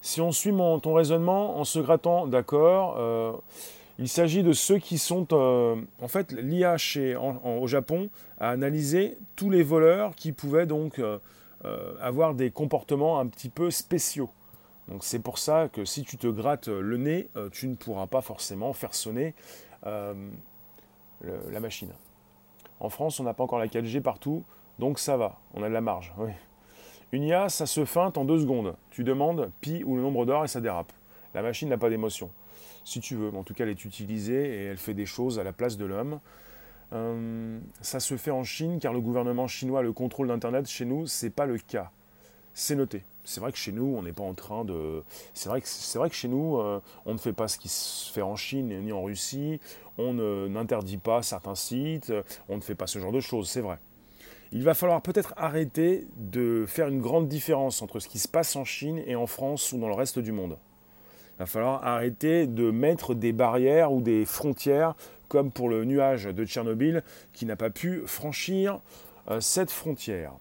Si 0.00 0.20
on 0.20 0.32
suit 0.32 0.52
mon, 0.52 0.78
ton 0.80 0.94
raisonnement 0.94 1.58
en 1.58 1.64
se 1.64 1.78
grattant, 1.78 2.26
d'accord, 2.26 3.40
il 3.98 4.08
s'agit 4.08 4.42
de 4.42 4.52
ceux 4.52 4.78
qui 4.78 4.98
sont... 4.98 5.26
Euh, 5.32 5.76
en 6.00 6.08
fait, 6.08 6.32
l'IA 6.32 6.76
au 7.44 7.66
Japon 7.66 8.10
a 8.38 8.50
analysé 8.50 9.18
tous 9.36 9.50
les 9.50 9.62
voleurs 9.62 10.14
qui 10.14 10.32
pouvaient 10.32 10.66
donc 10.66 10.98
euh, 10.98 11.18
euh, 11.64 11.94
avoir 12.00 12.34
des 12.34 12.50
comportements 12.50 13.20
un 13.20 13.26
petit 13.26 13.48
peu 13.48 13.70
spéciaux. 13.70 14.30
Donc 14.88 15.04
c'est 15.04 15.20
pour 15.20 15.38
ça 15.38 15.68
que 15.72 15.84
si 15.84 16.02
tu 16.02 16.16
te 16.16 16.26
grattes 16.26 16.68
le 16.68 16.96
nez, 16.96 17.28
tu 17.52 17.68
ne 17.68 17.76
pourras 17.76 18.08
pas 18.08 18.20
forcément 18.20 18.72
faire 18.72 18.94
sonner 18.94 19.32
la 19.84 20.14
machine. 21.60 21.92
En 22.80 22.88
France, 22.88 23.20
on 23.20 23.22
n'a 23.22 23.32
pas 23.32 23.44
encore 23.44 23.60
la 23.60 23.68
4G 23.68 24.00
partout, 24.00 24.42
donc 24.80 24.98
ça 24.98 25.16
va, 25.16 25.38
on 25.54 25.62
a 25.62 25.68
de 25.68 25.72
la 25.72 25.80
marge. 25.80 26.12
Une 27.12 27.22
IA, 27.22 27.48
ça 27.48 27.66
se 27.66 27.84
feinte 27.84 28.18
en 28.18 28.24
deux 28.24 28.40
secondes. 28.40 28.74
Tu 28.90 29.04
demandes 29.04 29.52
pi 29.60 29.84
ou 29.84 29.94
le 29.94 30.02
nombre 30.02 30.26
d'or 30.26 30.44
et 30.44 30.48
ça 30.48 30.60
dérape. 30.60 30.92
La 31.32 31.42
machine 31.42 31.68
n'a 31.68 31.78
pas 31.78 31.88
d'émotion 31.88 32.30
si 32.84 33.00
tu 33.00 33.16
veux. 33.16 33.34
En 33.34 33.42
tout 33.42 33.54
cas, 33.54 33.64
elle 33.64 33.70
est 33.70 33.84
utilisée 33.84 34.62
et 34.62 34.64
elle 34.64 34.78
fait 34.78 34.94
des 34.94 35.06
choses 35.06 35.38
à 35.38 35.44
la 35.44 35.52
place 35.52 35.76
de 35.76 35.84
l'homme. 35.84 36.20
Euh, 36.92 37.58
ça 37.80 38.00
se 38.00 38.16
fait 38.16 38.30
en 38.30 38.44
Chine 38.44 38.78
car 38.78 38.92
le 38.92 39.00
gouvernement 39.00 39.48
chinois 39.48 39.80
a 39.80 39.82
le 39.82 39.92
contrôle 39.92 40.28
d'Internet. 40.28 40.68
Chez 40.68 40.84
nous, 40.84 41.06
c'est 41.06 41.30
pas 41.30 41.46
le 41.46 41.58
cas. 41.58 41.90
C'est 42.54 42.74
noté. 42.74 43.02
C'est 43.24 43.40
vrai 43.40 43.52
que 43.52 43.58
chez 43.58 43.72
nous, 43.72 43.94
on 43.96 44.02
n'est 44.02 44.12
pas 44.12 44.24
en 44.24 44.34
train 44.34 44.64
de. 44.64 45.02
C'est 45.32 45.48
vrai 45.48 45.60
que 45.60 45.68
c'est 45.68 45.98
vrai 45.98 46.10
que 46.10 46.14
chez 46.14 46.28
nous, 46.28 46.58
euh, 46.58 46.80
on 47.06 47.14
ne 47.14 47.18
fait 47.18 47.32
pas 47.32 47.48
ce 47.48 47.56
qui 47.56 47.68
se 47.68 48.12
fait 48.12 48.22
en 48.22 48.36
Chine 48.36 48.68
ni 48.68 48.92
en 48.92 49.02
Russie. 49.02 49.60
On 49.96 50.14
n'interdit 50.48 50.98
pas 50.98 51.22
certains 51.22 51.54
sites. 51.54 52.12
On 52.48 52.56
ne 52.56 52.60
fait 52.62 52.74
pas 52.74 52.86
ce 52.86 52.98
genre 52.98 53.12
de 53.12 53.20
choses. 53.20 53.48
C'est 53.48 53.60
vrai. 53.60 53.78
Il 54.54 54.64
va 54.64 54.74
falloir 54.74 55.00
peut-être 55.00 55.32
arrêter 55.38 56.06
de 56.18 56.66
faire 56.66 56.88
une 56.88 57.00
grande 57.00 57.26
différence 57.26 57.80
entre 57.80 58.00
ce 58.00 58.08
qui 58.08 58.18
se 58.18 58.28
passe 58.28 58.54
en 58.54 58.66
Chine 58.66 59.02
et 59.06 59.16
en 59.16 59.26
France 59.26 59.72
ou 59.72 59.78
dans 59.78 59.88
le 59.88 59.94
reste 59.94 60.18
du 60.18 60.30
monde. 60.30 60.58
Il 61.42 61.46
va 61.46 61.46
falloir 61.46 61.84
arrêter 61.84 62.46
de 62.46 62.70
mettre 62.70 63.14
des 63.14 63.32
barrières 63.32 63.92
ou 63.92 64.00
des 64.00 64.24
frontières, 64.24 64.94
comme 65.26 65.50
pour 65.50 65.68
le 65.68 65.84
nuage 65.84 66.26
de 66.26 66.44
Tchernobyl, 66.44 67.02
qui 67.32 67.46
n'a 67.46 67.56
pas 67.56 67.68
pu 67.68 68.04
franchir 68.06 68.78
euh, 69.28 69.40
cette 69.40 69.72
frontière. 69.72 70.34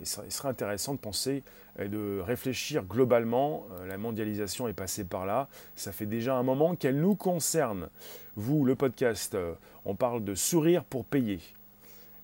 Il 0.00 0.06
serait, 0.06 0.48
intéressant 0.48 0.94
de 0.94 0.98
penser 0.98 1.42
et 1.78 1.88
de 1.88 2.18
réfléchir 2.18 2.84
globalement. 2.84 3.66
Euh, 3.72 3.86
la 3.86 3.98
mondialisation 3.98 4.68
est 4.68 4.72
passée 4.72 5.04
par 5.04 5.26
là. 5.26 5.48
Ça 5.76 5.92
fait 5.92 6.06
déjà 6.06 6.34
un 6.34 6.44
moment 6.44 6.76
qu'elle 6.76 6.98
nous 6.98 7.14
concerne. 7.14 7.90
Vous, 8.36 8.64
le 8.64 8.76
podcast, 8.76 9.34
euh, 9.34 9.52
on 9.84 9.96
parle 9.96 10.24
de 10.24 10.34
sourire 10.34 10.82
pour 10.82 11.04
payer. 11.04 11.40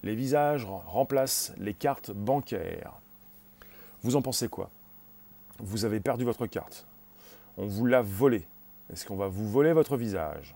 Les 0.03 0.15
visages 0.15 0.65
remplacent 0.65 1.53
les 1.59 1.75
cartes 1.75 2.11
bancaires. 2.11 2.95
Vous 4.03 4.17
en 4.17 4.23
pensez 4.23 4.49
quoi? 4.49 4.71
Vous 5.59 5.85
avez 5.85 6.01
perdu 6.01 6.25
votre 6.25 6.47
carte 6.47 6.87
on 7.57 7.67
vous 7.67 7.87
l'a 7.87 8.03
volé. 8.03 8.45
Est-ce 8.93 9.07
qu'on 9.07 9.17
va 9.17 9.29
vous 9.29 9.49
voler 9.49 9.73
votre 9.73 9.97
visage? 9.97 10.55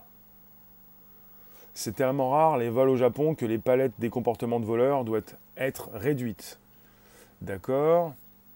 C'est 1.73 1.95
tellement 1.95 2.31
rare 2.31 2.57
les 2.57 2.69
vols 2.69 2.89
au 2.89 2.97
Japon 2.97 3.33
que 3.35 3.45
les 3.45 3.57
palettes 3.57 3.93
des 3.99 4.09
comportements 4.09 4.59
de 4.59 4.65
voleurs 4.65 5.03
doivent 5.05 5.23
être 5.57 5.89
réduites. 5.93 6.59
D'accord? 7.41 8.13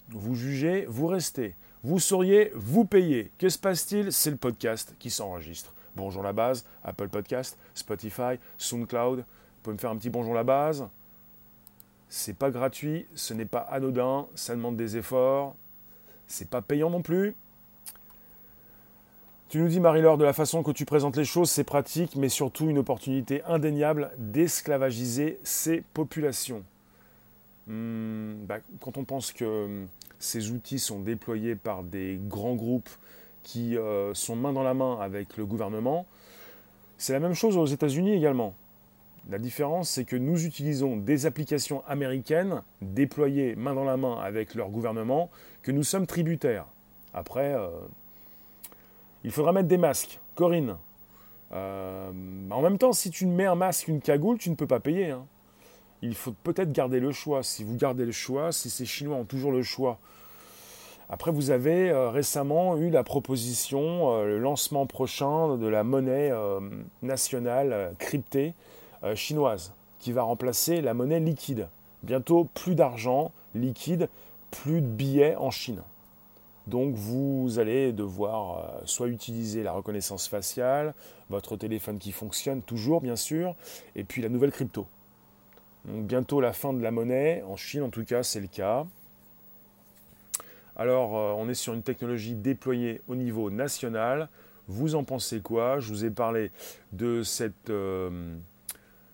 Vous 0.10 0.36
jugez, 0.36 0.86
vous 0.88 1.08
restez. 1.08 1.56
Vous 1.84 2.00
sauriez, 2.00 2.52
vous 2.56 2.86
payez. 2.86 3.32
Que 3.38 3.50
se 3.50 3.58
passe-t-il? 3.58 4.12
C'est 4.12 4.32
le 4.32 4.38
podcast 4.38 4.96
qui 5.00 5.10
s'enregistre. 5.10 5.74
Bonjour 5.96 6.24
la 6.24 6.34
base, 6.34 6.66
Apple 6.84 7.08
Podcast, 7.08 7.58
Spotify, 7.74 8.38
SoundCloud. 8.58 9.20
Vous 9.20 9.26
pouvez 9.64 9.76
me 9.76 9.80
faire 9.80 9.92
un 9.92 9.98
petit 9.98 10.10
bonjour 10.10 10.34
la 10.34 10.44
base? 10.44 10.88
C'est 12.10 12.36
pas 12.36 12.52
gratuit, 12.52 13.08
ce 13.16 13.34
n'est 13.34 13.46
pas 13.46 13.60
anodin, 13.60 14.28
ça 14.36 14.56
demande 14.56 14.76
des 14.76 14.98
efforts. 14.98 15.56
C'est 16.28 16.50
pas 16.50 16.62
payant 16.62 16.90
non 16.90 17.02
plus. 17.02 17.36
Tu 19.56 19.62
nous 19.62 19.70
dis, 19.70 19.80
Marie-Laure, 19.80 20.18
de 20.18 20.26
la 20.26 20.34
façon 20.34 20.64
que 20.64 20.72
tu 20.72 20.84
présentes 20.84 21.16
les 21.16 21.24
choses, 21.24 21.50
c'est 21.50 21.64
pratique, 21.64 22.18
mais 22.18 22.28
surtout 22.28 22.70
une 22.70 22.78
opportunité 22.78 23.42
indéniable 23.46 24.12
d'esclavagiser 24.18 25.40
ces 25.44 25.80
populations. 25.94 26.66
Hmm, 27.66 28.34
bah, 28.46 28.58
quand 28.82 28.98
on 28.98 29.06
pense 29.06 29.32
que 29.32 29.68
hmm, 29.68 29.88
ces 30.20 30.52
outils 30.52 30.78
sont 30.78 31.00
déployés 31.00 31.56
par 31.56 31.84
des 31.84 32.20
grands 32.22 32.56
groupes 32.56 32.90
qui 33.44 33.78
euh, 33.78 34.14
sont 34.14 34.36
main 34.36 34.52
dans 34.52 34.62
la 34.62 34.74
main 34.74 35.00
avec 35.00 35.38
le 35.38 35.46
gouvernement, 35.46 36.06
c'est 36.98 37.14
la 37.14 37.22
même 37.22 37.34
chose 37.34 37.56
aux 37.56 37.66
États-Unis 37.66 38.12
également. 38.12 38.56
La 39.30 39.40
différence, 39.40 39.90
c'est 39.90 40.04
que 40.04 40.18
nous 40.18 40.46
utilisons 40.46 40.98
des 40.98 41.26
applications 41.28 41.82
américaines 41.88 42.62
déployées 42.82 43.56
main 43.56 43.74
dans 43.74 43.86
la 43.86 43.96
main 43.96 44.20
avec 44.20 44.54
leur 44.54 44.68
gouvernement, 44.68 45.30
que 45.64 45.72
nous 45.72 45.84
sommes 45.84 46.08
tributaires. 46.08 46.66
Après, 47.14 47.54
euh, 47.54 47.70
il 49.26 49.32
faudra 49.32 49.52
mettre 49.52 49.68
des 49.68 49.78
masques. 49.78 50.20
Corinne, 50.36 50.78
Euh, 51.52 52.12
en 52.50 52.62
même 52.62 52.78
temps, 52.78 52.92
si 52.92 53.12
tu 53.12 53.26
mets 53.28 53.46
un 53.46 53.56
masque, 53.56 53.88
une 53.88 54.02
cagoule, 54.02 54.38
tu 54.38 54.50
ne 54.50 54.56
peux 54.56 54.68
pas 54.68 54.80
payer. 54.80 55.12
Hein. 55.12 55.26
Il 56.02 56.16
faut 56.16 56.34
peut-être 56.44 56.72
garder 56.72 57.00
le 57.00 57.12
choix. 57.12 57.44
Si 57.44 57.64
vous 57.64 57.76
gardez 57.76 58.04
le 58.06 58.12
choix, 58.12 58.52
si 58.52 58.70
ces 58.70 58.86
Chinois 58.86 59.16
ont 59.16 59.26
toujours 59.26 59.52
le 59.52 59.64
choix. 59.64 59.98
Après, 61.08 61.32
vous 61.32 61.52
avez 61.52 61.90
euh, 61.90 62.10
récemment 62.10 62.78
eu 62.78 62.90
la 62.90 63.04
proposition, 63.04 64.12
euh, 64.12 64.26
le 64.26 64.40
lancement 64.40 64.86
prochain 64.86 65.58
de 65.58 65.68
la 65.68 65.84
monnaie 65.84 66.32
nationale 67.02 67.94
cryptée 68.00 68.54
chinoise, 69.14 69.74
qui 70.00 70.12
va 70.12 70.24
remplacer 70.24 70.82
la 70.82 70.94
monnaie 70.94 71.20
liquide. 71.20 71.68
Bientôt, 72.04 72.48
plus 72.54 72.76
d'argent 72.76 73.32
liquide, 73.54 74.10
plus 74.52 74.82
de 74.82 74.88
billets 74.88 75.36
en 75.36 75.52
Chine. 75.52 75.82
Donc 76.68 76.96
vous 76.96 77.60
allez 77.60 77.92
devoir 77.92 78.58
euh, 78.58 78.82
soit 78.86 79.08
utiliser 79.08 79.62
la 79.62 79.72
reconnaissance 79.72 80.28
faciale, 80.28 80.94
votre 81.30 81.58
téléphone 81.58 82.00
qui 82.00 82.12
fonctionne 82.12 82.62
toujours 82.62 83.02
bien 83.02 83.16
sûr, 83.16 83.56
et 83.96 84.04
puis 84.04 84.22
la 84.22 84.30
nouvelle 84.30 84.52
crypto. 84.52 84.88
Donc 85.86 86.06
bientôt 86.06 86.42
la 86.42 86.54
fin 86.54 86.74
de 86.74 86.82
la 86.82 86.90
monnaie, 86.90 87.44
en 87.48 87.56
Chine 87.56 87.84
en 87.84 87.90
tout 87.90 88.04
cas 88.04 88.24
c'est 88.24 88.40
le 88.40 88.48
cas. 88.48 88.86
Alors 90.76 91.16
euh, 91.18 91.34
on 91.38 91.48
est 91.50 91.54
sur 91.54 91.74
une 91.74 91.84
technologie 91.84 92.34
déployée 92.34 93.02
au 93.08 93.16
niveau 93.16 93.50
national. 93.52 94.30
Vous 94.68 94.96
en 94.96 95.04
pensez 95.04 95.42
quoi? 95.42 95.80
Je 95.80 95.90
vous 95.90 96.06
ai 96.06 96.10
parlé 96.10 96.52
de 96.92 97.22
cette, 97.22 97.70
euh, 97.70 98.36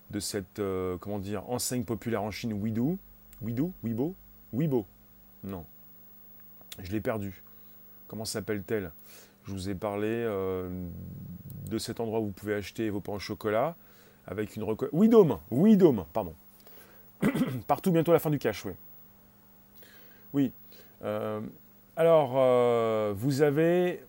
de 0.10 0.20
cette 0.22 0.62
comment 1.02 1.20
dire, 1.20 1.44
enseigne 1.50 1.84
populaire 1.84 2.24
en 2.24 2.32
Chine 2.32 2.54
Weidu. 2.54 2.98
Weidu 3.42 3.72
Weibo? 3.84 4.16
Weibo? 4.54 4.86
Non, 5.44 5.66
je 6.84 6.92
l'ai 6.92 7.02
perdu. 7.02 7.44
Comment 8.08 8.26
s'appelle-t-elle? 8.26 8.92
Je 9.46 9.52
vous 9.52 9.70
ai 9.70 9.76
parlé 9.76 10.08
euh, 10.08 10.70
de 11.70 11.78
cet 11.78 12.00
endroit 12.00 12.20
où 12.20 12.26
vous 12.26 12.32
pouvez 12.32 12.54
acheter 12.54 12.90
vos 12.90 13.00
pains 13.00 13.14
au 13.14 13.20
chocolat 13.20 13.76
avec 14.28 14.56
une 14.56 14.64
reco... 14.64 14.88
Oui, 14.92 15.08
Dôme, 15.10 16.06
pardon. 16.14 16.36
Partout, 17.68 17.92
bientôt 17.92 18.12
à 18.12 18.16
la 18.16 18.20
fin 18.20 18.30
du 18.30 18.38
cash, 18.38 18.66
oui. 18.66 18.74
Oui. 20.34 20.52
Euh, 21.04 21.42
alors, 21.96 22.34
euh, 22.36 23.14
vous 23.16 23.42
avez 23.42 24.04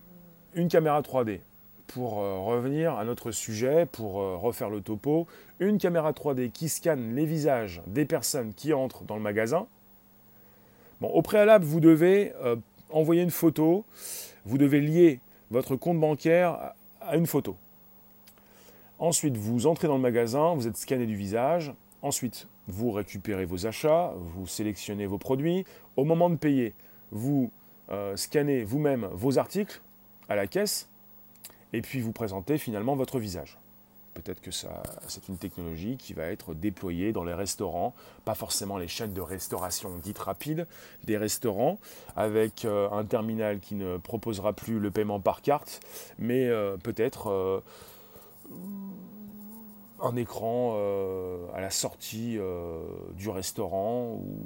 une 0.54 0.68
caméra 0.68 1.00
3D. 1.00 1.40
Pour 1.88 2.14
revenir 2.14 2.94
à 2.96 3.04
notre 3.04 3.32
sujet, 3.32 3.84
pour 3.84 4.14
refaire 4.14 4.70
le 4.70 4.80
topo, 4.80 5.26
une 5.60 5.76
caméra 5.76 6.12
3D 6.12 6.50
qui 6.50 6.70
scanne 6.70 7.14
les 7.14 7.26
visages 7.26 7.82
des 7.86 8.06
personnes 8.06 8.54
qui 8.54 8.72
entrent 8.72 9.04
dans 9.04 9.16
le 9.16 9.20
magasin, 9.20 9.66
au 11.08 11.22
préalable, 11.22 11.64
vous 11.64 11.80
devez 11.80 12.32
euh, 12.42 12.56
envoyer 12.90 13.22
une 13.22 13.30
photo, 13.30 13.84
vous 14.44 14.58
devez 14.58 14.80
lier 14.80 15.20
votre 15.50 15.76
compte 15.76 15.98
bancaire 15.98 16.72
à 17.00 17.16
une 17.16 17.26
photo. 17.26 17.56
Ensuite, 18.98 19.36
vous 19.36 19.66
entrez 19.66 19.88
dans 19.88 19.96
le 19.96 20.02
magasin, 20.02 20.54
vous 20.54 20.68
êtes 20.68 20.76
scanné 20.76 21.06
du 21.06 21.16
visage. 21.16 21.72
Ensuite, 22.02 22.46
vous 22.68 22.90
récupérez 22.92 23.44
vos 23.44 23.66
achats, 23.66 24.12
vous 24.16 24.46
sélectionnez 24.46 25.06
vos 25.06 25.18
produits. 25.18 25.64
Au 25.96 26.04
moment 26.04 26.30
de 26.30 26.36
payer, 26.36 26.74
vous 27.10 27.50
euh, 27.90 28.16
scannez 28.16 28.64
vous-même 28.64 29.08
vos 29.12 29.38
articles 29.38 29.82
à 30.28 30.36
la 30.36 30.46
caisse 30.46 30.88
et 31.72 31.82
puis 31.82 32.00
vous 32.00 32.12
présentez 32.12 32.58
finalement 32.58 32.94
votre 32.94 33.18
visage. 33.18 33.58
Peut-être 34.14 34.42
que 34.42 34.50
c'est 34.50 35.28
une 35.28 35.38
technologie 35.38 35.96
qui 35.96 36.12
va 36.12 36.24
être 36.24 36.54
déployée 36.54 37.12
dans 37.12 37.24
les 37.24 37.32
restaurants, 37.32 37.94
pas 38.24 38.34
forcément 38.34 38.76
les 38.76 38.88
chaînes 38.88 39.14
de 39.14 39.20
restauration 39.20 39.96
dites 40.02 40.18
rapides, 40.18 40.66
des 41.04 41.16
restaurants 41.16 41.78
avec 42.14 42.64
euh, 42.64 42.90
un 42.90 43.04
terminal 43.04 43.60
qui 43.60 43.74
ne 43.74 43.96
proposera 43.96 44.52
plus 44.52 44.78
le 44.78 44.90
paiement 44.90 45.20
par 45.20 45.40
carte, 45.40 45.80
mais 46.18 46.46
euh, 46.46 46.76
peut-être 46.76 47.30
euh, 47.30 47.60
un 50.00 50.16
écran 50.16 50.76
à 51.54 51.60
la 51.60 51.70
sortie 51.70 52.36
du 53.14 53.28
restaurant 53.28 54.14
ou 54.14 54.42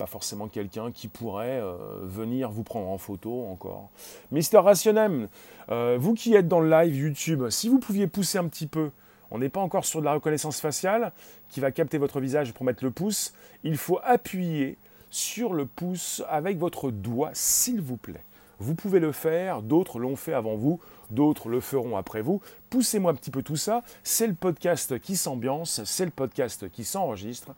pas 0.00 0.06
forcément 0.06 0.48
quelqu'un 0.48 0.92
qui 0.92 1.08
pourrait 1.08 1.60
euh, 1.60 1.76
venir 2.04 2.50
vous 2.50 2.62
prendre 2.62 2.88
en 2.88 2.96
photo 2.96 3.44
encore. 3.50 3.90
Mister 4.32 4.56
Rationem, 4.56 5.28
euh, 5.70 5.98
vous 6.00 6.14
qui 6.14 6.32
êtes 6.34 6.48
dans 6.48 6.60
le 6.60 6.70
live 6.70 6.96
YouTube, 6.96 7.50
si 7.50 7.68
vous 7.68 7.78
pouviez 7.78 8.06
pousser 8.06 8.38
un 8.38 8.48
petit 8.48 8.66
peu, 8.66 8.92
on 9.30 9.36
n'est 9.36 9.50
pas 9.50 9.60
encore 9.60 9.84
sur 9.84 10.00
de 10.00 10.06
la 10.06 10.14
reconnaissance 10.14 10.58
faciale 10.58 11.12
qui 11.50 11.60
va 11.60 11.70
capter 11.70 11.98
votre 11.98 12.18
visage 12.18 12.54
pour 12.54 12.64
mettre 12.64 12.82
le 12.82 12.90
pouce, 12.90 13.34
il 13.62 13.76
faut 13.76 14.00
appuyer 14.02 14.78
sur 15.10 15.52
le 15.52 15.66
pouce 15.66 16.22
avec 16.30 16.56
votre 16.56 16.90
doigt, 16.90 17.28
s'il 17.34 17.82
vous 17.82 17.98
plaît. 17.98 18.24
Vous 18.58 18.74
pouvez 18.74 19.00
le 19.00 19.12
faire, 19.12 19.60
d'autres 19.60 19.98
l'ont 19.98 20.16
fait 20.16 20.32
avant 20.32 20.56
vous, 20.56 20.80
d'autres 21.10 21.50
le 21.50 21.60
feront 21.60 21.98
après 21.98 22.22
vous. 22.22 22.40
Poussez-moi 22.70 23.12
un 23.12 23.14
petit 23.14 23.30
peu 23.30 23.42
tout 23.42 23.56
ça. 23.56 23.82
C'est 24.02 24.26
le 24.26 24.34
podcast 24.34 24.98
qui 24.98 25.14
s'ambiance, 25.14 25.84
c'est 25.84 26.06
le 26.06 26.10
podcast 26.10 26.70
qui 26.70 26.84
s'enregistre. 26.84 27.52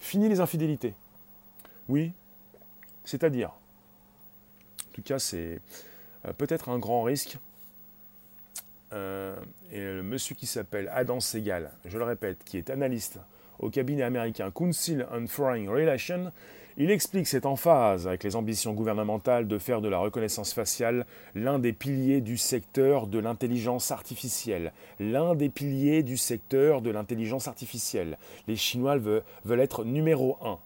Fini 0.00 0.28
les 0.28 0.40
infidélités. 0.40 0.94
Oui, 1.88 2.12
c'est-à-dire. 3.04 3.48
En 3.48 4.94
tout 4.94 5.02
cas, 5.02 5.18
c'est 5.18 5.60
euh, 6.26 6.32
peut-être 6.32 6.68
un 6.68 6.78
grand 6.78 7.02
risque. 7.02 7.38
Euh, 8.92 9.36
et 9.70 9.80
le 9.80 10.02
monsieur 10.02 10.34
qui 10.34 10.46
s'appelle 10.46 10.90
Adam 10.92 11.20
Segal, 11.20 11.72
je 11.84 11.98
le 11.98 12.04
répète, 12.04 12.42
qui 12.44 12.56
est 12.56 12.70
analyste 12.70 13.18
au 13.58 13.70
cabinet 13.70 14.02
américain 14.02 14.50
Council 14.50 15.06
on 15.12 15.26
Foreign 15.26 15.68
Relations, 15.68 16.32
il 16.80 16.92
explique 16.92 17.26
c'est 17.26 17.44
en 17.44 17.56
phase 17.56 18.06
avec 18.06 18.22
les 18.22 18.36
ambitions 18.36 18.72
gouvernementales 18.72 19.48
de 19.48 19.58
faire 19.58 19.80
de 19.80 19.88
la 19.88 19.98
reconnaissance 19.98 20.52
faciale 20.52 21.06
l'un 21.34 21.58
des 21.58 21.72
piliers 21.72 22.20
du 22.20 22.36
secteur 22.36 23.08
de 23.08 23.18
l'intelligence 23.18 23.90
artificielle. 23.90 24.72
L'un 25.00 25.34
des 25.34 25.48
piliers 25.48 26.04
du 26.04 26.16
secteur 26.16 26.80
de 26.80 26.90
l'intelligence 26.90 27.48
artificielle. 27.48 28.16
Les 28.46 28.54
Chinois 28.54 28.96
veulent 28.96 29.60
être 29.60 29.84
numéro 29.84 30.38
un. 30.40 30.60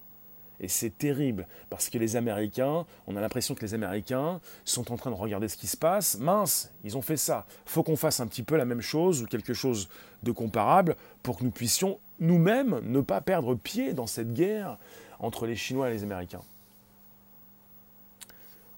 Et 0.60 0.68
c'est 0.68 0.96
terrible, 0.96 1.48
parce 1.70 1.88
que 1.88 1.98
les 1.98 2.14
Américains, 2.14 2.86
on 3.06 3.16
a 3.16 3.20
l'impression 3.20 3.54
que 3.54 3.62
les 3.62 3.74
Américains 3.74 4.40
sont 4.64 4.92
en 4.92 4.96
train 4.96 5.10
de 5.10 5.16
regarder 5.16 5.48
ce 5.48 5.56
qui 5.56 5.66
se 5.66 5.76
passe. 5.76 6.18
Mince, 6.18 6.70
ils 6.84 6.96
ont 6.96 7.02
fait 7.02 7.16
ça. 7.16 7.46
faut 7.66 7.82
qu'on 7.82 7.96
fasse 7.96 8.20
un 8.20 8.26
petit 8.28 8.44
peu 8.44 8.56
la 8.56 8.64
même 8.64 8.80
chose 8.80 9.22
ou 9.22 9.26
quelque 9.26 9.54
chose 9.54 9.88
de 10.22 10.30
comparable 10.30 10.96
pour 11.22 11.38
que 11.38 11.44
nous 11.44 11.50
puissions 11.50 11.98
nous-mêmes 12.20 12.80
ne 12.84 13.00
pas 13.00 13.20
perdre 13.20 13.56
pied 13.56 13.92
dans 13.92 14.06
cette 14.06 14.32
guerre 14.32 14.78
entre 15.18 15.46
les 15.46 15.56
Chinois 15.56 15.90
et 15.90 15.92
les 15.92 16.04
Américains. 16.04 16.42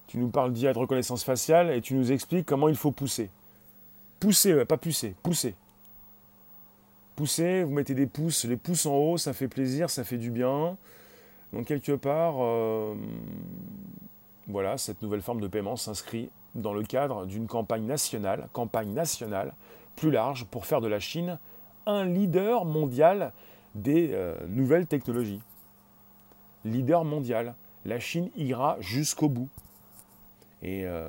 Tu 0.07 0.17
nous 0.17 0.29
parles 0.29 0.53
d'IA 0.53 0.73
de 0.73 0.79
reconnaissance 0.79 1.23
faciale 1.23 1.71
et 1.71 1.81
tu 1.81 1.93
nous 1.93 2.11
expliques 2.11 2.45
comment 2.45 2.69
il 2.69 2.75
faut 2.75 2.91
pousser. 2.91 3.29
Pousser, 4.19 4.65
pas 4.65 4.77
pousser, 4.77 5.15
pousser. 5.21 5.55
Pousser, 7.15 7.63
vous 7.63 7.71
mettez 7.71 7.93
des 7.93 8.07
pouces, 8.07 8.45
les 8.45 8.57
pouces 8.57 8.85
en 8.85 8.95
haut, 8.95 9.17
ça 9.17 9.33
fait 9.33 9.47
plaisir, 9.47 9.89
ça 9.89 10.03
fait 10.03 10.17
du 10.17 10.31
bien. 10.31 10.77
Donc 11.53 11.67
quelque 11.67 11.93
part, 11.93 12.35
euh, 12.39 12.95
voilà, 14.47 14.77
cette 14.77 15.01
nouvelle 15.01 15.21
forme 15.21 15.41
de 15.41 15.47
paiement 15.47 15.75
s'inscrit 15.75 16.29
dans 16.53 16.73
le 16.73 16.83
cadre 16.83 17.25
d'une 17.25 17.47
campagne 17.47 17.85
nationale, 17.85 18.47
campagne 18.53 18.93
nationale 18.93 19.53
plus 19.95 20.11
large 20.11 20.45
pour 20.45 20.65
faire 20.65 20.81
de 20.81 20.87
la 20.87 20.99
Chine 20.99 21.39
un 21.85 22.05
leader 22.05 22.65
mondial 22.65 23.31
des 23.75 24.11
euh, 24.13 24.35
nouvelles 24.47 24.87
technologies. 24.87 25.41
Leader 26.63 27.05
mondial. 27.05 27.55
La 27.85 27.99
Chine 27.99 28.31
ira 28.35 28.77
jusqu'au 28.79 29.29
bout. 29.29 29.49
Et 30.63 30.85
euh, 30.85 31.07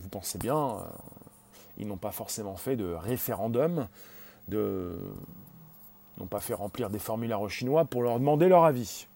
vous 0.00 0.08
pensez 0.08 0.38
bien, 0.38 0.78
ils 1.76 1.86
n'ont 1.86 1.98
pas 1.98 2.12
forcément 2.12 2.56
fait 2.56 2.76
de 2.76 2.94
référendum, 2.94 3.86
de 4.48 4.96
n'ont 6.18 6.26
pas 6.26 6.40
fait 6.40 6.54
remplir 6.54 6.90
des 6.90 6.98
formulaires 6.98 7.40
aux 7.40 7.48
Chinois 7.48 7.84
pour 7.84 8.02
leur 8.02 8.18
demander 8.18 8.48
leur 8.48 8.64
avis. 8.64 9.07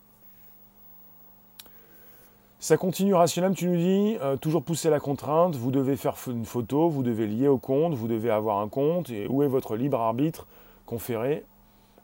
Ça 2.62 2.76
continue 2.76 3.12
rationnel, 3.12 3.54
tu 3.54 3.66
nous 3.66 3.76
dis, 3.76 4.16
euh, 4.20 4.36
toujours 4.36 4.62
pousser 4.62 4.88
la 4.88 5.00
contrainte, 5.00 5.56
vous 5.56 5.72
devez 5.72 5.96
faire 5.96 6.14
une 6.28 6.44
photo, 6.44 6.88
vous 6.88 7.02
devez 7.02 7.26
lier 7.26 7.48
au 7.48 7.58
compte, 7.58 7.94
vous 7.94 8.06
devez 8.06 8.30
avoir 8.30 8.60
un 8.60 8.68
compte, 8.68 9.10
et 9.10 9.26
où 9.26 9.42
est 9.42 9.48
votre 9.48 9.74
libre 9.74 9.98
arbitre 9.98 10.46
conféré, 10.86 11.44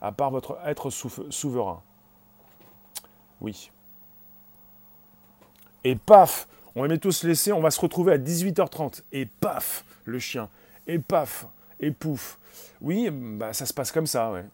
à 0.01 0.11
part 0.11 0.33
votre 0.33 0.59
être 0.67 0.91
souverain? 0.91 1.81
Oui. 3.41 3.71
Et 5.85 5.95
paf! 5.95 6.49
On 6.75 6.85
va 6.85 6.99
tous 6.99 7.23
laisser, 7.23 7.53
on 7.53 7.61
va 7.61 7.71
se 7.71 7.81
retrouver 7.81 8.15
à 8.15 8.19
18h30, 8.19 9.03
et 9.13 9.27
paf! 9.27 9.85
Le 10.07 10.19
chien, 10.19 10.49
et 10.89 10.99
paf, 10.99 11.47
et 11.79 11.93
pouf. 11.93 12.37
Oui, 12.81 13.11
bah, 13.13 13.53
ça 13.53 13.65
se 13.65 13.73
passe 13.73 13.93
comme 13.93 14.09
ça, 14.09 14.33
ouais 14.33 14.45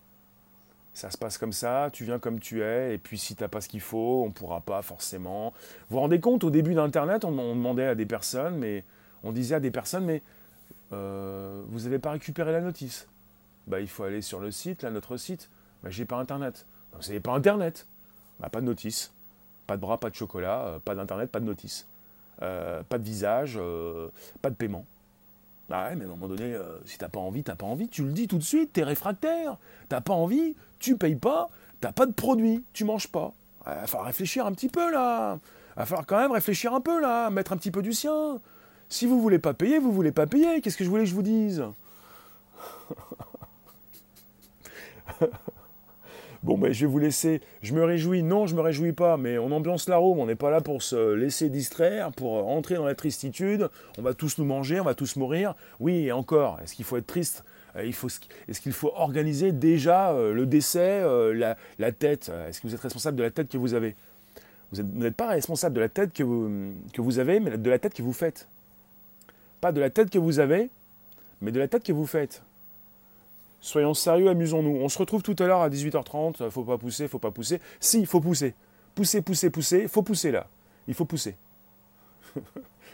ça 0.95 1.11
se 1.11 1.18
passe 1.18 1.38
comme 1.38 1.53
ça, 1.53 1.90
tu 1.92 2.05
viens 2.05 2.20
comme 2.20 2.38
tu 2.38 2.62
es, 2.62 2.95
et 2.95 2.99
puis 2.99 3.18
si 3.18 3.34
tu 3.34 3.42
n'as 3.42 3.49
pas 3.49 3.61
ce 3.61 3.68
qu'il 3.68 3.80
faut, 3.80 4.22
on 4.24 4.30
pourra 4.30 4.61
pas 4.61 4.80
forcément. 4.80 5.53
Vous 5.90 5.97
vous 5.97 6.01
rendez 6.01 6.20
compte, 6.20 6.45
au 6.45 6.51
début 6.51 6.74
d'Internet, 6.74 7.24
on, 7.24 7.32
demandait 7.32 7.86
à 7.86 7.95
des 7.97 8.07
personnes, 8.07 8.57
mais 8.57 8.84
on 9.24 9.32
disait 9.32 9.57
à 9.57 9.61
des 9.61 9.72
personnes, 9.72 10.05
mais 10.05 10.22
euh, 10.92 11.62
vous 11.66 11.80
n'avez 11.80 11.99
pas 11.99 12.12
récupéré 12.12 12.53
la 12.53 12.61
notice 12.61 13.09
bah, 13.66 13.80
Il 13.80 13.88
faut 13.88 14.05
aller 14.05 14.22
sur 14.22 14.38
le 14.38 14.53
site, 14.53 14.82
là, 14.82 14.90
notre 14.90 15.16
site. 15.16 15.51
Bah, 15.82 15.90
j'ai 15.90 16.05
pas 16.05 16.16
Internet. 16.16 16.64
Vous 16.92 17.09
n'avez 17.09 17.20
pas 17.20 17.32
Internet 17.32 17.88
bah, 18.38 18.49
Pas 18.49 18.61
de 18.61 18.66
notice. 18.66 19.12
Pas 19.66 19.76
de 19.76 19.80
bras, 19.80 19.99
pas 19.99 20.11
de 20.11 20.14
chocolat, 20.14 20.64
euh, 20.66 20.78
pas 20.78 20.95
d'Internet, 20.95 21.28
pas 21.28 21.40
de 21.40 21.47
notice. 21.47 21.88
Euh, 22.42 22.84
pas 22.84 22.99
de 22.99 23.05
visage, 23.05 23.59
pas 24.42 24.51
de 24.51 24.55
paiement. 24.55 24.84
Bah 25.68 25.88
ouais, 25.88 25.96
mais 25.96 26.04
à 26.04 26.06
un 26.06 26.10
moment 26.10 26.28
donné, 26.28 26.54
euh, 26.54 26.78
si 26.84 26.98
t'as 26.98 27.08
pas 27.08 27.20
envie, 27.20 27.42
t'as 27.42 27.56
pas 27.56 27.66
envie, 27.66 27.88
tu 27.88 28.04
le 28.04 28.12
dis 28.12 28.28
tout 28.28 28.38
de 28.38 28.42
suite, 28.42 28.72
t'es 28.74 28.84
réfractaire. 28.84 29.56
T'as 29.88 30.00
pas 30.00 30.12
envie, 30.12 30.54
tu 30.78 30.96
payes 30.96 31.16
pas, 31.16 31.48
t'as 31.80 31.92
pas 31.92 32.06
de 32.06 32.12
produit, 32.12 32.64
tu 32.72 32.84
manges 32.84 33.08
pas. 33.08 33.32
Il 33.66 33.72
va 33.72 33.86
falloir 33.86 34.06
réfléchir 34.06 34.44
un 34.46 34.52
petit 34.52 34.68
peu 34.68 34.90
là. 34.92 35.38
Il 35.76 35.80
va 35.80 35.86
falloir 35.86 36.06
quand 36.06 36.18
même 36.18 36.32
réfléchir 36.32 36.74
un 36.74 36.80
peu 36.80 37.00
là, 37.00 37.30
mettre 37.30 37.52
un 37.52 37.56
petit 37.56 37.70
peu 37.70 37.80
du 37.82 37.92
sien. 37.92 38.38
Si 38.90 39.06
vous 39.06 39.20
voulez 39.20 39.38
pas 39.38 39.54
payer, 39.54 39.78
vous 39.78 39.92
voulez 39.92 40.12
pas 40.12 40.26
payer. 40.26 40.60
Qu'est-ce 40.60 40.76
que 40.76 40.84
je 40.84 40.90
voulais 40.90 41.04
que 41.04 41.08
je 41.10 41.14
vous 41.14 41.22
dise? 41.22 41.64
Bon, 46.45 46.59
ben, 46.59 46.70
je 46.74 46.80
vais 46.84 46.92
vous 46.92 46.99
laisser. 46.99 47.40
Je 47.62 47.72
me 47.72 47.82
réjouis. 47.82 48.22
Non, 48.22 48.47
je 48.47 48.55
me 48.55 48.61
réjouis 48.61 48.92
pas, 48.92 49.16
mais 49.16 49.38
on 49.38 49.51
ambiance 49.51 49.88
la 49.88 49.97
room. 49.97 50.18
On 50.18 50.26
n'est 50.26 50.34
pas 50.34 50.51
là 50.51 50.61
pour 50.61 50.82
se 50.82 51.14
laisser 51.14 51.49
distraire, 51.49 52.12
pour 52.12 52.47
entrer 52.47 52.74
dans 52.74 52.84
la 52.84 52.95
tristitude. 52.95 53.70
On 53.97 54.03
va 54.03 54.12
tous 54.12 54.36
nous 54.36 54.45
manger, 54.45 54.78
on 54.78 54.84
va 54.84 54.95
tous 54.95 55.16
mourir. 55.16 55.55
Oui, 55.80 56.05
et 56.05 56.12
encore, 56.12 56.61
est-ce 56.62 56.74
qu'il 56.74 56.84
faut 56.84 56.99
être 56.99 57.07
triste? 57.07 57.45
Euh, 57.76 57.90
Est-ce 58.49 58.61
qu'il 58.61 58.72
faut 58.72 58.92
organiser 58.95 59.53
déjà 59.53 60.12
euh, 60.12 60.34
le 60.34 60.45
décès, 60.45 61.01
euh, 61.03 61.55
la, 61.78 61.92
tête? 61.92 62.30
Est-ce 62.47 62.61
que 62.61 62.66
vous 62.66 62.74
êtes 62.74 62.80
responsable 62.80 63.16
de 63.16 63.22
la 63.22 63.30
tête 63.30 63.49
que 63.49 63.57
vous 63.57 63.72
avez? 63.72 63.97
Vous 64.70 64.82
n'êtes 64.82 65.16
pas 65.16 65.28
responsable 65.28 65.74
de 65.74 65.80
la 65.80 65.88
tête 65.88 66.12
que 66.12 66.22
vous 66.22 67.18
avez, 67.18 67.40
mais 67.40 67.57
de 67.57 67.70
la 67.70 67.78
tête 67.78 67.95
que 67.95 68.03
vous 68.03 68.12
faites. 68.12 68.49
Pas 69.62 69.72
de 69.72 69.80
la 69.80 69.88
tête 69.88 70.11
que 70.11 70.18
vous 70.18 70.40
avez, 70.40 70.68
mais 71.40 71.53
de 71.53 71.59
la 71.59 71.68
tête 71.68 71.84
que 71.84 71.92
vous 71.92 72.07
faites. 72.07 72.42
Soyons 73.64 73.94
sérieux, 73.94 74.28
amusons-nous. 74.28 74.76
On 74.76 74.90
se 74.90 74.98
retrouve 74.98 75.22
tout 75.22 75.34
à 75.38 75.46
l'heure 75.46 75.62
à 75.62 75.70
18h30. 75.70 76.50
Faut 76.50 76.64
pas 76.64 76.76
pousser, 76.76 77.08
faut 77.08 77.18
pas 77.18 77.30
pousser. 77.30 77.62
Si, 77.80 77.98
il 77.98 78.06
faut 78.06 78.20
pousser. 78.20 78.54
Pousser, 78.94 79.22
pousser, 79.22 79.48
pousser. 79.48 79.88
Faut 79.88 80.02
pousser 80.02 80.30
là. 80.30 80.48
Il 80.86 80.92
faut 80.92 81.06
pousser. 81.06 81.34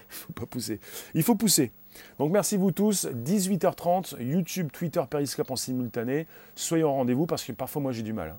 faut 0.08 0.32
pas 0.32 0.46
pousser. 0.46 0.78
Il 1.14 1.24
faut 1.24 1.34
pousser. 1.34 1.72
Donc 2.20 2.30
merci 2.30 2.56
vous 2.56 2.70
tous. 2.70 3.06
18h30, 3.06 4.22
YouTube, 4.22 4.70
Twitter, 4.72 5.02
Periscope 5.10 5.50
en 5.50 5.56
simultané. 5.56 6.28
Soyez 6.54 6.84
au 6.84 6.92
rendez-vous 6.92 7.26
parce 7.26 7.42
que 7.42 7.50
parfois 7.50 7.82
moi 7.82 7.90
j'ai 7.90 8.04
du 8.04 8.12
mal. 8.12 8.30
Hein. 8.30 8.38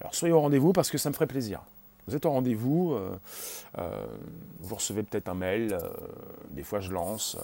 Alors 0.00 0.14
soyez 0.14 0.32
au 0.32 0.40
rendez-vous 0.40 0.72
parce 0.72 0.92
que 0.92 0.96
ça 0.96 1.08
me 1.08 1.14
ferait 1.14 1.26
plaisir. 1.26 1.60
Vous 2.06 2.14
êtes 2.14 2.24
au 2.24 2.30
rendez-vous, 2.30 2.92
euh, 2.92 3.18
euh, 3.78 4.06
vous 4.60 4.76
recevez 4.76 5.02
peut-être 5.02 5.28
un 5.28 5.34
mail, 5.34 5.72
euh, 5.72 5.88
des 6.50 6.62
fois 6.62 6.78
je 6.78 6.92
lance. 6.92 7.36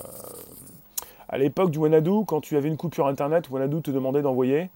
À 1.32 1.38
l'époque 1.38 1.70
du 1.70 1.78
Wanadu, 1.78 2.24
quand 2.26 2.40
tu 2.40 2.56
avais 2.56 2.66
une 2.66 2.76
coupure 2.76 3.06
internet, 3.06 3.50
Wanadu 3.50 3.80
te 3.82 3.92
demandait 3.92 4.20
d'envoyer 4.20 4.68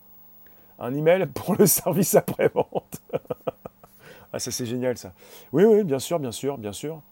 un 0.79 0.95
email 0.95 1.27
pour 1.35 1.57
le 1.57 1.67
service 1.67 2.15
après-vente. 2.15 3.03
ah, 4.33 4.39
ça 4.39 4.53
c'est 4.53 4.65
génial 4.65 4.97
ça. 4.97 5.13
Oui, 5.53 5.65
oui, 5.65 5.83
bien 5.83 5.99
sûr, 5.99 6.21
bien 6.21 6.31
sûr, 6.31 6.57
bien 6.57 6.73
sûr. 6.73 7.03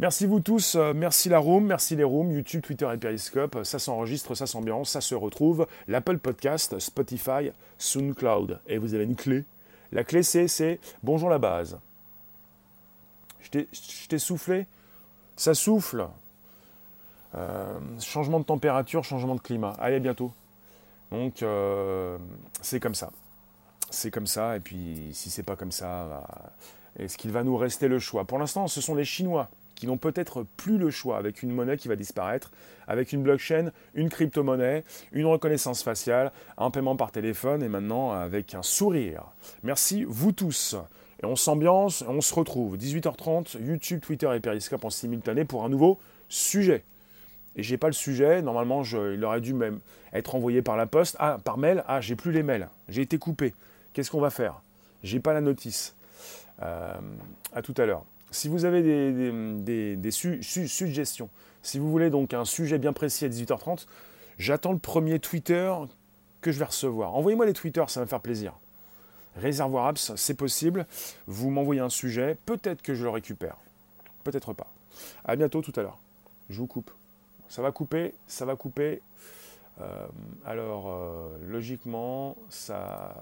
Merci 0.00 0.26
vous 0.26 0.40
tous, 0.40 0.74
euh, 0.74 0.92
merci 0.92 1.30
la 1.30 1.38
room, 1.38 1.64
merci 1.64 1.96
les 1.96 2.04
rooms, 2.04 2.30
YouTube, 2.30 2.60
Twitter 2.60 2.86
et 2.92 2.98
Periscope. 2.98 3.64
Ça 3.64 3.78
s'enregistre, 3.78 4.34
ça 4.34 4.46
s'ambiance, 4.46 4.90
ça 4.90 5.00
se 5.00 5.14
retrouve. 5.14 5.66
L'Apple 5.88 6.18
Podcast, 6.18 6.78
Spotify, 6.80 7.52
SoundCloud. 7.78 8.60
Et 8.66 8.76
vous 8.76 8.92
avez 8.92 9.04
une 9.04 9.16
clé. 9.16 9.44
La 9.92 10.04
clé 10.04 10.22
c'est, 10.22 10.46
c'est 10.48 10.78
bonjour 11.02 11.30
la 11.30 11.38
base. 11.38 11.78
Je 13.40 14.08
t'ai 14.08 14.18
soufflé, 14.18 14.66
ça 15.36 15.54
souffle. 15.54 16.06
Euh, 17.36 17.78
changement 18.00 18.38
de 18.38 18.44
température, 18.44 19.04
changement 19.04 19.34
de 19.34 19.40
climat. 19.40 19.74
Allez, 19.80 19.96
à 19.96 20.00
bientôt. 20.00 20.32
Donc, 21.10 21.42
euh, 21.42 22.16
c'est 22.60 22.80
comme 22.80 22.94
ça. 22.94 23.10
C'est 23.90 24.10
comme 24.10 24.26
ça, 24.26 24.56
et 24.56 24.60
puis 24.60 25.10
si 25.12 25.30
c'est 25.30 25.42
pas 25.42 25.56
comme 25.56 25.70
ça, 25.70 26.06
bah, 26.08 26.52
est-ce 26.98 27.16
qu'il 27.16 27.30
va 27.30 27.44
nous 27.44 27.56
rester 27.56 27.86
le 27.88 27.98
choix? 27.98 28.24
Pour 28.24 28.38
l'instant, 28.38 28.66
ce 28.66 28.80
sont 28.80 28.94
les 28.94 29.04
Chinois 29.04 29.48
qui 29.74 29.86
n'ont 29.86 29.98
peut-être 29.98 30.44
plus 30.56 30.78
le 30.78 30.90
choix 30.90 31.16
avec 31.16 31.42
une 31.42 31.50
monnaie 31.50 31.76
qui 31.76 31.88
va 31.88 31.96
disparaître, 31.96 32.52
avec 32.86 33.12
une 33.12 33.22
blockchain, 33.22 33.72
une 33.94 34.08
crypto-monnaie, 34.08 34.84
une 35.12 35.26
reconnaissance 35.26 35.82
faciale, 35.82 36.32
un 36.58 36.70
paiement 36.70 36.96
par 36.96 37.10
téléphone 37.10 37.62
et 37.62 37.68
maintenant 37.68 38.12
avec 38.12 38.54
un 38.54 38.62
sourire. 38.62 39.24
Merci 39.64 40.04
vous 40.04 40.32
tous. 40.32 40.76
Et 41.22 41.26
on 41.26 41.36
s'ambiance, 41.36 42.04
on 42.06 42.20
se 42.20 42.34
retrouve 42.34 42.76
18h30, 42.76 43.60
YouTube, 43.60 44.00
Twitter 44.00 44.30
et 44.34 44.40
Periscope 44.40 44.84
en 44.84 44.90
simultané 44.90 45.44
pour 45.44 45.64
un 45.64 45.68
nouveau 45.68 45.98
sujet 46.28 46.84
et 47.56 47.62
j'ai 47.62 47.76
pas 47.76 47.86
le 47.86 47.92
sujet. 47.92 48.42
Normalement, 48.42 48.82
il 48.82 49.24
aurait 49.24 49.40
dû 49.40 49.54
même 49.54 49.80
être 50.12 50.34
envoyé 50.34 50.62
par 50.62 50.76
la 50.76 50.86
poste. 50.86 51.16
Ah, 51.18 51.38
par 51.42 51.58
mail. 51.58 51.84
Ah, 51.86 52.00
j'ai 52.00 52.16
plus 52.16 52.32
les 52.32 52.42
mails. 52.42 52.68
J'ai 52.88 53.02
été 53.02 53.18
coupé. 53.18 53.54
Qu'est-ce 53.92 54.10
qu'on 54.10 54.20
va 54.20 54.30
faire? 54.30 54.60
J'ai 55.02 55.20
pas 55.20 55.32
la 55.32 55.40
notice. 55.40 55.94
Euh, 56.62 56.94
à 57.52 57.62
tout 57.62 57.74
à 57.76 57.86
l'heure. 57.86 58.04
Si 58.30 58.48
vous 58.48 58.64
avez 58.64 58.82
des, 58.82 60.10
suggestions, 60.10 61.28
si 61.62 61.78
vous 61.78 61.90
voulez 61.90 62.10
donc 62.10 62.34
un 62.34 62.44
sujet 62.44 62.78
bien 62.78 62.92
précis 62.92 63.24
à 63.24 63.28
18h30, 63.28 63.86
j'attends 64.38 64.72
le 64.72 64.78
premier 64.78 65.20
Twitter 65.20 65.72
que 66.40 66.50
je 66.50 66.58
vais 66.58 66.64
recevoir. 66.64 67.14
Envoyez-moi 67.14 67.46
les 67.46 67.52
Twitter, 67.52 67.84
ça 67.86 68.00
va 68.00 68.04
me 68.06 68.08
faire 68.08 68.20
plaisir. 68.20 68.54
Réservoir 69.36 69.86
Apps, 69.86 70.12
c'est 70.16 70.34
possible. 70.34 70.86
Vous 71.26 71.50
m'envoyez 71.50 71.80
un 71.80 71.88
sujet, 71.88 72.36
peut-être 72.44 72.82
que 72.82 72.94
je 72.94 73.04
le 73.04 73.10
récupère. 73.10 73.56
Peut-être 74.24 74.52
pas. 74.52 74.66
À 75.24 75.36
bientôt 75.36 75.60
tout 75.60 75.72
à 75.76 75.82
l'heure. 75.82 75.98
Je 76.50 76.58
vous 76.58 76.66
coupe. 76.66 76.90
Ça 77.54 77.62
va 77.62 77.70
couper, 77.70 78.16
ça 78.26 78.44
va 78.44 78.56
couper. 78.56 79.00
Euh, 79.80 80.08
alors, 80.44 80.88
euh, 80.88 81.38
logiquement, 81.46 82.36
ça, 82.48 83.14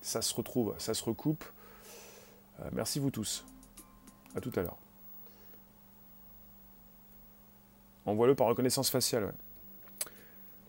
se 0.00 0.34
retrouve, 0.34 0.74
ça 0.78 0.94
se 0.94 1.04
recoupe. 1.04 1.44
Euh, 2.60 2.70
merci 2.72 2.98
vous 2.98 3.10
tous. 3.10 3.44
À 4.34 4.40
tout 4.40 4.52
à 4.56 4.62
l'heure. 4.62 4.78
Envoie-le 8.06 8.34
par 8.34 8.46
reconnaissance 8.46 8.88
faciale. 8.88 9.34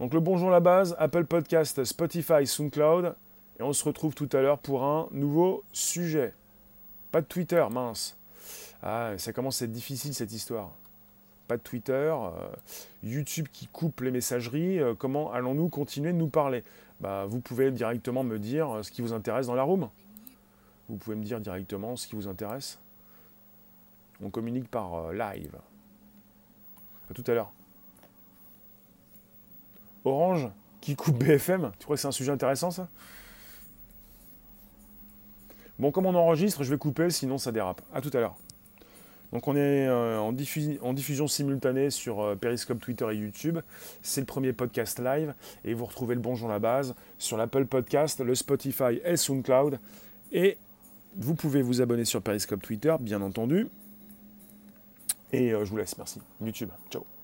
Donc 0.01 0.13
le 0.13 0.19
bonjour 0.19 0.49
la 0.49 0.59
base, 0.59 0.93
Apple 0.99 1.23
Podcast, 1.23 1.85
Spotify, 1.85 2.45
SoundCloud. 2.45 3.15
Et 3.61 3.63
on 3.63 3.71
se 3.71 3.85
retrouve 3.85 4.13
tout 4.13 4.27
à 4.33 4.41
l'heure 4.41 4.59
pour 4.59 4.83
un 4.83 5.07
nouveau 5.13 5.63
sujet. 5.71 6.33
Pas 7.13 7.21
de 7.21 7.27
Twitter, 7.27 7.65
mince. 7.71 8.17
Ah, 8.83 9.13
ça 9.17 9.31
commence 9.31 9.61
à 9.61 9.65
être 9.65 9.71
difficile 9.71 10.13
cette 10.13 10.33
histoire 10.33 10.73
pas 11.49 11.57
de 11.57 11.63
Twitter, 11.63 11.93
euh, 11.93 12.47
YouTube 13.01 13.47
qui 13.51 13.65
coupe 13.65 14.01
les 14.01 14.11
messageries, 14.11 14.79
euh, 14.79 14.93
comment 14.93 15.33
allons-nous 15.33 15.67
continuer 15.67 16.13
de 16.13 16.17
nous 16.17 16.29
parler? 16.29 16.63
Bah, 17.01 17.25
Vous 17.25 17.39
pouvez 17.39 17.71
directement 17.71 18.23
me 18.23 18.37
dire 18.37 18.69
euh, 18.69 18.83
ce 18.83 18.91
qui 18.91 19.01
vous 19.01 19.13
intéresse 19.13 19.47
dans 19.47 19.55
la 19.55 19.63
room. 19.63 19.89
Vous 20.87 20.97
pouvez 20.97 21.15
me 21.15 21.23
dire 21.23 21.39
directement 21.39 21.95
ce 21.95 22.07
qui 22.07 22.15
vous 22.15 22.27
intéresse. 22.27 22.77
On 24.21 24.29
communique 24.29 24.69
par 24.69 25.11
live. 25.11 25.55
A 27.09 27.13
tout 27.15 27.23
à 27.25 27.33
l'heure. 27.33 27.51
Orange 30.05 30.49
qui 30.81 30.95
coupe 30.95 31.17
BFM. 31.17 31.71
Tu 31.79 31.85
crois 31.85 31.95
que 31.95 32.01
c'est 32.01 32.07
un 32.07 32.11
sujet 32.11 32.31
intéressant 32.31 32.69
ça? 32.69 32.87
Bon, 35.79 35.91
comme 35.91 36.05
on 36.05 36.13
enregistre, 36.13 36.63
je 36.63 36.69
vais 36.69 36.77
couper, 36.77 37.09
sinon 37.09 37.39
ça 37.39 37.51
dérape. 37.51 37.81
A 37.93 38.01
tout 38.01 38.11
à 38.13 38.19
l'heure. 38.19 38.35
Donc 39.31 39.47
on 39.47 39.55
est 39.55 39.87
euh, 39.87 40.19
en, 40.19 40.31
diffusion 40.31 41.27
simultanée 41.27 41.89
sur 41.89 42.21
euh, 42.21 42.35
Periscope, 42.35 42.79
Twitter 42.79 43.05
et 43.11 43.15
YouTube. 43.15 43.59
C'est 44.01 44.21
le 44.21 44.25
premier 44.25 44.53
podcast 44.53 44.99
live 44.99 45.33
et 45.63 45.73
vous 45.73 45.85
retrouvez 45.85 46.15
le 46.15 46.21
Bonjour 46.21 46.49
la 46.49 46.59
base 46.59 46.95
sur 47.17 47.37
l'Apple 47.37 47.65
Podcast, 47.65 48.19
le 48.21 48.35
Spotify 48.35 48.99
et 49.03 49.17
SoundCloud. 49.17 49.79
Et 50.31 50.57
vous 51.15 51.35
pouvez 51.35 51.61
vous 51.61 51.81
abonner 51.81 52.05
sur 52.05 52.21
Periscope, 52.21 52.61
Twitter, 52.61 52.95
bien 52.99 53.21
entendu. 53.21 53.67
Et 55.31 55.53
euh, 55.53 55.65
je 55.65 55.69
vous 55.69 55.77
laisse, 55.77 55.97
merci. 55.97 56.19
YouTube, 56.41 56.69
ciao. 56.89 57.18